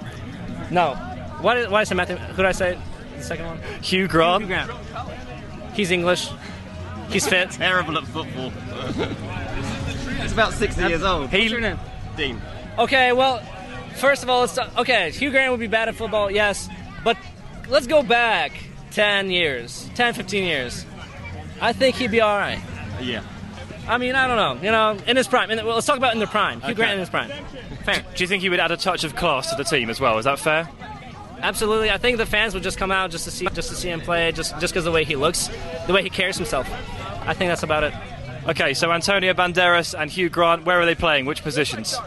No. 0.70 0.94
Why 1.40 1.54
did, 1.54 1.70
why 1.70 1.80
did 1.80 1.82
I 1.82 1.84
say 1.84 1.94
Matthew? 1.94 2.16
Who 2.16 2.36
did 2.36 2.46
I 2.46 2.52
say? 2.52 2.78
The 3.16 3.22
second 3.22 3.46
one? 3.46 3.58
Hugh 3.82 4.08
Grant. 4.08 4.42
Hugh 4.42 4.48
Grant. 4.48 4.70
He's 5.74 5.90
English. 5.90 6.28
He's 7.10 7.26
fit. 7.26 7.50
Terrible 7.52 7.98
at 7.98 8.04
football. 8.06 8.50
He's 10.22 10.32
about 10.32 10.52
60 10.52 10.82
years 10.82 11.02
old. 11.02 11.32
What's 11.32 11.50
your 11.50 11.60
name? 11.60 11.78
Dean. 12.16 12.40
Okay, 12.78 13.12
well, 13.12 13.40
first 13.96 14.22
of 14.22 14.30
all, 14.30 14.40
let's 14.40 14.54
talk, 14.54 14.76
okay. 14.78 15.10
Hugh 15.10 15.30
Grant 15.30 15.50
would 15.50 15.60
be 15.60 15.66
bad 15.66 15.88
at 15.88 15.94
football, 15.96 16.30
yes, 16.30 16.68
but 17.04 17.16
let's 17.68 17.86
go 17.86 18.02
back 18.02 18.52
10 18.92 19.30
years, 19.30 19.88
10, 19.94 20.14
15 20.14 20.44
years. 20.44 20.84
I 21.60 21.72
think 21.72 21.96
he'd 21.96 22.10
be 22.10 22.20
all 22.20 22.36
right. 22.38 22.60
Yeah. 23.00 23.22
I 23.90 23.98
mean, 23.98 24.14
I 24.14 24.28
don't 24.28 24.36
know. 24.36 24.64
You 24.64 24.70
know, 24.70 24.96
in 25.08 25.16
his 25.16 25.26
prime. 25.26 25.50
In 25.50 25.56
the, 25.56 25.64
well, 25.64 25.74
let's 25.74 25.86
talk 25.86 25.96
about 25.96 26.14
in 26.14 26.20
the 26.20 26.28
prime. 26.28 26.60
Hugh 26.60 26.74
Grant 26.74 26.92
in 26.92 27.00
his 27.00 27.10
prime. 27.10 27.28
Fair. 27.84 28.04
Do 28.14 28.22
you 28.22 28.28
think 28.28 28.40
he 28.40 28.48
would 28.48 28.60
add 28.60 28.70
a 28.70 28.76
touch 28.76 29.02
of 29.02 29.16
class 29.16 29.50
to 29.50 29.56
the 29.56 29.64
team 29.64 29.90
as 29.90 30.00
well? 30.00 30.16
Is 30.18 30.26
that 30.26 30.38
fair? 30.38 30.68
Absolutely. 31.42 31.90
I 31.90 31.98
think 31.98 32.18
the 32.18 32.26
fans 32.26 32.54
would 32.54 32.62
just 32.62 32.78
come 32.78 32.92
out 32.92 33.10
just 33.10 33.24
to 33.24 33.32
see 33.32 33.46
just 33.46 33.68
to 33.70 33.74
see 33.74 33.88
him 33.88 34.00
play, 34.00 34.30
just 34.30 34.52
just 34.60 34.72
because 34.72 34.86
of 34.86 34.92
the 34.92 34.92
way 34.92 35.02
he 35.02 35.16
looks, 35.16 35.50
the 35.88 35.92
way 35.92 36.04
he 36.04 36.10
carries 36.10 36.36
himself. 36.36 36.70
I 37.26 37.34
think 37.34 37.50
that's 37.50 37.64
about 37.64 37.82
it. 37.82 37.92
Okay, 38.48 38.74
so 38.74 38.92
Antonio 38.92 39.34
Banderas 39.34 39.98
and 39.98 40.08
Hugh 40.08 40.28
Grant, 40.28 40.64
where 40.64 40.80
are 40.80 40.86
they 40.86 40.94
playing? 40.94 41.26
Which 41.26 41.42
positions? 41.42 41.98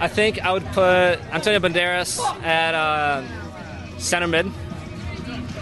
I 0.00 0.08
think 0.08 0.42
I 0.42 0.52
would 0.52 0.64
put 0.72 1.20
Antonio 1.32 1.60
Banderas 1.60 2.18
at 2.42 2.74
uh, 2.74 3.22
center 3.98 4.26
mid. 4.26 4.46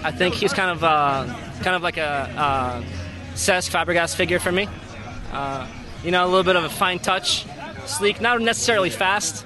I 0.05 0.13
think 0.13 0.35
he's 0.35 0.53
kind 0.53 0.71
of 0.71 0.85
uh, 0.85 1.27
kind 1.63 1.75
of 1.75 1.83
like 1.83 1.97
a 1.97 2.03
uh, 2.37 2.83
Cesc 3.35 3.71
Fabregas 3.71 4.15
figure 4.15 4.39
for 4.39 4.53
me. 4.53 4.69
Uh, 5.33 5.67
you 6.03 6.11
know, 6.11 6.25
a 6.25 6.29
little 6.29 6.45
bit 6.45 6.57
of 6.57 6.65
a 6.65 6.69
fine 6.69 6.99
touch, 6.99 7.47
sleek, 7.87 8.21
not 8.21 8.41
necessarily 8.41 8.91
fast, 8.91 9.45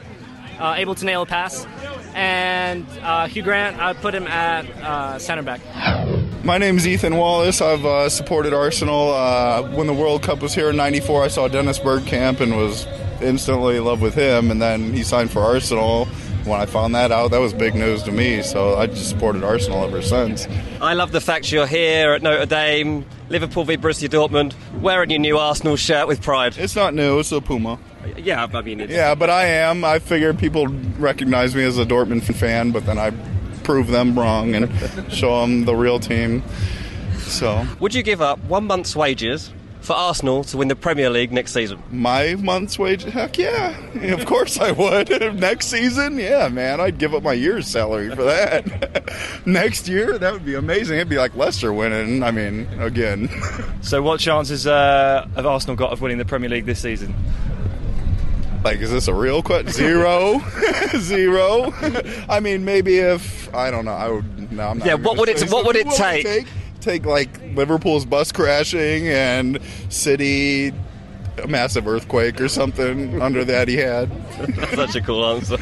uh, 0.59 0.75
able 0.77 0.95
to 0.95 1.05
nail 1.05 1.23
a 1.23 1.27
pass. 1.27 1.67
And 2.15 2.87
uh, 3.03 3.27
Hugh 3.27 3.43
Grant, 3.43 3.79
I'd 3.79 3.97
put 3.97 4.15
him 4.15 4.27
at 4.27 4.69
uh, 4.83 5.19
center 5.19 5.43
back. 5.43 5.61
My 6.45 6.59
name's 6.59 6.87
Ethan 6.87 7.17
Wallace. 7.17 7.61
I've 7.61 7.85
uh, 7.85 8.09
supported 8.09 8.53
Arsenal. 8.53 9.13
Uh, 9.15 9.63
when 9.71 9.87
the 9.87 9.95
World 9.95 10.23
Cup 10.23 10.43
was 10.43 10.55
here 10.55 10.71
in 10.71 10.77
'94, 10.77 11.25
I 11.25 11.29
saw 11.29 11.49
Dennis 11.49 11.79
Bergkamp 11.79 12.41
and 12.41 12.57
was 12.57 12.87
instantly 13.23 13.79
in 13.79 13.85
love 13.85 14.03
with 14.03 14.15
him. 14.15 14.51
And 14.51 14.61
then 14.61 14.93
he 14.93 15.03
signed 15.03 15.31
for 15.31 15.41
Arsenal. 15.41 16.05
When 16.45 16.61
I 16.61 16.67
found 16.67 16.95
that 16.95 17.11
out, 17.11 17.31
that 17.31 17.39
was 17.39 17.55
big 17.55 17.75
news 17.75 18.03
to 18.03 18.13
me. 18.13 18.43
So 18.43 18.77
I 18.77 18.87
just 18.87 19.09
supported 19.09 19.43
Arsenal 19.43 19.83
ever 19.85 20.03
since. 20.03 20.47
I 20.83 20.93
love 20.93 21.13
the 21.13 21.21
fact 21.23 21.51
you're 21.51 21.67
here 21.67 22.13
at 22.13 22.23
Notre 22.23 22.45
Dame, 22.45 23.07
Liverpool 23.29 23.65
v 23.65 23.77
Borussia 23.77 24.09
Dortmund, 24.09 24.55
wearing 24.81 25.11
your 25.11 25.19
new 25.21 25.39
Arsenal 25.39 25.77
shirt 25.77 26.07
with 26.07 26.23
pride. 26.23 26.57
It's 26.59 26.77
not 26.77 26.95
new. 26.95 27.19
It's 27.19 27.33
a 27.33 27.41
Puma. 27.41 27.79
Yeah, 28.19 28.47
I 28.53 28.61
mean, 28.61 28.81
Yeah, 28.81 29.15
but 29.15 29.31
I 29.31 29.47
am. 29.47 29.85
I 29.85 29.99
figured 29.99 30.39
people 30.39 30.69
recognize 30.99 31.55
me 31.55 31.65
as 31.65 31.79
a 31.79 31.87
Dortmund 31.87 32.23
fan, 32.35 32.71
but 32.71 32.85
then 32.85 32.99
I 32.99 33.13
prove 33.63 33.89
them 33.89 34.19
wrong 34.19 34.55
and 34.55 34.69
show 35.13 35.41
them 35.41 35.65
the 35.65 35.75
real 35.75 35.99
team. 35.99 36.43
So 37.19 37.67
Would 37.81 37.95
you 37.95 38.03
give 38.03 38.21
up 38.21 38.39
one 38.45 38.67
month's 38.67 38.95
wages 38.95 39.53
for 39.85 39.93
Arsenal 39.93 40.43
to 40.45 40.57
win 40.57 40.69
the 40.69 40.75
Premier 40.77 41.11
League 41.11 41.31
next 41.31 41.53
season? 41.53 41.83
my 41.91 42.35
month's 42.37 42.79
wage, 42.79 43.05
heck 43.05 43.37
yeah, 43.39 43.77
of 44.15 44.25
course 44.27 44.59
I 44.59 44.73
would. 44.73 45.09
Next 45.41 45.67
season, 45.67 46.19
yeah, 46.19 46.49
man, 46.49 46.81
I'd 46.81 46.99
give 46.99 47.15
up 47.15 47.23
my 47.23 47.35
year's 47.35 47.67
salary 47.69 48.09
for 48.15 48.25
that. 48.25 49.43
Next 49.47 49.87
year, 49.89 50.19
that 50.19 50.33
would 50.33 50.45
be 50.45 50.55
amazing. 50.55 50.97
It'd 50.97 51.09
be 51.09 51.19
like 51.19 51.35
Leicester 51.37 51.73
winning. 51.73 52.23
I 52.23 52.31
mean, 52.31 52.67
again. 52.81 53.29
So, 53.83 54.03
what 54.03 54.19
chances 54.19 54.67
uh, 54.67 55.29
have 55.37 55.45
Arsenal 55.45 55.77
got 55.77 55.93
of 55.93 56.01
winning 56.01 56.17
the 56.17 56.25
Premier 56.25 56.49
League 56.49 56.65
this 56.65 56.81
season? 56.81 57.15
Like, 58.65 58.79
is 58.79 58.91
this 58.91 59.09
a 59.09 59.15
real 59.15 59.43
question? 59.43 59.73
Zero, 59.73 60.41
zero. 60.97 61.71
I 62.31 62.41
mean, 62.41 62.65
maybe 62.65 62.97
if 62.99 63.55
I 63.55 63.71
don't 63.71 63.85
know, 63.85 63.93
I 63.93 64.09
would. 64.09 64.51
No, 64.53 64.69
I'm 64.69 64.79
not 64.79 64.87
Yeah, 64.87 64.95
even 64.95 65.05
what 65.05 65.11
gonna 65.17 65.21
would 65.21 65.29
it- 65.29 65.39
say 65.41 65.47
what 65.49 65.67
would 65.67 65.77
it 65.77 65.91
take? 65.91 66.47
Take? 66.85 67.03
Take 67.03 67.07
like 67.07 67.41
Liverpool's 67.57 68.05
bus 68.05 68.31
crashing 68.33 69.09
and 69.09 69.59
City 69.89 70.73
a 71.43 71.49
massive 71.49 71.89
earthquake 71.89 72.41
or 72.41 72.49
something 72.49 73.21
under 73.21 73.45
that 73.45 73.67
he 73.67 73.77
had. 73.77 74.09
Such 74.75 74.95
a 74.95 75.01
cool 75.01 75.25
answer. 75.27 75.57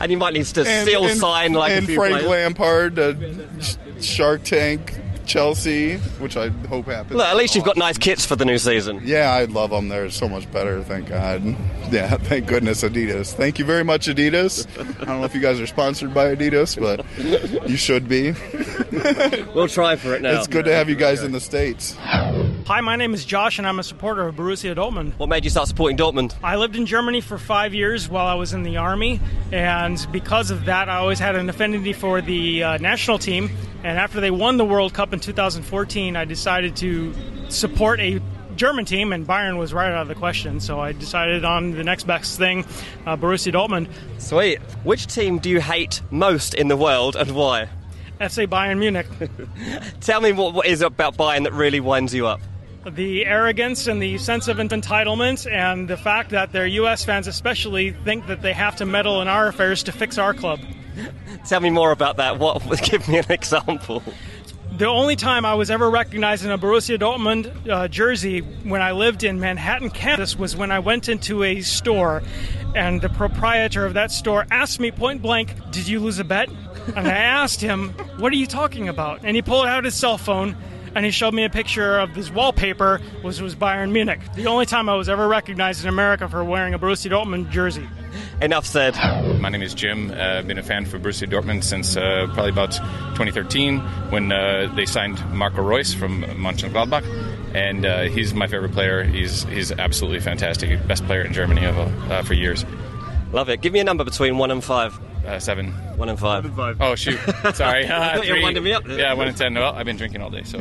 and 0.00 0.12
you 0.12 0.16
might 0.18 0.34
need 0.34 0.44
to 0.46 0.64
And- 0.66 0.86
seal 0.88 1.04
and- 1.06 1.18
sign 1.18 1.52
like 1.54 1.72
and 1.72 1.84
a 1.84 1.86
few 1.86 1.96
Frank 1.96 2.18
players. 2.22 2.28
Lampard, 2.30 2.98
uh, 3.00 3.14
Sh- 3.60 3.74
Shark 4.00 4.44
Tank, 4.44 4.96
Chelsea, 5.28 5.98
which 6.18 6.36
I 6.36 6.48
hope 6.68 6.86
happens. 6.86 7.16
Look, 7.16 7.26
at 7.26 7.36
least 7.36 7.54
you've 7.54 7.64
got 7.64 7.76
nice 7.76 7.98
kits 7.98 8.24
for 8.26 8.34
the 8.34 8.44
new 8.44 8.58
season. 8.58 9.00
Yeah, 9.04 9.30
I 9.32 9.44
love 9.44 9.70
them. 9.70 9.88
They're 9.88 10.10
so 10.10 10.28
much 10.28 10.50
better. 10.50 10.82
Thank 10.82 11.08
God. 11.08 11.56
Yeah, 11.90 12.18
thank 12.18 12.46
goodness 12.46 12.82
Adidas. 12.82 13.32
Thank 13.32 13.58
you 13.58 13.64
very 13.64 13.82
much, 13.82 14.08
Adidas. 14.08 14.66
I 15.00 15.04
don't 15.06 15.20
know 15.20 15.24
if 15.24 15.34
you 15.34 15.40
guys 15.40 15.58
are 15.58 15.66
sponsored 15.66 16.12
by 16.12 16.34
Adidas, 16.36 16.78
but 16.78 17.02
you 17.66 17.78
should 17.78 18.06
be. 18.06 18.34
We'll 19.54 19.68
try 19.68 19.96
for 19.96 20.14
it 20.14 20.22
now. 20.22 20.36
It's 20.38 20.46
good 20.46 20.64
to 20.66 20.74
have 20.74 20.88
you 20.88 20.96
guys 20.96 21.22
in 21.22 21.32
the 21.32 21.40
states. 21.40 21.94
Hi, 21.96 22.80
my 22.80 22.96
name 22.96 23.14
is 23.14 23.24
Josh, 23.24 23.58
and 23.58 23.66
I'm 23.66 23.78
a 23.78 23.82
supporter 23.82 24.26
of 24.26 24.34
Borussia 24.36 24.74
Dortmund. 24.74 25.12
What 25.14 25.28
made 25.28 25.44
you 25.44 25.50
start 25.50 25.68
supporting 25.68 25.96
Dortmund? 25.96 26.34
I 26.42 26.56
lived 26.56 26.76
in 26.76 26.84
Germany 26.84 27.20
for 27.20 27.38
five 27.38 27.74
years 27.74 28.08
while 28.08 28.26
I 28.26 28.34
was 28.34 28.52
in 28.52 28.62
the 28.64 28.76
army, 28.76 29.20
and 29.52 30.04
because 30.12 30.50
of 30.50 30.66
that, 30.66 30.88
I 30.88 30.96
always 30.96 31.18
had 31.18 31.36
an 31.36 31.48
affinity 31.48 31.92
for 31.92 32.20
the 32.20 32.62
uh, 32.62 32.78
national 32.78 33.18
team. 33.18 33.50
And 33.84 33.98
after 33.98 34.20
they 34.20 34.30
won 34.30 34.56
the 34.56 34.64
World 34.64 34.92
Cup 34.92 35.12
in 35.12 35.20
2014, 35.20 36.16
I 36.16 36.24
decided 36.24 36.76
to 36.76 37.14
support 37.48 38.00
a 38.00 38.20
German 38.56 38.84
team, 38.84 39.12
and 39.12 39.26
Bayern 39.26 39.56
was 39.56 39.72
right 39.72 39.92
out 39.92 40.02
of 40.02 40.08
the 40.08 40.16
question. 40.16 40.58
So 40.58 40.80
I 40.80 40.92
decided 40.92 41.44
on 41.44 41.70
the 41.70 41.84
next 41.84 42.06
best 42.06 42.38
thing, 42.38 42.64
uh, 43.06 43.16
Borussia 43.16 43.52
Dortmund. 43.52 43.88
Sweet. 44.18 44.58
Which 44.82 45.06
team 45.06 45.38
do 45.38 45.48
you 45.48 45.60
hate 45.60 46.02
most 46.10 46.54
in 46.54 46.68
the 46.68 46.76
world 46.76 47.14
and 47.14 47.30
why? 47.32 47.68
FC 48.20 48.48
Bayern 48.48 48.78
Munich. 48.78 49.06
Tell 50.00 50.20
me 50.20 50.32
what, 50.32 50.54
what 50.54 50.66
is 50.66 50.82
it 50.82 50.86
about 50.86 51.16
Bayern 51.16 51.44
that 51.44 51.52
really 51.52 51.80
winds 51.80 52.12
you 52.12 52.26
up? 52.26 52.40
the 52.94 53.26
arrogance 53.26 53.86
and 53.86 54.00
the 54.00 54.16
sense 54.18 54.48
of 54.48 54.56
entitlement 54.58 55.50
and 55.50 55.88
the 55.88 55.96
fact 55.96 56.30
that 56.30 56.52
their 56.52 56.66
U.S. 56.66 57.04
fans 57.04 57.26
especially 57.26 57.90
think 57.90 58.26
that 58.28 58.40
they 58.40 58.52
have 58.52 58.76
to 58.76 58.86
meddle 58.86 59.20
in 59.20 59.28
our 59.28 59.48
affairs 59.48 59.82
to 59.82 59.92
fix 59.92 60.16
our 60.16 60.32
club. 60.32 60.60
Tell 61.48 61.60
me 61.60 61.70
more 61.70 61.90
about 61.92 62.16
that. 62.16 62.38
What? 62.38 62.62
Give 62.82 63.06
me 63.08 63.18
an 63.18 63.30
example. 63.30 64.02
The 64.76 64.86
only 64.86 65.16
time 65.16 65.44
I 65.44 65.54
was 65.54 65.70
ever 65.70 65.90
recognized 65.90 66.44
in 66.44 66.50
a 66.50 66.58
Borussia 66.58 66.98
Dortmund 66.98 67.68
uh, 67.68 67.88
jersey 67.88 68.40
when 68.40 68.80
I 68.80 68.92
lived 68.92 69.24
in 69.24 69.40
Manhattan, 69.40 69.90
Kansas, 69.90 70.38
was 70.38 70.54
when 70.54 70.70
I 70.70 70.78
went 70.78 71.08
into 71.08 71.42
a 71.42 71.62
store 71.62 72.22
and 72.76 73.00
the 73.00 73.08
proprietor 73.08 73.84
of 73.86 73.94
that 73.94 74.12
store 74.12 74.46
asked 74.50 74.78
me 74.78 74.90
point 74.90 75.22
blank, 75.22 75.54
Did 75.72 75.88
you 75.88 76.00
lose 76.00 76.18
a 76.18 76.24
bet? 76.24 76.48
And 76.94 77.08
I 77.08 77.16
asked 77.16 77.60
him, 77.60 77.90
What 78.18 78.32
are 78.32 78.36
you 78.36 78.46
talking 78.46 78.88
about? 78.88 79.20
And 79.24 79.34
he 79.34 79.42
pulled 79.42 79.66
out 79.66 79.84
his 79.84 79.94
cell 79.94 80.18
phone 80.18 80.56
and 80.94 81.04
he 81.04 81.10
showed 81.10 81.34
me 81.34 81.44
a 81.44 81.50
picture 81.50 81.98
of 81.98 82.10
his 82.10 82.30
wallpaper, 82.30 83.00
which 83.22 83.40
was 83.40 83.54
Bayern 83.54 83.92
Munich. 83.92 84.20
The 84.34 84.46
only 84.46 84.66
time 84.66 84.88
I 84.88 84.94
was 84.94 85.08
ever 85.08 85.26
recognized 85.28 85.82
in 85.82 85.88
America 85.88 86.28
for 86.28 86.42
wearing 86.44 86.74
a 86.74 86.78
Borussia 86.78 87.10
Dortmund 87.10 87.50
jersey. 87.50 87.88
Enough 88.40 88.66
said. 88.66 88.94
My 89.40 89.48
name 89.48 89.62
is 89.62 89.74
Jim. 89.74 90.10
I've 90.10 90.44
uh, 90.44 90.48
been 90.48 90.58
a 90.58 90.62
fan 90.62 90.84
for 90.84 90.98
Borussia 90.98 91.28
Dortmund 91.28 91.64
since 91.64 91.96
uh, 91.96 92.26
probably 92.32 92.50
about 92.50 92.72
2013 92.72 93.80
when 94.10 94.32
uh, 94.32 94.72
they 94.74 94.86
signed 94.86 95.18
Marco 95.32 95.62
Reus 95.62 95.94
from 95.94 96.22
Mönchengladbach. 96.22 97.04
And 97.54 97.84
uh, 97.84 98.02
he's 98.02 98.34
my 98.34 98.46
favorite 98.46 98.72
player. 98.72 99.02
He's 99.02 99.44
he's 99.44 99.72
absolutely 99.72 100.20
fantastic. 100.20 100.86
Best 100.86 101.04
player 101.06 101.22
in 101.22 101.32
Germany 101.32 101.64
of, 101.64 101.78
uh, 102.10 102.22
for 102.22 102.34
years. 102.34 102.64
Love 103.32 103.48
it. 103.50 103.60
Give 103.60 103.72
me 103.72 103.80
a 103.80 103.84
number 103.84 104.04
between 104.04 104.38
one 104.38 104.50
and 104.50 104.64
five. 104.64 104.98
Uh, 105.26 105.38
seven. 105.38 105.72
One 105.98 106.08
and 106.08 106.18
five. 106.18 106.44
One 106.44 106.68
and 106.68 106.78
five. 106.78 106.80
Oh 106.80 106.94
shoot! 106.94 107.18
Sorry. 107.54 107.86
Uh, 107.98 108.22
three. 108.22 108.42
winding 108.42 108.62
me 108.64 108.72
up. 108.72 108.86
Yeah, 108.86 109.12
one 109.14 109.28
and 109.28 109.36
ten. 109.36 109.54
Well, 109.54 109.74
I've 109.74 109.84
been 109.84 109.96
drinking 109.96 110.22
all 110.22 110.30
day. 110.30 110.44
So. 110.44 110.58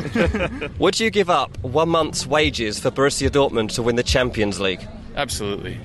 Would 0.79 0.99
you 0.99 1.09
give 1.09 1.29
up 1.29 1.57
one 1.59 1.89
month's 1.89 2.25
wages 2.25 2.79
for 2.79 2.91
Borussia 2.91 3.29
Dortmund 3.29 3.73
to 3.75 3.83
win 3.83 3.95
the 3.95 4.03
Champions 4.03 4.59
League? 4.59 4.85
Absolutely. 5.15 5.77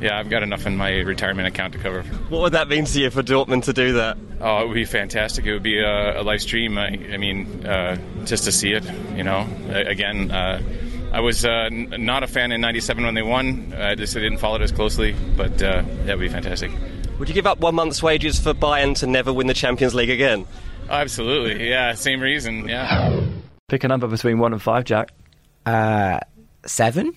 Yeah, 0.00 0.18
I've 0.18 0.28
got 0.30 0.42
enough 0.42 0.66
in 0.66 0.76
my 0.76 0.98
retirement 0.98 1.48
account 1.48 1.72
to 1.72 1.78
cover. 1.78 2.02
What 2.28 2.42
would 2.42 2.52
that 2.52 2.68
mean 2.68 2.84
to 2.84 3.00
you 3.00 3.10
for 3.10 3.22
Dortmund 3.22 3.64
to 3.64 3.72
do 3.72 3.94
that? 3.94 4.16
Oh, 4.40 4.62
it 4.62 4.68
would 4.68 4.74
be 4.74 4.84
fantastic. 4.84 5.46
It 5.46 5.52
would 5.52 5.62
be 5.62 5.78
a, 5.78 6.20
a 6.20 6.22
live 6.22 6.42
stream. 6.42 6.78
I, 6.78 6.88
I 7.12 7.16
mean, 7.16 7.66
uh, 7.66 7.96
just 8.24 8.44
to 8.44 8.52
see 8.52 8.72
it. 8.72 8.84
You 9.16 9.24
know, 9.24 9.46
again. 9.70 10.30
Uh, 10.30 10.60
I 11.12 11.20
was 11.20 11.44
uh, 11.44 11.68
n- 11.72 11.94
not 11.98 12.22
a 12.22 12.26
fan 12.26 12.52
in 12.52 12.60
'97 12.60 13.04
when 13.04 13.14
they 13.14 13.22
won. 13.22 13.72
I 13.76 13.94
just 13.94 14.16
I 14.16 14.20
didn't 14.20 14.38
follow 14.38 14.56
it 14.56 14.62
as 14.62 14.72
closely, 14.72 15.14
but 15.36 15.60
uh, 15.62 15.82
that 16.04 16.18
would 16.18 16.20
be 16.20 16.28
fantastic. 16.28 16.70
Would 17.18 17.28
you 17.28 17.34
give 17.34 17.46
up 17.46 17.58
one 17.60 17.74
month's 17.74 18.02
wages 18.02 18.38
for 18.38 18.54
Bayern 18.54 18.94
to 19.00 19.06
never 19.06 19.32
win 19.32 19.46
the 19.46 19.54
Champions 19.54 19.94
League 19.94 20.10
again? 20.10 20.46
Absolutely, 20.88 21.68
yeah. 21.68 21.94
Same 21.94 22.20
reason, 22.20 22.68
yeah. 22.68 23.20
Pick 23.68 23.84
a 23.84 23.88
number 23.88 24.06
between 24.06 24.38
one 24.38 24.52
and 24.52 24.62
five, 24.62 24.84
Jack. 24.84 25.10
Uh, 25.66 26.20
seven. 26.66 27.06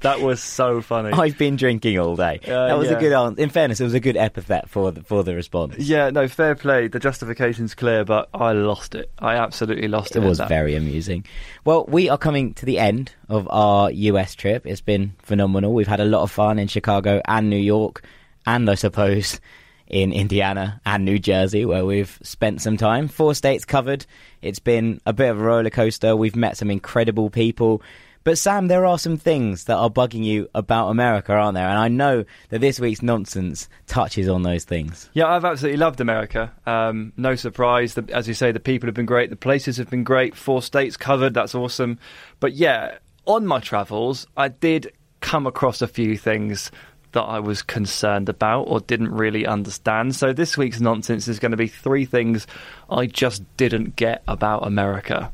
that 0.00 0.18
was 0.20 0.42
so 0.42 0.80
funny. 0.80 1.10
I've 1.12 1.38
been 1.38 1.56
drinking 1.56 1.98
all 1.98 2.16
day. 2.16 2.40
Uh, 2.44 2.68
that 2.68 2.78
was 2.78 2.90
yeah. 2.90 2.96
a 2.96 3.00
good 3.00 3.12
answer. 3.12 3.40
In 3.42 3.50
fairness, 3.50 3.80
it 3.80 3.84
was 3.84 3.94
a 3.94 4.00
good 4.00 4.16
epithet 4.16 4.68
for 4.68 4.92
the, 4.92 5.02
for 5.02 5.22
the 5.22 5.34
response. 5.34 5.78
Yeah, 5.78 6.10
no, 6.10 6.28
fair 6.28 6.54
play. 6.54 6.88
The 6.88 6.98
justification's 6.98 7.74
clear, 7.74 8.04
but 8.04 8.28
I 8.34 8.52
lost 8.52 8.94
it. 8.94 9.10
I 9.18 9.36
absolutely 9.36 9.88
lost 9.88 10.16
it. 10.16 10.22
It 10.22 10.26
was 10.26 10.40
very 10.40 10.74
amusing. 10.74 11.24
Well, 11.64 11.84
we 11.88 12.08
are 12.08 12.18
coming 12.18 12.54
to 12.54 12.66
the 12.66 12.78
end 12.78 13.12
of 13.28 13.48
our 13.50 13.90
US 13.90 14.34
trip. 14.34 14.66
It's 14.66 14.80
been 14.80 15.14
phenomenal. 15.18 15.74
We've 15.74 15.86
had 15.86 16.00
a 16.00 16.04
lot 16.04 16.22
of 16.22 16.30
fun 16.30 16.58
in 16.58 16.68
Chicago 16.68 17.20
and 17.26 17.50
New 17.50 17.56
York, 17.56 18.02
and 18.46 18.68
I 18.70 18.74
suppose 18.74 19.40
in 19.88 20.12
Indiana 20.12 20.80
and 20.84 21.04
New 21.04 21.18
Jersey, 21.18 21.64
where 21.64 21.84
we've 21.84 22.18
spent 22.22 22.60
some 22.60 22.76
time. 22.76 23.08
Four 23.08 23.34
states 23.34 23.64
covered. 23.64 24.06
It's 24.42 24.58
been 24.58 25.00
a 25.06 25.12
bit 25.12 25.30
of 25.30 25.40
a 25.40 25.42
roller 25.42 25.70
coaster. 25.70 26.14
We've 26.14 26.36
met 26.36 26.56
some 26.56 26.70
incredible 26.70 27.30
people. 27.30 27.82
But 28.24 28.36
Sam, 28.36 28.68
there 28.68 28.84
are 28.84 28.98
some 28.98 29.16
things 29.16 29.64
that 29.64 29.76
are 29.76 29.88
bugging 29.88 30.22
you 30.22 30.50
about 30.54 30.90
America, 30.90 31.32
aren't 31.32 31.54
there? 31.54 31.66
And 31.66 31.78
I 31.78 31.88
know 31.88 32.24
that 32.50 32.60
this 32.60 32.78
week's 32.78 33.00
nonsense 33.00 33.68
touches 33.86 34.28
on 34.28 34.42
those 34.42 34.64
things. 34.64 35.08
Yeah, 35.14 35.28
I've 35.28 35.46
absolutely 35.46 35.78
loved 35.78 36.00
America. 36.00 36.52
Um, 36.66 37.14
no 37.16 37.36
surprise. 37.36 37.94
The, 37.94 38.04
as 38.12 38.28
you 38.28 38.34
say, 38.34 38.52
the 38.52 38.60
people 38.60 38.86
have 38.86 38.94
been 38.94 39.06
great. 39.06 39.30
The 39.30 39.36
places 39.36 39.78
have 39.78 39.88
been 39.88 40.04
great. 40.04 40.36
Four 40.36 40.60
states 40.60 40.96
covered. 40.96 41.32
That's 41.32 41.54
awesome. 41.54 41.98
But 42.38 42.52
yeah, 42.52 42.98
on 43.24 43.46
my 43.46 43.60
travels, 43.60 44.26
I 44.36 44.48
did 44.48 44.92
come 45.20 45.46
across 45.46 45.80
a 45.80 45.88
few 45.88 46.16
things 46.16 46.70
that 47.12 47.22
I 47.22 47.38
was 47.40 47.62
concerned 47.62 48.28
about 48.28 48.64
or 48.64 48.80
didn't 48.80 49.10
really 49.12 49.46
understand. 49.46 50.14
So 50.14 50.32
this 50.32 50.56
week's 50.56 50.80
nonsense 50.80 51.28
is 51.28 51.38
going 51.38 51.52
to 51.52 51.56
be 51.56 51.68
three 51.68 52.04
things 52.04 52.46
I 52.90 53.06
just 53.06 53.42
didn't 53.56 53.96
get 53.96 54.22
about 54.28 54.66
America. 54.66 55.32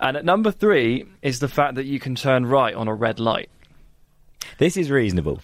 And 0.00 0.16
at 0.16 0.24
number 0.24 0.50
three 0.50 1.06
is 1.22 1.40
the 1.40 1.48
fact 1.48 1.74
that 1.74 1.84
you 1.84 1.98
can 1.98 2.14
turn 2.14 2.46
right 2.46 2.74
on 2.74 2.88
a 2.88 2.94
red 2.94 3.20
light. 3.20 3.50
This 4.58 4.76
is 4.76 4.90
reasonable 4.90 5.40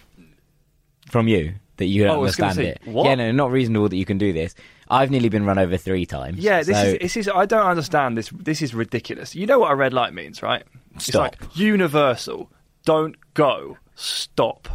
from 1.09 1.27
you 1.27 1.55
that 1.77 1.85
you 1.85 2.03
oh, 2.05 2.07
don't 2.07 2.17
Oh, 2.17 2.21
was 2.21 2.35
gonna 2.35 2.51
understand 2.51 2.77
say, 2.83 2.89
it. 2.89 2.93
what? 2.93 3.05
Yeah, 3.05 3.15
no, 3.15 3.31
not 3.31 3.51
reasonable 3.51 3.89
that 3.89 3.97
you 3.97 4.05
can 4.05 4.17
do 4.17 4.33
this. 4.33 4.55
I've 4.89 5.11
nearly 5.11 5.29
been 5.29 5.45
run 5.45 5.57
over 5.57 5.77
three 5.77 6.05
times. 6.05 6.39
Yeah, 6.39 6.63
this 6.63 6.77
so- 6.77 6.83
is 6.85 6.99
this 6.99 7.17
is 7.17 7.27
I 7.29 7.45
don't 7.45 7.65
understand 7.65 8.17
this. 8.17 8.29
This 8.29 8.61
is 8.61 8.73
ridiculous. 8.73 9.35
You 9.35 9.45
know 9.45 9.59
what 9.59 9.71
a 9.71 9.75
red 9.75 9.93
light 9.93 10.13
means, 10.13 10.41
right? 10.41 10.63
It's 10.95 11.13
like 11.13 11.37
universal. 11.53 12.49
Don't 12.85 13.15
go. 13.33 13.77
Stop. 13.95 14.69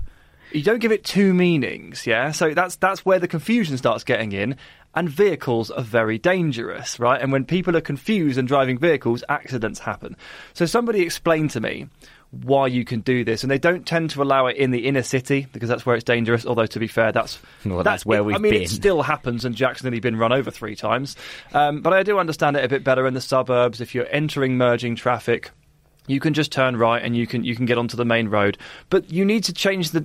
You 0.53 0.63
don't 0.63 0.81
give 0.81 0.93
it 0.93 1.05
two 1.05 1.33
meanings, 1.35 2.07
yeah? 2.07 2.33
So 2.33 2.55
that's 2.55 2.77
that's 2.77 3.05
where 3.05 3.19
the 3.19 3.29
confusion 3.29 3.77
starts 3.77 4.05
getting 4.05 4.33
in. 4.33 4.57
And 4.93 5.09
vehicles 5.09 5.71
are 5.71 5.83
very 5.85 6.19
dangerous, 6.19 6.99
right? 6.99 7.21
And 7.23 7.31
when 7.31 7.45
people 7.45 7.77
are 7.77 7.81
confused 7.81 8.39
and 8.39 8.49
driving 8.49 8.77
vehicles, 8.77 9.23
accidents 9.29 9.79
happen. 9.79 10.17
So 10.53 10.67
somebody 10.67 11.03
explained 11.03 11.51
to 11.51 11.61
me 11.61 11.87
why 12.33 12.67
you 12.67 12.85
can 12.85 13.01
do 13.01 13.23
this, 13.25 13.45
and 13.45 13.51
they 13.51 13.59
don't 13.59 13.87
tend 13.87 14.11
to 14.11 14.23
allow 14.23 14.47
it 14.47 14.57
in 14.57 14.73
the 14.73 14.87
inner 14.87 15.03
city 15.05 15.47
because 15.53 15.69
that's 15.69 15.87
where 15.87 15.95
it's 15.95 16.03
dangerous. 16.05 16.45
Although 16.45 16.67
to 16.67 16.79
be 16.81 16.89
fair, 16.89 17.13
that's 17.13 17.39
Well, 17.65 17.85
that's 17.85 18.05
where 18.05 18.25
we've 18.25 18.35
I 18.35 18.39
mean, 18.39 18.53
been. 18.53 18.63
it 18.63 18.69
still 18.71 19.03
happens, 19.03 19.45
and 19.45 19.55
Jack's 19.55 19.85
nearly 19.85 20.01
been 20.01 20.17
run 20.17 20.33
over 20.33 20.51
three 20.51 20.75
times. 20.75 21.15
Um, 21.53 21.83
but 21.83 21.93
I 21.93 22.03
do 22.03 22.19
understand 22.19 22.57
it 22.57 22.65
a 22.65 22.69
bit 22.69 22.83
better 22.83 23.07
in 23.07 23.15
the 23.15 23.21
suburbs. 23.21 23.81
If 23.81 23.95
you're 23.95 24.09
entering 24.11 24.57
merging 24.57 24.97
traffic, 24.97 25.53
you 26.09 26.19
can 26.19 26.35
just 26.35 26.51
turn 26.51 26.77
right 26.77 27.01
and 27.01 27.17
you 27.17 27.29
can 27.29 27.45
you 27.45 27.55
can 27.55 27.67
get 27.67 27.79
onto 27.79 27.97
the 27.97 28.05
main 28.05 28.29
road. 28.29 28.59
But 28.89 29.13
you 29.13 29.25
need 29.25 29.45
to 29.45 29.53
change 29.53 29.93
the. 29.93 30.05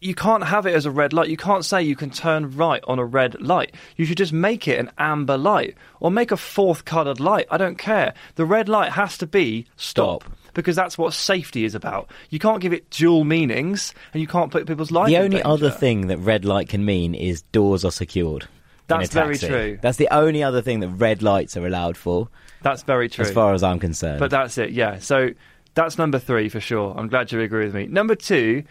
You 0.00 0.14
can't 0.14 0.44
have 0.44 0.66
it 0.66 0.74
as 0.74 0.84
a 0.84 0.90
red 0.90 1.12
light. 1.12 1.28
You 1.28 1.36
can't 1.36 1.64
say 1.64 1.82
you 1.82 1.96
can 1.96 2.10
turn 2.10 2.56
right 2.56 2.82
on 2.86 2.98
a 2.98 3.04
red 3.04 3.40
light. 3.40 3.74
You 3.96 4.04
should 4.04 4.18
just 4.18 4.32
make 4.32 4.68
it 4.68 4.78
an 4.78 4.90
amber 4.98 5.38
light 5.38 5.74
or 6.00 6.10
make 6.10 6.30
a 6.30 6.36
fourth 6.36 6.84
coloured 6.84 7.18
light. 7.18 7.46
I 7.50 7.56
don't 7.56 7.78
care. 7.78 8.12
The 8.34 8.44
red 8.44 8.68
light 8.68 8.92
has 8.92 9.16
to 9.18 9.26
be 9.26 9.66
stop. 9.76 10.24
Because 10.52 10.74
that's 10.74 10.96
what 10.96 11.12
safety 11.12 11.64
is 11.66 11.74
about. 11.74 12.10
You 12.30 12.38
can't 12.38 12.62
give 12.62 12.72
it 12.72 12.88
dual 12.88 13.24
meanings, 13.24 13.92
and 14.14 14.22
you 14.22 14.26
can't 14.26 14.50
put 14.50 14.66
people's 14.66 14.90
lives. 14.90 15.10
the 15.10 15.18
only 15.18 15.42
other 15.42 15.70
thing 15.70 16.06
that 16.06 16.16
red 16.16 16.46
light 16.46 16.70
can 16.70 16.82
mean 16.82 17.14
is 17.14 17.42
doors 17.52 17.84
are 17.84 17.90
secured. 17.90 18.48
That's 18.86 19.12
very 19.12 19.36
true. 19.36 19.78
That's 19.82 19.98
the 19.98 20.08
only 20.10 20.42
other 20.42 20.62
thing 20.62 20.80
that 20.80 20.88
red 20.88 21.22
lights 21.22 21.56
are 21.56 21.66
allowed 21.66 21.96
for, 21.96 22.28
That's 22.62 22.82
very 22.84 23.08
true. 23.08 23.24
as 23.24 23.30
far 23.30 23.52
as 23.52 23.62
I'm 23.62 23.78
concerned. 23.78 24.20
But 24.20 24.30
that's 24.30 24.56
it, 24.58 24.70
yeah. 24.70 24.98
So 24.98 25.30
that's 25.74 25.98
number 25.98 26.18
three 26.18 26.48
for 26.48 26.60
sure. 26.60 26.94
I'm 26.96 27.08
glad 27.08 27.32
you 27.32 27.40
agree 27.40 27.66
with 27.66 27.74
me. 27.74 27.86
Number 27.86 28.14
two 28.14 28.62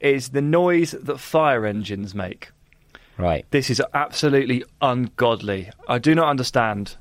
is 0.00 0.30
the 0.30 0.42
noise 0.42 0.92
that 0.92 1.18
fire 1.18 1.66
engines 1.66 2.14
make. 2.14 2.50
right. 3.18 3.44
This 3.50 3.70
is 3.70 3.82
absolutely 3.94 4.64
ungodly. 4.82 5.70
I 5.88 5.98
do 5.98 6.14
not 6.14 6.28
understand 6.28 6.96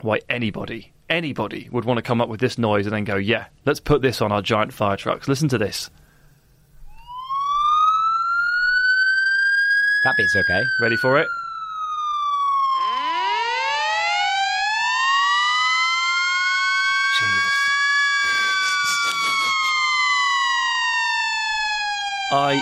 why 0.00 0.20
anybody, 0.28 0.92
anybody 1.08 1.68
would 1.70 1.84
want 1.84 1.98
to 1.98 2.02
come 2.02 2.20
up 2.20 2.28
with 2.28 2.40
this 2.40 2.58
noise 2.58 2.86
and 2.86 2.94
then 2.94 3.04
go, 3.04 3.16
yeah, 3.16 3.46
let's 3.64 3.80
put 3.80 4.02
this 4.02 4.20
on 4.20 4.32
our 4.32 4.42
giant 4.42 4.72
fire 4.72 4.96
trucks. 4.96 5.28
Listen 5.28 5.48
to 5.48 5.58
this. 5.58 5.90
That 10.04 10.14
bit's 10.18 10.36
okay. 10.36 10.62
Ready 10.80 10.96
for 10.96 11.18
it? 11.18 11.26
I 22.36 22.60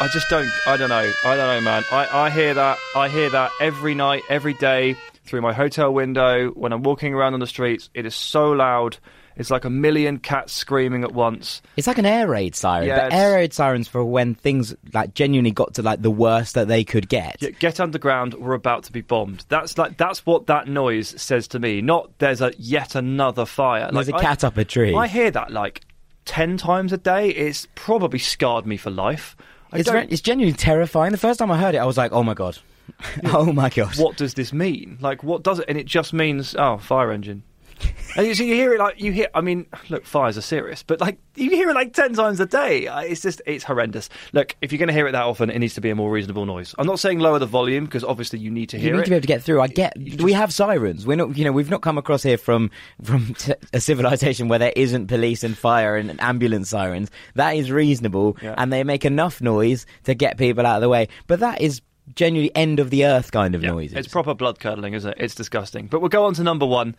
I 0.00 0.08
just 0.08 0.28
don't 0.28 0.50
I 0.66 0.76
don't 0.76 0.88
know. 0.88 1.12
I 1.24 1.36
don't 1.36 1.46
know 1.46 1.60
man. 1.60 1.84
I, 1.92 2.24
I 2.24 2.30
hear 2.30 2.52
that 2.54 2.78
I 2.96 3.08
hear 3.08 3.30
that 3.30 3.52
every 3.60 3.94
night, 3.94 4.22
every 4.28 4.54
day 4.54 4.96
through 5.24 5.42
my 5.42 5.52
hotel 5.52 5.94
window, 5.94 6.48
when 6.50 6.72
I'm 6.72 6.82
walking 6.82 7.14
around 7.14 7.34
on 7.34 7.40
the 7.40 7.46
streets. 7.46 7.90
It 7.94 8.04
is 8.04 8.14
so 8.16 8.50
loud. 8.50 8.98
It's 9.36 9.50
like 9.50 9.64
a 9.64 9.70
million 9.70 10.18
cats 10.18 10.52
screaming 10.52 11.02
at 11.04 11.12
once. 11.12 11.62
It's 11.76 11.86
like 11.86 11.98
an 11.98 12.06
air 12.06 12.28
raid 12.28 12.54
siren, 12.56 12.86
Yeah, 12.88 13.08
but 13.08 13.12
air 13.12 13.34
raid 13.34 13.52
sirens 13.52 13.86
for 13.88 14.04
when 14.04 14.34
things 14.34 14.74
like 14.92 15.14
genuinely 15.14 15.50
got 15.52 15.74
to 15.74 15.82
like 15.82 16.02
the 16.02 16.10
worst 16.10 16.54
that 16.54 16.66
they 16.66 16.82
could 16.82 17.08
get. 17.08 17.36
Yeah, 17.40 17.50
get 17.50 17.78
underground. 17.78 18.34
We're 18.34 18.54
about 18.54 18.84
to 18.84 18.92
be 18.92 19.02
bombed. 19.02 19.44
That's 19.48 19.78
like 19.78 19.96
that's 19.96 20.26
what 20.26 20.48
that 20.48 20.66
noise 20.66 21.20
says 21.22 21.46
to 21.48 21.60
me. 21.60 21.80
Not 21.80 22.18
there's 22.18 22.40
a 22.40 22.52
yet 22.58 22.96
another 22.96 23.46
fire. 23.46 23.88
There's 23.92 24.10
Like, 24.10 24.20
a 24.20 24.24
cat 24.24 24.42
up 24.42 24.56
a 24.56 24.64
tree. 24.64 24.94
I 24.96 25.06
hear 25.06 25.30
that 25.30 25.52
like 25.52 25.82
ten 26.24 26.56
times 26.56 26.92
a 26.92 26.98
day. 26.98 27.28
It's 27.30 27.66
probably 27.74 28.18
scarred 28.18 28.66
me 28.66 28.76
for 28.76 28.90
life. 28.90 29.36
I 29.72 29.78
It's, 29.78 29.90
re- 29.90 30.06
it's 30.08 30.22
genuinely 30.22 30.56
terrifying. 30.56 31.12
The 31.12 31.18
first 31.18 31.38
time 31.38 31.50
I 31.50 31.58
heard 31.58 31.74
it, 31.74 31.78
I 31.78 31.84
was 31.84 31.96
like, 31.96 32.12
"Oh 32.12 32.22
my 32.22 32.34
god, 32.34 32.58
oh 33.24 33.52
my 33.52 33.70
god." 33.70 33.96
what 33.98 34.16
does 34.16 34.34
this 34.34 34.52
mean? 34.52 34.98
Like, 35.00 35.22
what 35.22 35.42
does 35.42 35.58
it? 35.58 35.66
And 35.68 35.78
it 35.78 35.86
just 35.86 36.12
means, 36.12 36.54
oh, 36.56 36.78
fire 36.78 37.10
engine. 37.10 37.42
and 38.16 38.26
you, 38.26 38.34
so 38.34 38.42
you 38.44 38.54
hear 38.54 38.72
it 38.74 38.78
like 38.78 39.00
you 39.00 39.12
hear. 39.12 39.28
I 39.34 39.40
mean, 39.40 39.66
look, 39.88 40.04
fires 40.06 40.38
are 40.38 40.42
serious, 40.42 40.82
but 40.82 41.00
like 41.00 41.18
you 41.34 41.50
hear 41.50 41.70
it 41.70 41.74
like 41.74 41.92
ten 41.92 42.12
times 42.14 42.38
a 42.40 42.46
day. 42.46 42.86
It's 43.08 43.20
just 43.22 43.42
it's 43.46 43.64
horrendous. 43.64 44.08
Look, 44.32 44.54
if 44.60 44.72
you're 44.72 44.78
going 44.78 44.88
to 44.88 44.92
hear 44.94 45.06
it 45.08 45.12
that 45.12 45.24
often, 45.24 45.50
it 45.50 45.58
needs 45.58 45.74
to 45.74 45.80
be 45.80 45.90
a 45.90 45.94
more 45.94 46.10
reasonable 46.10 46.46
noise. 46.46 46.74
I'm 46.78 46.86
not 46.86 47.00
saying 47.00 47.18
lower 47.18 47.38
the 47.38 47.46
volume 47.46 47.84
because 47.84 48.04
obviously 48.04 48.38
you 48.38 48.50
need 48.50 48.68
to 48.70 48.78
hear. 48.78 48.88
You 48.90 48.92
need 48.94 49.00
it. 49.00 49.04
to 49.04 49.10
be 49.10 49.16
able 49.16 49.22
to 49.22 49.26
get 49.28 49.42
through. 49.42 49.60
I 49.60 49.66
get. 49.68 49.96
we 50.20 50.32
have 50.32 50.52
sirens. 50.52 51.06
We're 51.06 51.16
not. 51.16 51.36
You 51.36 51.44
know, 51.44 51.52
we've 51.52 51.70
not 51.70 51.82
come 51.82 51.98
across 51.98 52.22
here 52.22 52.38
from 52.38 52.70
from 53.02 53.34
t- 53.38 53.54
a 53.72 53.80
civilization 53.80 54.48
where 54.48 54.58
there 54.58 54.72
isn't 54.76 55.08
police 55.08 55.42
and 55.44 55.56
fire 55.56 55.96
and 55.96 56.20
ambulance 56.20 56.70
sirens. 56.70 57.10
That 57.34 57.52
is 57.56 57.70
reasonable, 57.70 58.36
Yeah. 58.42 58.54
and 58.56 58.72
they 58.72 58.84
make 58.84 59.04
enough 59.04 59.40
noise 59.40 59.86
to 60.04 60.14
get 60.14 60.38
people 60.38 60.66
out 60.66 60.76
of 60.76 60.82
the 60.82 60.88
way. 60.88 61.08
But 61.26 61.40
that 61.40 61.60
is 61.60 61.80
genuinely 62.14 62.54
end 62.54 62.80
of 62.80 62.90
the 62.90 63.06
earth 63.06 63.32
kind 63.32 63.54
of 63.54 63.62
noises. 63.62 63.96
It's 63.96 64.08
proper 64.08 64.34
blood 64.34 64.60
curdling, 64.60 64.92
isn't 64.92 65.10
it? 65.12 65.16
It's 65.18 65.34
disgusting. 65.34 65.86
But 65.86 66.00
we'll 66.00 66.10
go 66.10 66.26
on 66.26 66.34
to 66.34 66.42
number 66.42 66.66
one. 66.66 66.94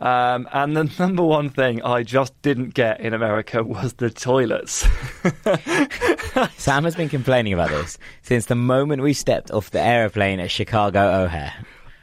Um, 0.00 0.48
and 0.52 0.76
the 0.76 0.84
number 0.98 1.22
one 1.22 1.50
thing 1.50 1.82
I 1.82 2.02
just 2.02 2.40
didn't 2.42 2.74
get 2.74 3.00
in 3.00 3.14
America 3.14 3.62
was 3.62 3.94
the 3.94 4.10
toilets. 4.10 4.86
Sam 6.56 6.84
has 6.84 6.94
been 6.96 7.08
complaining 7.08 7.52
about 7.52 7.70
this 7.70 7.98
since 8.22 8.46
the 8.46 8.54
moment 8.54 9.02
we 9.02 9.12
stepped 9.12 9.50
off 9.50 9.70
the 9.70 9.80
aeroplane 9.80 10.40
at 10.40 10.50
Chicago 10.50 11.24
O'Hare. 11.24 11.52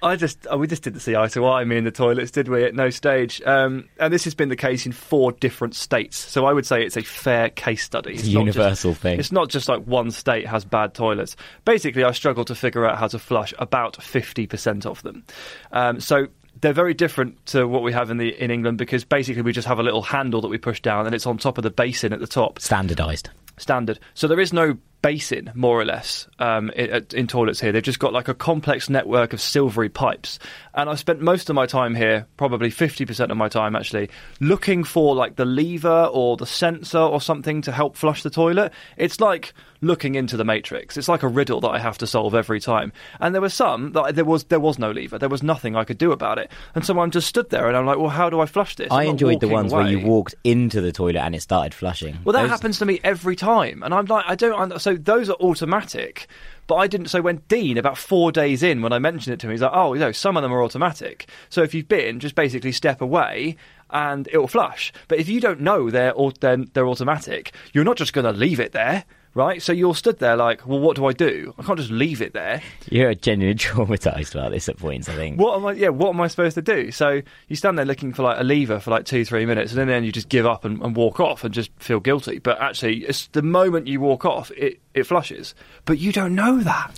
I 0.04 0.16
just 0.16 0.48
oh, 0.50 0.58
we 0.58 0.66
just 0.66 0.82
didn't 0.82 1.02
see 1.02 1.16
eye 1.16 1.28
to 1.28 1.46
eye 1.46 1.64
me 1.64 1.78
in 1.78 1.84
the 1.84 1.92
toilets, 1.92 2.32
did 2.32 2.48
we? 2.48 2.64
At 2.64 2.74
no 2.74 2.90
stage. 2.90 3.40
Um, 3.46 3.88
and 4.00 4.12
this 4.12 4.24
has 4.24 4.34
been 4.34 4.50
the 4.50 4.56
case 4.56 4.86
in 4.86 4.92
four 4.92 5.32
different 5.32 5.76
states. 5.76 6.18
So 6.18 6.46
I 6.46 6.54
would 6.54 6.66
say 6.66 6.84
it's 6.84 6.98
a 6.98 7.04
fair 7.04 7.50
case 7.50 7.84
study. 7.84 8.14
It's 8.14 8.24
a 8.24 8.34
not 8.34 8.46
just- 8.46 8.58
universal 8.58 8.94
thing. 8.96 9.20
It's 9.20 9.32
not 9.32 9.50
just 9.50 9.70
like 9.70 9.84
one 9.84 10.10
state 10.10 10.48
has 10.48 10.66
bad 10.66 10.96
toilets. 10.96 11.36
Basically, 11.66 12.04
I 12.04 12.12
struggle 12.14 12.46
to 12.46 12.56
figure 12.56 12.86
out 12.86 12.98
how 12.98 13.08
to 13.08 13.20
flush 13.20 13.54
about 13.60 14.02
fifty 14.02 14.48
percent 14.48 14.86
of 14.86 15.02
them. 15.04 15.24
Um, 15.72 16.00
so. 16.00 16.28
They're 16.62 16.74
very 16.74 16.94
different 16.94 17.44
to 17.48 17.68
what 17.68 17.84
we 17.84 17.92
have 17.92 18.10
in 18.12 18.18
the 18.18 18.30
in 18.42 18.52
England 18.52 18.78
because 18.78 19.04
basically 19.04 19.42
we 19.42 19.52
just 19.52 19.68
have 19.68 19.80
a 19.80 19.84
little 19.84 20.04
handle 20.04 20.42
that 20.42 20.48
we 20.48 20.58
push 20.58 20.80
down 20.80 21.06
and 21.06 21.14
it's 21.16 21.26
on 21.26 21.38
top 21.38 21.58
of 21.58 21.64
the 21.64 21.72
basin 21.72 22.14
at 22.14 22.20
the 22.20 22.28
top 22.28 22.60
Standardized. 22.60 23.30
standard. 23.58 24.00
So 24.14 24.28
there 24.28 24.40
is 24.40 24.54
no 24.54 24.78
basin, 25.02 25.52
more 25.56 25.80
or 25.80 25.86
less, 25.86 26.28
um, 26.40 26.70
in, 26.72 27.06
in 27.14 27.28
toilets 27.28 27.60
here. 27.60 27.72
They've 27.72 27.82
just 27.84 28.00
got 28.00 28.14
like 28.14 28.28
a 28.28 28.34
complex 28.34 28.90
network 28.90 29.34
of 29.34 29.42
silvery 29.42 29.90
pipes. 29.90 30.40
And 30.74 30.90
I 30.90 30.96
spent 30.96 31.22
most 31.22 31.50
of 31.50 31.56
my 31.56 31.66
time 31.66 31.96
here, 31.96 32.28
probably 32.38 32.70
50% 32.70 33.30
of 33.30 33.38
my 33.38 33.50
time 33.50 33.76
actually, 33.76 34.10
looking 34.40 34.84
for 34.84 35.16
like 35.16 35.36
the 35.36 35.46
lever 35.46 36.10
or 36.12 36.38
the 36.38 36.46
sensor 36.46 37.00
or 37.00 37.20
something 37.20 37.62
to 37.64 37.72
help 37.72 37.96
flush 37.96 38.24
the 38.24 38.30
toilet. 38.30 38.72
It's 38.98 39.20
like 39.20 39.54
looking 39.82 40.16
into 40.16 40.38
the 40.38 40.46
matrix. 40.46 40.96
It's 40.96 41.08
like 41.10 41.24
a 41.24 41.28
riddle 41.28 41.60
that 41.62 41.70
I 41.70 41.80
have 41.80 41.98
to 42.00 42.08
solve 42.08 42.36
every 42.36 42.60
time. 42.60 42.94
And 43.20 43.34
there 43.34 43.42
were 43.42 43.50
some 43.50 43.92
that 43.94 44.16
there 44.16 44.26
was 44.26 44.46
there 44.46 44.60
was 44.60 44.78
no 44.80 44.92
lever. 44.92 45.18
There 45.18 45.30
was 45.30 45.44
nothing 45.44 45.76
I 45.76 45.84
could 45.84 45.98
do 45.98 46.12
about 46.12 46.38
it. 46.38 46.52
And 46.76 46.86
so 46.86 46.98
I'm 47.00 47.12
just 47.12 47.28
stood 47.28 47.50
there 47.50 47.68
and 47.68 47.76
I'm 47.76 47.86
like, 47.86 47.98
well, 47.98 48.10
how 48.10 48.30
do 48.30 48.40
I 48.40 48.46
flush 48.46 48.76
this? 48.76 48.90
I 48.92 49.02
I'm 49.02 49.06
not 49.08 49.12
enjoyed 49.14 49.40
the 49.42 49.48
ones 49.48 49.74
where 49.74 49.88
you 49.88 50.00
walked 50.00 50.36
into 50.44 50.82
the 50.82 50.92
toilet 50.92 51.18
and 51.18 51.36
it 51.36 51.42
started 51.42 51.74
flushing. 51.74 52.18
Well, 52.24 52.34
that 52.34 52.44
Those- 52.44 52.52
happens 52.52 52.80
to 52.80 52.86
me 52.86 53.00
every 53.04 53.36
time, 53.36 53.84
and 53.84 53.94
I'm 53.94 54.06
like, 54.06 54.26
I 54.28 54.36
don't. 54.36 54.80
So 54.80 54.91
those 54.96 55.30
are 55.30 55.36
automatic, 55.40 56.28
but 56.68 56.76
I 56.76 56.88
didn't. 56.88 57.08
So 57.08 57.22
when 57.22 57.42
Dean, 57.48 57.78
about 57.78 57.98
four 57.98 58.32
days 58.32 58.64
in, 58.64 58.82
when 58.82 58.94
I 58.94 59.00
mentioned 59.00 59.34
it 59.34 59.40
to 59.42 59.48
him, 59.48 59.52
he's 59.52 59.62
like, 59.62 59.72
"Oh, 59.74 59.94
you 59.94 60.00
know, 60.00 60.12
some 60.12 60.38
of 60.38 60.44
them 60.44 60.54
are 60.54 60.64
automatic. 60.64 61.28
So 61.50 61.64
if 61.64 61.74
you've 61.74 61.88
been, 61.88 62.20
just 62.20 62.36
basically 62.36 62.72
step 62.72 63.02
away." 63.02 63.58
And 63.90 64.30
it 64.32 64.38
will 64.38 64.48
flush. 64.48 64.94
But 65.10 65.20
if 65.20 65.28
you 65.28 65.42
don't 65.42 65.60
know 65.60 65.90
they're 65.90 66.14
then 66.40 66.70
they're 66.74 66.88
automatic, 66.88 67.54
you're 67.74 67.84
not 67.84 67.98
just 67.98 68.14
going 68.14 68.24
to 68.24 68.32
leave 68.32 68.60
it 68.60 68.72
there, 68.72 69.04
right? 69.34 69.62
So 69.62 69.72
you're 69.72 69.96
stood 69.96 70.20
there 70.20 70.36
like, 70.36 70.66
well, 70.68 70.80
what 70.80 70.96
do 70.96 71.06
I 71.06 71.14
do? 71.14 71.54
I 71.58 71.64
can't 71.64 71.80
just 71.80 71.92
leave 71.92 72.22
it 72.22 72.34
there. 72.34 72.62
You're 72.90 73.14
genuinely 73.14 73.58
traumatized 73.60 74.36
about 74.36 74.52
this 74.52 74.68
at 74.70 74.78
points, 74.78 75.10
I 75.10 75.16
think. 75.16 75.40
What 75.40 75.56
am 75.58 75.66
I? 75.66 75.74
Yeah, 75.74 75.90
what 75.90 76.10
am 76.10 76.22
I 76.22 76.28
supposed 76.28 76.56
to 76.56 76.62
do? 76.62 76.92
So 76.92 77.22
you 77.48 77.56
stand 77.56 77.78
there 77.78 77.86
looking 77.86 78.14
for 78.14 78.24
like 78.24 78.40
a 78.40 78.44
lever 78.44 78.80
for 78.80 78.92
like 78.92 79.06
two, 79.06 79.26
three 79.26 79.46
minutes, 79.46 79.74
and 79.74 79.90
then 79.90 80.04
you 80.04 80.12
just 80.12 80.30
give 80.30 80.46
up 80.46 80.66
and, 80.66 80.82
and 80.82 80.96
walk 80.96 81.20
off 81.20 81.44
and 81.44 81.54
just 81.54 81.72
feel 81.78 82.00
guilty. 82.00 82.40
But 82.40 82.60
actually, 82.60 83.06
it's 83.06 83.28
the 83.28 83.42
moment 83.42 83.88
you 83.88 84.00
walk 84.02 84.26
off, 84.26 84.52
it 84.52 84.80
it 84.94 85.04
flushes. 85.04 85.56
But 85.86 86.00
you 86.00 86.12
don't 86.12 86.36
know 86.36 86.62
that. 86.62 86.92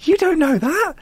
You 0.00 0.16
don't 0.16 0.38
know 0.38 0.58
that. 0.58 0.94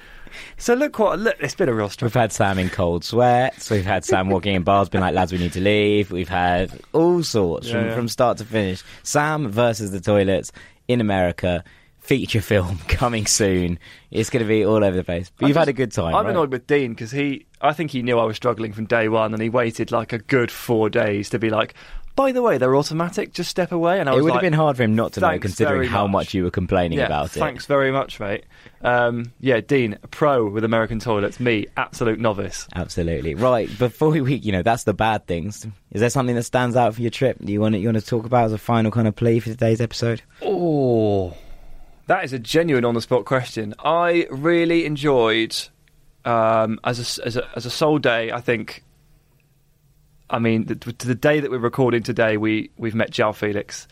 So 0.56 0.74
look 0.74 0.98
what 0.98 1.18
look. 1.18 1.36
It's 1.40 1.54
been 1.54 1.68
a 1.68 1.74
real 1.74 1.88
struggle. 1.88 2.08
We've 2.08 2.20
had 2.22 2.32
Sam 2.32 2.58
in 2.58 2.68
cold 2.68 3.04
sweats. 3.04 3.70
We've 3.70 3.84
had 3.84 4.04
Sam 4.04 4.28
walking 4.30 4.54
in 4.54 4.62
bars, 4.62 4.88
being 4.88 5.02
like, 5.02 5.14
"Lads, 5.14 5.32
we 5.32 5.38
need 5.38 5.52
to 5.54 5.60
leave." 5.60 6.10
We've 6.10 6.28
had 6.28 6.72
all 6.92 7.22
sorts 7.22 7.66
Yeah, 7.66 7.72
from, 7.74 7.84
yeah. 7.86 7.94
from 7.94 8.08
start 8.08 8.38
to 8.38 8.44
finish. 8.44 8.82
Sam 9.02 9.48
versus 9.48 9.90
the 9.90 10.00
toilets 10.00 10.52
in 10.88 11.00
America. 11.00 11.64
Feature 11.98 12.40
film 12.40 12.78
coming 12.88 13.26
soon. 13.26 13.78
It's 14.10 14.30
going 14.30 14.42
to 14.42 14.48
be 14.48 14.64
all 14.64 14.82
over 14.82 14.96
the 14.96 15.04
place. 15.04 15.30
But 15.36 15.48
you've 15.48 15.58
had 15.58 15.68
a 15.68 15.74
good 15.74 15.92
time. 15.92 16.14
I'm 16.14 16.24
right? 16.24 16.30
annoyed 16.30 16.50
with 16.50 16.66
Dean 16.66 16.92
because 16.92 17.10
he. 17.10 17.44
I 17.60 17.74
think 17.74 17.90
he 17.90 18.00
knew 18.02 18.18
I 18.18 18.24
was 18.24 18.36
struggling 18.36 18.72
from 18.72 18.86
day 18.86 19.10
one, 19.10 19.34
and 19.34 19.42
he 19.42 19.50
waited 19.50 19.92
like 19.92 20.14
a 20.14 20.18
good 20.18 20.50
four 20.50 20.88
days 20.88 21.28
to 21.30 21.38
be 21.38 21.50
like. 21.50 21.74
By 22.18 22.32
the 22.32 22.42
way, 22.42 22.58
they're 22.58 22.74
automatic. 22.74 23.32
Just 23.32 23.48
step 23.48 23.70
away. 23.70 24.00
And 24.00 24.08
I 24.08 24.16
It 24.16 24.22
would 24.22 24.32
have 24.32 24.40
been 24.40 24.52
hard 24.52 24.76
for 24.76 24.82
him 24.82 24.96
not 24.96 25.12
to 25.12 25.20
know, 25.20 25.38
considering 25.38 25.88
how 25.88 26.08
much." 26.08 26.18
much 26.18 26.34
you 26.34 26.42
were 26.42 26.50
complaining 26.50 26.98
yeah, 26.98 27.06
about 27.06 27.26
it. 27.26 27.38
Thanks 27.38 27.66
very 27.66 27.92
much, 27.92 28.18
mate. 28.18 28.42
Um, 28.82 29.32
yeah, 29.38 29.60
Dean, 29.60 29.96
a 30.02 30.08
pro 30.08 30.48
with 30.48 30.64
American 30.64 30.98
toilets. 30.98 31.38
Me, 31.38 31.66
absolute 31.76 32.18
novice. 32.18 32.66
Absolutely 32.74 33.36
right. 33.36 33.70
Before 33.78 34.10
we, 34.10 34.34
you 34.34 34.50
know, 34.50 34.64
that's 34.64 34.82
the 34.82 34.94
bad 34.94 35.28
things. 35.28 35.64
Is 35.92 36.00
there 36.00 36.10
something 36.10 36.34
that 36.34 36.42
stands 36.42 36.74
out 36.74 36.92
for 36.96 37.02
your 37.02 37.12
trip? 37.12 37.38
Do 37.40 37.52
you 37.52 37.60
want 37.60 37.74
to, 37.74 37.78
you 37.78 37.86
want 37.86 38.00
to 38.00 38.04
talk 38.04 38.26
about 38.26 38.46
as 38.46 38.52
a 38.52 38.58
final 38.58 38.90
kind 38.90 39.06
of 39.06 39.14
plea 39.14 39.38
for 39.38 39.50
today's 39.50 39.80
episode? 39.80 40.20
Oh, 40.42 41.36
that 42.08 42.24
is 42.24 42.32
a 42.32 42.38
genuine 42.40 42.84
on 42.84 42.94
the 42.94 43.00
spot 43.00 43.26
question. 43.26 43.74
I 43.78 44.26
really 44.28 44.86
enjoyed 44.86 45.54
um, 46.24 46.80
as 46.82 47.20
a 47.20 47.26
as 47.26 47.36
a 47.36 47.48
as 47.54 47.64
a 47.64 47.70
sole 47.70 47.98
day. 47.98 48.32
I 48.32 48.40
think. 48.40 48.82
I 50.30 50.38
mean, 50.38 50.66
the, 50.66 50.74
to 50.74 51.06
the 51.06 51.14
day 51.14 51.40
that 51.40 51.50
we're 51.50 51.58
recording 51.58 52.02
today, 52.02 52.36
we 52.36 52.70
we've 52.76 52.94
met 52.94 53.10
João 53.10 53.32
Félix, 53.32 53.86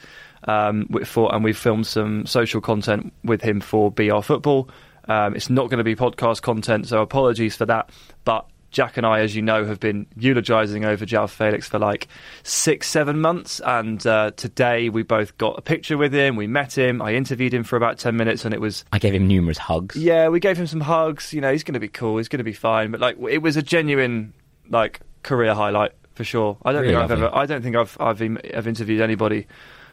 um, 0.45 0.87
for 1.05 1.34
and 1.34 1.43
we've 1.43 1.57
filmed 1.57 1.87
some 1.87 2.26
social 2.26 2.61
content 2.61 3.12
with 3.24 3.43
him 3.43 3.61
for 3.61 3.91
BR 3.91 4.20
Football. 4.20 4.68
Um, 5.09 5.37
it's 5.37 5.49
not 5.49 5.70
going 5.70 5.78
to 5.78 5.84
be 5.84 5.95
podcast 5.95 6.43
content, 6.43 6.89
so 6.89 7.01
apologies 7.01 7.57
for 7.57 7.66
that. 7.66 7.91
But 8.24 8.47
Jack 8.70 8.97
and 8.97 9.07
I, 9.07 9.20
as 9.20 9.34
you 9.34 9.41
know, 9.41 9.64
have 9.64 9.80
been 9.80 10.07
eulogising 10.16 10.84
over 10.84 11.07
João 11.07 11.24
Félix 11.24 11.64
for 11.64 11.78
like 11.78 12.09
six, 12.43 12.89
seven 12.89 13.20
months. 13.20 13.61
And 13.64 14.05
uh, 14.07 14.32
today 14.37 14.89
we 14.91 15.03
both 15.03 15.39
got 15.39 15.59
a 15.59 15.62
picture 15.62 15.97
with 15.97 16.12
him. 16.12 16.37
We 16.37 16.47
met 16.47 16.76
him. 16.76 17.01
I 17.01 17.14
interviewed 17.14 17.55
him 17.55 17.64
for 17.64 17.76
about 17.76 17.99
10 17.99 18.16
minutes, 18.16 18.45
and 18.45 18.53
it 18.53 18.61
was. 18.61 18.84
I 18.93 18.99
gave 18.99 19.14
him 19.14 19.26
numerous 19.26 19.59
hugs. 19.59 19.97
Yeah, 19.97 20.28
we 20.28 20.41
gave 20.41 20.59
him 20.59 20.66
some 20.66 20.80
hugs. 20.80 21.32
You 21.32 21.41
know, 21.41 21.53
he's 21.53 21.64
going 21.64 21.74
to 21.74 21.80
be 21.80 21.89
cool. 21.89 22.18
He's 22.18 22.28
going 22.28 22.39
to 22.39 22.45
be 22.45 22.53
fine. 22.53 22.91
But 22.91 23.01
like, 23.01 23.16
it 23.30 23.39
was 23.39 23.57
a 23.57 23.62
genuine 23.62 24.34
like 24.68 25.01
career 25.22 25.55
highlight 25.55 25.93
for 26.17 26.25
sure. 26.25 26.59
I 26.64 26.73
don't 26.73 26.83
Really 26.83 26.95
think 26.95 27.05
I've 27.05 27.11
ever. 27.12 27.31
I 27.35 27.47
don't 27.47 27.62
think 27.62 27.77
I've 27.77 27.97
I've, 28.01 28.21
I've 28.21 28.67
interviewed 28.67 29.01
anybody 29.01 29.47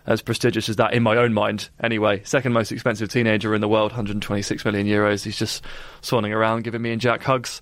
as 0.06 0.22
prestigious 0.22 0.68
as 0.68 0.76
that 0.78 0.94
in 0.94 1.04
my 1.04 1.16
own 1.16 1.34
mind. 1.34 1.70
Anyway, 1.82 2.22
second 2.26 2.52
most 2.54 2.72
expensive 2.72 3.10
teenager 3.10 3.54
in 3.56 3.62
the 3.62 3.70
world, 3.70 3.92
126 3.92 4.66
million 4.66 4.86
euros. 4.88 5.24
He's 5.24 5.38
just 5.38 5.64
swanning 6.02 6.32
around, 6.36 6.64
giving 6.64 6.82
me 6.82 6.92
and 6.92 7.00
Jack 7.00 7.24
hugs. 7.24 7.62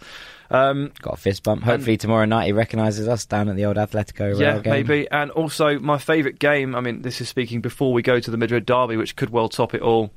Um, 0.49 0.91
Got 1.01 1.13
a 1.13 1.17
fist 1.17 1.43
bump. 1.43 1.63
Hopefully 1.63 1.97
tomorrow 1.97 2.25
night 2.25 2.47
he 2.47 2.51
recognises 2.51 3.07
us 3.07 3.25
down 3.25 3.47
at 3.47 3.55
the 3.55 3.65
old 3.65 3.77
Atletico. 3.77 4.37
yeah, 4.39 4.53
Real 4.53 4.61
game. 4.61 4.73
maybe. 4.73 5.09
And 5.09 5.31
also, 5.31 5.79
my 5.79 5.97
favourite 5.97 6.39
game. 6.39 6.75
I 6.75 6.81
mean, 6.81 7.03
this 7.03 7.21
is 7.21 7.29
speaking 7.29 7.61
before 7.61 7.93
we 7.93 8.01
go 8.01 8.19
to 8.19 8.31
the 8.31 8.37
Madrid 8.37 8.65
derby, 8.65 8.97
which 8.97 9.15
could 9.15 9.29
well 9.29 9.47
top 9.47 9.73
it 9.73 9.81
all. 9.81 10.11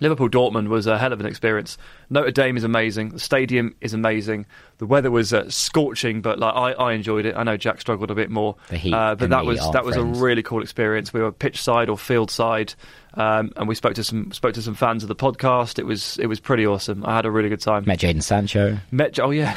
Liverpool 0.00 0.28
Dortmund 0.28 0.68
was 0.68 0.86
a 0.86 0.98
hell 0.98 1.12
of 1.12 1.20
an 1.20 1.26
experience. 1.26 1.78
Notre 2.10 2.30
Dame 2.30 2.56
is 2.56 2.64
amazing. 2.64 3.10
The 3.10 3.18
stadium 3.18 3.74
is 3.80 3.94
amazing. 3.94 4.46
The 4.78 4.86
weather 4.86 5.10
was 5.10 5.32
uh, 5.32 5.48
scorching, 5.48 6.20
but 6.20 6.38
like 6.38 6.54
I, 6.54 6.72
I 6.72 6.92
enjoyed 6.92 7.24
it. 7.24 7.34
I 7.36 7.42
know 7.44 7.56
Jack 7.56 7.80
struggled 7.80 8.10
a 8.10 8.14
bit 8.14 8.30
more. 8.30 8.56
The 8.68 8.76
heat 8.76 8.92
uh, 8.92 9.14
but 9.14 9.30
that 9.30 9.46
was 9.46 9.58
that 9.72 9.84
was 9.84 9.94
friends. 9.96 10.18
a 10.18 10.22
really 10.22 10.42
cool 10.42 10.62
experience. 10.62 11.12
We 11.14 11.20
were 11.22 11.32
pitch 11.32 11.62
side 11.62 11.88
or 11.88 11.96
field 11.96 12.30
side, 12.30 12.74
um, 13.14 13.52
and 13.56 13.66
we 13.68 13.74
spoke 13.74 13.94
to 13.94 14.04
some 14.04 14.32
spoke 14.32 14.52
to 14.54 14.62
some 14.62 14.74
fans 14.74 15.02
of 15.02 15.08
the 15.08 15.16
podcast. 15.16 15.78
It 15.78 15.86
was 15.86 16.18
it 16.18 16.26
was 16.26 16.40
pretty 16.40 16.66
awesome. 16.66 17.04
I 17.06 17.16
had 17.16 17.24
a 17.24 17.30
really 17.30 17.48
good 17.48 17.60
time. 17.62 17.84
Met 17.86 18.00
Jadon 18.00 18.22
Sancho. 18.22 18.78
Met 18.90 19.18
oh 19.18 19.30
yeah, 19.30 19.56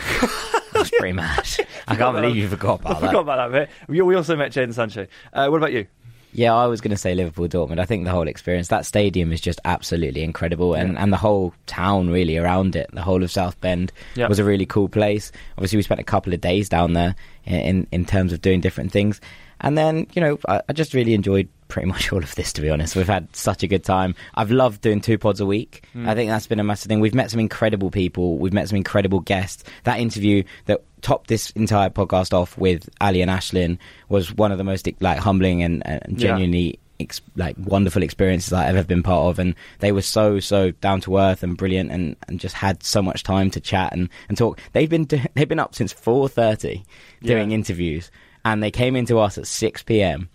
That's 0.71 0.89
pretty 0.91 1.13
mad. 1.13 1.45
I 1.87 1.95
can't 1.95 2.15
believe 2.15 2.35
you 2.37 2.47
forgot 2.47 2.81
I 2.85 2.91
about 2.91 2.99
forgot 2.99 3.11
that. 3.11 3.19
about 3.19 3.51
that 3.51 3.67
bit. 3.67 3.69
We, 3.89 4.01
we 4.01 4.15
also 4.15 4.35
met 4.37 4.51
Jadon 4.53 4.73
Sancho. 4.73 5.07
Uh, 5.33 5.47
what 5.49 5.57
about 5.57 5.73
you? 5.73 5.87
Yeah, 6.31 6.53
I 6.53 6.67
was 6.67 6.79
going 6.79 6.91
to 6.91 6.97
say 6.97 7.15
Liverpool 7.15 7.47
Dortmund. 7.47 7.79
I 7.79 7.85
think 7.85 8.05
the 8.05 8.11
whole 8.11 8.27
experience, 8.27 8.67
that 8.67 8.85
stadium 8.85 9.31
is 9.31 9.41
just 9.41 9.59
absolutely 9.65 10.21
incredible, 10.21 10.75
and, 10.75 10.97
and 10.97 11.11
the 11.11 11.17
whole 11.17 11.53
town 11.65 12.09
really 12.11 12.37
around 12.37 12.75
it, 12.75 12.87
the 12.93 13.01
whole 13.01 13.23
of 13.23 13.31
South 13.31 13.59
Bend 13.61 13.91
Yeah. 14.15 14.27
was 14.27 14.37
a 14.37 14.43
really 14.43 14.65
cool 14.67 14.89
place. 14.89 15.31
Obviously, 15.57 15.77
we 15.77 15.83
spent 15.83 15.99
a 15.99 16.03
couple 16.03 16.33
of 16.33 16.39
days 16.41 16.69
down 16.69 16.93
there 16.93 17.15
in, 17.45 17.87
in 17.91 18.05
terms 18.05 18.31
of 18.31 18.41
doing 18.41 18.61
different 18.61 18.91
things, 18.91 19.19
and 19.61 19.77
then 19.77 20.07
you 20.13 20.21
know 20.21 20.37
I, 20.47 20.61
I 20.69 20.73
just 20.73 20.93
really 20.93 21.13
enjoyed 21.13 21.47
pretty 21.67 21.87
much 21.87 22.11
all 22.11 22.23
of 22.23 22.33
this. 22.35 22.51
To 22.53 22.61
be 22.61 22.69
honest, 22.69 22.95
we've 22.95 23.07
had 23.07 23.27
such 23.35 23.61
a 23.63 23.67
good 23.67 23.83
time. 23.83 24.15
I've 24.35 24.51
loved 24.51 24.81
doing 24.81 25.01
two 25.01 25.17
pods 25.17 25.39
a 25.39 25.45
week. 25.45 25.85
Hmm. 25.93 26.09
I 26.09 26.15
think 26.15 26.29
that's 26.29 26.47
been 26.47 26.59
a 26.59 26.63
massive 26.63 26.89
thing. 26.89 26.99
We've 26.99 27.13
met 27.13 27.29
some 27.31 27.39
incredible 27.39 27.91
people. 27.91 28.37
We've 28.37 28.53
met 28.53 28.67
some 28.69 28.77
incredible 28.77 29.19
guests. 29.19 29.63
That 29.83 29.99
interview 29.99 30.43
that 30.65 30.81
topped 31.01 31.27
this 31.27 31.51
entire 31.51 31.89
podcast 31.89 32.33
off 32.33 32.57
with 32.57 32.89
Ali 32.99 33.21
and 33.21 33.29
Ashlyn 33.31 33.77
was 34.09 34.33
one 34.33 34.51
of 34.51 34.57
the 34.57 34.63
most 34.63 34.87
like 34.99 35.19
humbling 35.19 35.61
and, 35.63 35.81
and 35.85 36.01
Yeah. 36.19 36.29
genuinely 36.29 36.79
ex- 36.99 37.21
like 37.37 37.55
wonderful 37.57 38.03
experiences 38.03 38.51
I've 38.51 38.75
ever 38.75 38.83
been 38.87 39.03
part 39.03 39.29
of, 39.29 39.39
and 39.39 39.53
they 39.79 39.91
were 39.91 40.01
so 40.01 40.39
so 40.41 40.71
down 40.71 40.99
to 41.01 41.17
earth 41.17 41.43
and 41.43 41.55
brilliant, 41.55 41.91
and, 41.91 42.15
and 42.27 42.39
just 42.39 42.55
had 42.55 42.83
so 42.83 43.01
much 43.01 43.23
time 43.23 43.51
to 43.51 43.59
chat 43.61 43.93
and, 43.93 44.09
and 44.27 44.37
talk. 44.37 44.59
They've 44.73 44.89
been 44.89 45.05
do- 45.05 45.21
they've 45.35 45.47
been 45.47 45.59
up 45.59 45.75
since 45.75 45.93
four 45.93 46.27
thirty 46.27 46.83
doing 47.21 47.51
Yeah. 47.51 47.55
interviews, 47.55 48.09
and 48.45 48.61
they 48.63 48.71
came 48.71 48.95
into 48.95 49.19
us 49.19 49.37
at 49.37 49.47
six 49.47 49.83
p.m. 49.83 50.29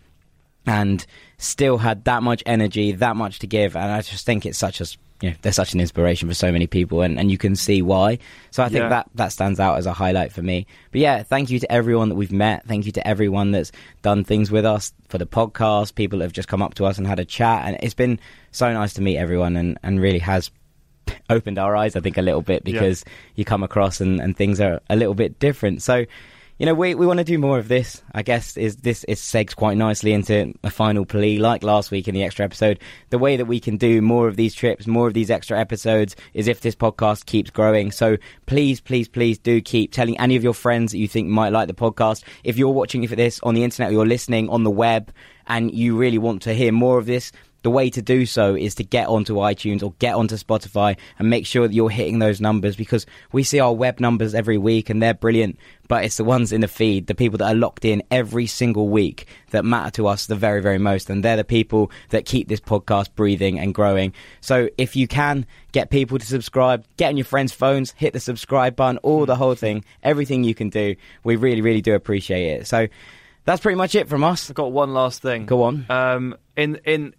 and 0.67 1.05
still 1.39 1.79
had 1.79 2.05
that 2.05 2.23
much 2.23 2.43
energy, 2.47 2.93
that 2.93 3.17
much 3.17 3.41
to 3.41 3.47
give, 3.47 3.77
and 3.77 3.91
I 3.91 4.01
just 4.01 4.25
think 4.27 4.47
it's 4.47 4.59
such 4.59 4.81
a 4.81 4.87
you 5.23 5.31
know, 5.31 5.37
they're 5.43 5.53
such 5.53 5.73
an 5.75 5.81
inspiration 5.81 6.29
for 6.29 6.35
so 6.35 6.51
many 6.51 6.67
people, 6.67 7.01
and, 7.03 7.19
and 7.19 7.31
you 7.31 7.39
can 7.39 7.55
see 7.55 7.81
why. 7.83 8.19
So 8.51 8.63
I 8.63 8.69
think 8.69 8.83
Yeah. 8.83 8.89
that 8.91 9.11
that 9.15 9.29
stands 9.33 9.61
out 9.61 9.79
as 9.79 9.87
a 9.87 9.93
highlight 9.93 10.33
for 10.33 10.43
me. 10.43 10.67
But 10.91 11.01
yeah, 11.01 11.23
thank 11.23 11.51
you 11.51 11.61
to 11.61 11.71
everyone 11.73 12.09
that 12.09 12.17
we've 12.17 12.33
met. 12.33 12.67
Thank 12.67 12.85
you 12.85 12.93
to 12.93 13.07
everyone 13.07 13.53
that's 13.53 13.71
done 14.03 14.25
things 14.25 14.51
with 14.51 14.65
us 14.67 14.93
for 15.09 15.19
the 15.19 15.27
podcast. 15.27 15.95
People 15.95 16.19
that 16.19 16.27
have 16.27 16.33
just 16.33 16.49
come 16.49 16.63
up 16.63 16.75
to 16.75 16.85
us 16.85 16.99
and 16.99 17.07
had 17.07 17.21
a 17.21 17.25
chat, 17.25 17.63
and 17.65 17.77
it's 17.81 17.95
been 17.95 18.19
so 18.51 18.71
nice 18.73 18.95
to 18.95 19.03
meet 19.03 19.17
everyone, 19.17 19.57
and, 19.57 19.79
and 19.83 20.01
really 20.01 20.19
has 20.19 20.51
opened 21.31 21.59
our 21.59 21.77
eyes, 21.77 21.97
I 21.97 22.01
think, 22.01 22.19
a 22.19 22.23
little 22.23 22.43
bit 22.43 22.63
Yeah. 22.65 22.73
because 22.73 23.05
you 23.37 23.45
come 23.45 23.63
across 23.63 24.01
and, 24.01 24.21
and 24.21 24.37
things 24.37 24.61
are 24.61 24.81
a 24.91 24.97
little 24.97 25.15
bit 25.15 25.39
different. 25.39 25.81
So, 25.83 26.07
you 26.59 26.67
know, 26.67 26.75
we, 26.75 26.95
we 26.95 27.07
want 27.07 27.19
to 27.19 27.25
do 27.25 27.37
more 27.37 27.59
of 27.59 27.67
this. 27.67 28.03
I 28.15 28.23
guess 28.23 28.57
is 28.57 28.77
this 28.77 29.05
it 29.09 29.19
segs 29.19 29.57
quite 29.57 29.77
nicely 29.77 30.13
into 30.13 30.55
a 30.63 30.71
final 30.71 31.05
plea, 31.05 31.39
like 31.39 31.65
last 31.65 31.91
week 31.91 32.07
in 32.07 32.15
the 32.15 32.23
extra 32.23 32.45
episode. 32.45 32.79
The 33.11 33.19
way 33.19 33.37
that 33.37 33.47
we 33.47 33.59
can 33.59 33.77
do 33.77 34.01
more 34.01 34.29
of 34.29 34.37
these 34.37 34.55
trips, 34.55 34.87
more 34.87 35.09
of 35.09 35.15
these 35.15 35.31
extra 35.31 35.59
episodes, 35.59 36.15
is 36.33 36.47
if 36.47 36.61
this 36.61 36.77
podcast 36.77 37.27
keeps 37.27 37.51
growing. 37.51 37.91
So 37.91 38.19
please, 38.47 38.81
please, 38.81 39.09
please 39.09 39.37
do 39.37 39.61
keep 39.61 39.93
telling 39.93 40.19
any 40.21 40.37
of 40.37 40.45
your 40.45 40.55
friends 40.55 40.93
that 40.93 40.99
you 40.99 41.09
think 41.09 41.29
might 41.29 41.53
like 41.53 41.67
the 41.67 41.75
podcast. 41.75 42.23
If 42.45 42.57
you're 42.57 42.71
watching 42.71 43.05
for 43.09 43.17
this 43.17 43.41
on 43.43 43.55
the 43.55 43.65
internet, 43.65 43.91
or 43.91 43.93
you're 43.93 44.07
listening 44.07 44.49
on 44.49 44.63
the 44.63 44.71
web, 44.71 45.13
and 45.47 45.75
you 45.75 45.97
really 45.97 46.19
want 46.19 46.43
to 46.43 46.55
hear 46.55 46.73
more 46.73 46.99
of 46.99 47.07
this, 47.07 47.33
the 47.65 47.71
way 47.71 47.89
to 47.89 48.03
do 48.03 48.27
so 48.27 48.55
is 48.55 48.75
to 48.77 48.85
get 48.85 49.09
onto 49.09 49.37
iTunes 49.37 49.83
or 49.83 49.95
get 49.99 50.15
onto 50.15 50.37
Spotify 50.37 50.97
and 51.19 51.31
make 51.31 51.47
sure 51.47 51.67
that 51.67 51.75
you're 51.75 51.89
hitting 51.89 52.19
those 52.19 52.39
numbers 52.39 52.77
because 52.77 53.07
we 53.33 53.43
see 53.43 53.59
our 53.59 53.73
web 53.73 54.01
numbers 54.01 54.35
every 54.35 54.59
week 54.59 54.91
and 54.91 55.03
they're 55.03 55.15
brilliant, 55.15 55.59
but 55.89 56.05
it's 56.05 56.19
the 56.19 56.25
ones 56.25 56.53
in 56.53 56.61
the 56.61 56.69
feed, 56.69 57.07
the 57.07 57.15
people 57.15 57.39
that 57.39 57.47
are 57.47 57.55
locked 57.55 57.87
in 57.87 58.03
every 58.11 58.47
single 58.47 58.89
week 58.91 59.27
that 59.51 59.65
matter 59.65 59.91
to 59.91 60.07
us 60.07 60.27
the 60.27 60.37
very, 60.37 60.61
very 60.61 60.77
most. 60.77 61.09
And 61.09 61.25
they're 61.25 61.39
the 61.39 61.45
people 61.45 61.91
that 62.11 62.27
keep 62.27 62.49
this 62.49 62.61
podcast 62.61 63.15
breathing 63.15 63.59
and 63.59 63.75
growing. 63.75 64.13
So 64.43 64.69
if 64.77 64.95
you 64.95 65.09
can 65.09 65.47
get 65.73 65.89
people 65.89 66.19
to 66.19 66.27
subscribe, 66.27 66.85
get 66.99 67.09
on 67.09 67.17
your 67.17 67.25
friends' 67.25 67.53
phones, 67.53 67.93
hit 67.93 68.13
the 68.13 68.21
subscribe 68.21 68.77
button, 68.77 68.99
all 68.99 69.25
the 69.25 69.37
whole 69.37 69.55
thing, 69.55 69.87
everything 70.03 70.45
you 70.45 70.55
can 70.55 70.69
do, 70.69 70.97
we 71.25 71.37
really, 71.37 71.63
really 71.63 71.81
do 71.81 71.95
appreciate 71.95 72.61
it. 72.61 72.67
So 72.67 72.89
that's 73.47 73.63
pretty 73.63 73.77
much 73.77 73.95
it 73.95 74.09
from 74.09 74.23
us. 74.23 74.51
I've 74.51 74.57
got 74.57 74.71
one 74.71 74.93
last 74.93 75.23
thing. 75.23 75.47
Go 75.47 75.63
on. 75.63 75.87
Um, 75.89 76.37
in 76.57 76.77
in 76.85 77.15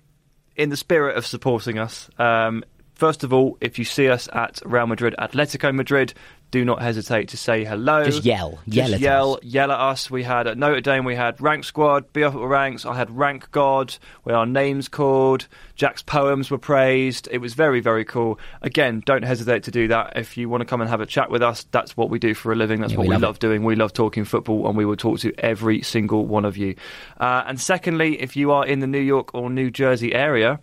in 0.56 0.70
the 0.70 0.78
spirit 0.78 1.18
of 1.18 1.26
supporting 1.26 1.78
us, 1.78 2.10
um, 2.18 2.64
first 2.96 3.24
of 3.24 3.34
all, 3.34 3.58
if 3.62 3.78
you 3.78 3.86
see 3.86 4.10
us 4.10 4.28
at 4.34 4.62
Real 4.66 4.88
Madrid, 4.88 5.16
Atletico 5.20 5.74
Madrid, 5.74 6.14
do 6.56 6.64
not 6.64 6.82
hesitate 6.82 7.28
to 7.30 7.38
say 7.38 7.66
hello. 7.66 8.06
Just 8.06 8.24
yell. 8.24 8.60
Just 8.66 8.76
Yell 8.76 8.94
at 8.94 9.00
yell, 9.02 9.34
us. 9.34 9.40
yell 9.44 9.72
at 9.74 9.78
us. 9.80 10.10
We 10.10 10.24
had 10.24 10.48
at 10.48 10.58
Notre 10.58 10.80
Dame, 10.80 11.04
we 11.04 11.14
had 11.14 11.42
Rank 11.42 11.66
Squad, 11.66 12.14
Be 12.14 12.24
Up 12.24 12.34
at 12.34 12.40
Ranks. 12.40 12.86
I 12.86 12.96
had 12.96 13.12
Rank 13.12 13.52
God, 13.52 13.94
where 14.24 14.38
our 14.38 14.46
names 14.46 14.88
called. 14.88 15.50
Jack's 15.76 16.02
poems 16.02 16.50
were 16.50 16.58
praised. 16.58 17.28
It 17.30 17.40
was 17.40 17.56
very, 17.56 17.82
very 17.82 18.06
cool. 18.06 18.40
Again, 18.62 19.04
don't 19.06 19.24
hesitate 19.26 19.64
to 19.64 19.72
do 19.72 19.90
that. 19.90 20.14
If 20.16 20.38
you 20.38 20.48
want 20.48 20.62
to 20.62 20.66
come 20.66 20.80
and 20.80 20.90
have 20.90 21.02
a 21.02 21.06
chat 21.06 21.30
with 21.30 21.42
us, 21.44 21.66
that's 21.72 21.98
what 21.98 22.10
we 22.10 22.20
do 22.20 22.34
for 22.34 22.54
a 22.54 22.56
living. 22.56 22.80
That's 22.80 22.94
Yeah, 22.94 23.00
what 23.00 23.04
we 23.04 23.10
we 23.10 23.16
love 23.16 23.24
it. 23.24 23.26
love 23.26 23.40
doing. 23.40 23.64
We 23.66 23.76
love 23.76 23.92
talking 23.92 24.24
football, 24.24 24.66
and 24.70 24.78
we 24.78 24.86
will 24.86 24.96
talk 24.96 25.20
to 25.20 25.34
every 25.38 25.82
single 25.82 26.26
one 26.26 26.46
of 26.46 26.56
you. 26.56 26.76
Uh, 27.20 27.44
and 27.46 27.60
secondly, 27.60 28.22
if 28.22 28.38
you 28.38 28.52
are 28.52 28.66
in 28.66 28.80
the 28.80 28.88
New 28.88 29.02
York 29.02 29.36
or 29.36 29.50
New 29.50 29.70
Jersey 29.70 30.14
area, 30.16 30.62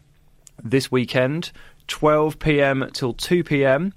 this 0.64 0.90
weekend, 0.90 1.52
12 1.88 2.38
p.m. 2.38 2.88
till 2.94 3.12
2 3.12 3.44
p.m., 3.44 3.92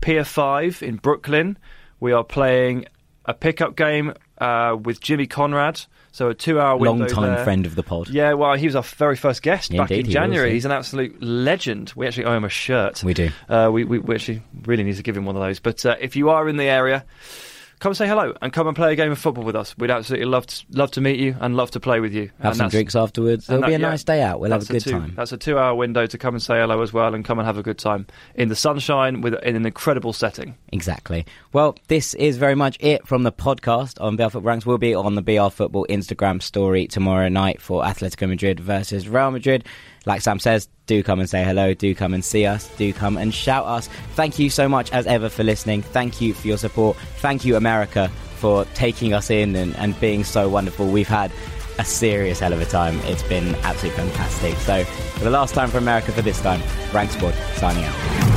Pier 0.00 0.24
5 0.24 0.82
in 0.82 0.96
Brooklyn. 0.96 1.58
We 2.00 2.12
are 2.12 2.24
playing 2.24 2.86
a 3.24 3.34
pickup 3.34 3.76
game 3.76 4.14
uh, 4.38 4.76
with 4.80 5.00
Jimmy 5.00 5.26
Conrad. 5.26 5.80
So 6.12 6.30
a 6.30 6.34
two-hour 6.34 6.78
window 6.78 7.04
Long 7.04 7.08
time 7.08 7.34
there. 7.34 7.44
friend 7.44 7.66
of 7.66 7.74
the 7.74 7.82
pod. 7.82 8.08
Yeah, 8.08 8.32
well, 8.32 8.54
he 8.54 8.64
was 8.64 8.74
our 8.74 8.82
very 8.82 9.16
first 9.16 9.42
guest 9.42 9.76
back 9.76 9.90
in 9.90 10.08
January. 10.08 10.46
was, 10.46 10.50
yeah. 10.50 10.54
He's 10.54 10.64
an 10.64 10.72
absolute 10.72 11.22
legend. 11.22 11.92
We 11.94 12.06
actually 12.06 12.24
owe 12.24 12.34
him 12.34 12.44
a 12.44 12.48
shirt. 12.48 13.04
We 13.04 13.12
do. 13.12 13.28
Uh, 13.50 13.68
we, 13.70 13.84
we, 13.84 13.98
we 13.98 14.14
actually 14.14 14.42
really 14.64 14.82
need 14.82 14.96
to 14.96 15.02
give 15.02 15.14
him 15.14 15.26
one 15.26 15.36
of 15.36 15.42
those. 15.42 15.60
But 15.60 15.84
uh, 15.84 15.96
if 16.00 16.16
you 16.16 16.30
are 16.30 16.48
in 16.48 16.56
the 16.56 16.64
area, 16.64 17.04
come 17.78 17.94
say 17.94 18.06
hello 18.08 18.34
and 18.40 18.52
come 18.52 18.66
and 18.66 18.74
play 18.74 18.92
a 18.92 18.96
game 18.96 19.12
of 19.12 19.18
football 19.18 19.44
with 19.44 19.56
us. 19.56 19.76
We'd 19.76 19.90
absolutely 19.90 20.26
love 20.26 20.46
to, 20.46 20.64
love 20.70 20.90
to 20.92 21.00
meet 21.00 21.18
you 21.18 21.36
and 21.40 21.56
love 21.56 21.70
to 21.72 21.80
play 21.80 22.00
with 22.00 22.12
you. 22.14 22.30
Have 22.40 22.52
And 22.52 22.56
some 22.56 22.68
drinks 22.70 22.96
afterwards. 22.96 23.48
It'll 23.48 23.62
be 23.62 23.68
a 23.68 23.70
yeah, 23.72 23.76
nice 23.88 24.02
day 24.04 24.22
out. 24.22 24.40
We'll 24.40 24.52
have 24.52 24.62
a 24.62 24.72
good 24.72 24.82
two- 24.82 24.90
time. 24.92 25.12
That's 25.16 25.32
a 25.32 25.36
two-hour 25.36 25.74
window 25.74 26.06
to 26.06 26.18
come 26.18 26.34
and 26.34 26.42
say 26.42 26.58
hello 26.58 26.80
as 26.82 26.92
well, 26.92 27.14
and 27.14 27.24
come 27.24 27.38
and 27.38 27.46
have 27.46 27.58
a 27.58 27.62
good 27.62 27.78
time 27.78 28.06
in 28.34 28.48
the 28.48 28.56
sunshine 28.56 29.20
with 29.20 29.34
in 29.42 29.56
an 29.56 29.66
incredible 29.66 30.12
setting. 30.12 30.56
Exactly. 30.72 31.26
Well, 31.52 31.76
this 31.88 32.14
is 32.14 32.36
very 32.38 32.54
much 32.54 32.76
it 32.80 33.06
from 33.06 33.22
the 33.24 33.32
podcast 33.32 34.00
on 34.00 34.16
BR 34.16 34.24
Football 34.24 34.42
Ranks. 34.42 34.66
We'll 34.66 34.78
be 34.78 34.94
on 34.94 35.14
the 35.14 35.22
BR 35.22 35.48
Football 35.50 35.86
Instagram 35.90 36.42
story 36.42 36.86
tomorrow 36.86 37.28
night 37.28 37.60
for 37.60 37.82
Atletico 37.82 38.28
Madrid 38.28 38.58
versus 38.60 39.08
Real 39.08 39.30
Madrid. 39.30 39.64
Like 40.06 40.22
Sam 40.22 40.38
says, 40.38 40.68
do 40.86 41.02
come 41.02 41.18
and 41.18 41.28
say 41.28 41.44
hello, 41.44 41.74
do 41.74 41.94
come 41.94 42.14
and 42.14 42.24
see 42.24 42.46
us, 42.46 42.68
do 42.76 42.92
come 42.92 43.16
and 43.16 43.34
shout 43.34 43.66
us. 43.66 43.88
Thank 44.14 44.38
you 44.38 44.50
so 44.50 44.68
much 44.68 44.90
as 44.92 45.06
ever 45.06 45.28
for 45.28 45.42
listening. 45.42 45.82
Thank 45.82 46.20
you 46.20 46.32
for 46.32 46.46
your 46.46 46.58
support. 46.58 46.96
Thank 47.18 47.44
you, 47.44 47.56
America, 47.56 48.08
for 48.36 48.64
taking 48.66 49.12
us 49.12 49.30
in 49.30 49.56
and, 49.56 49.74
and 49.76 49.98
being 50.00 50.22
so 50.22 50.48
wonderful. 50.48 50.86
We've 50.86 51.08
had 51.08 51.32
a 51.78 51.84
serious 51.84 52.38
hell 52.38 52.52
of 52.52 52.60
a 52.60 52.64
time. 52.64 52.98
It's 53.00 53.24
been 53.24 53.54
absolutely 53.56 53.98
fantastic. 54.02 54.54
So, 54.58 54.84
for 54.84 55.24
the 55.24 55.30
last 55.30 55.54
time 55.54 55.68
for 55.68 55.78
America 55.78 56.12
for 56.12 56.22
this 56.22 56.40
time, 56.40 56.62
Rank 56.92 57.10
Squad 57.10 57.34
signing 57.56 57.84
out. 57.84 58.35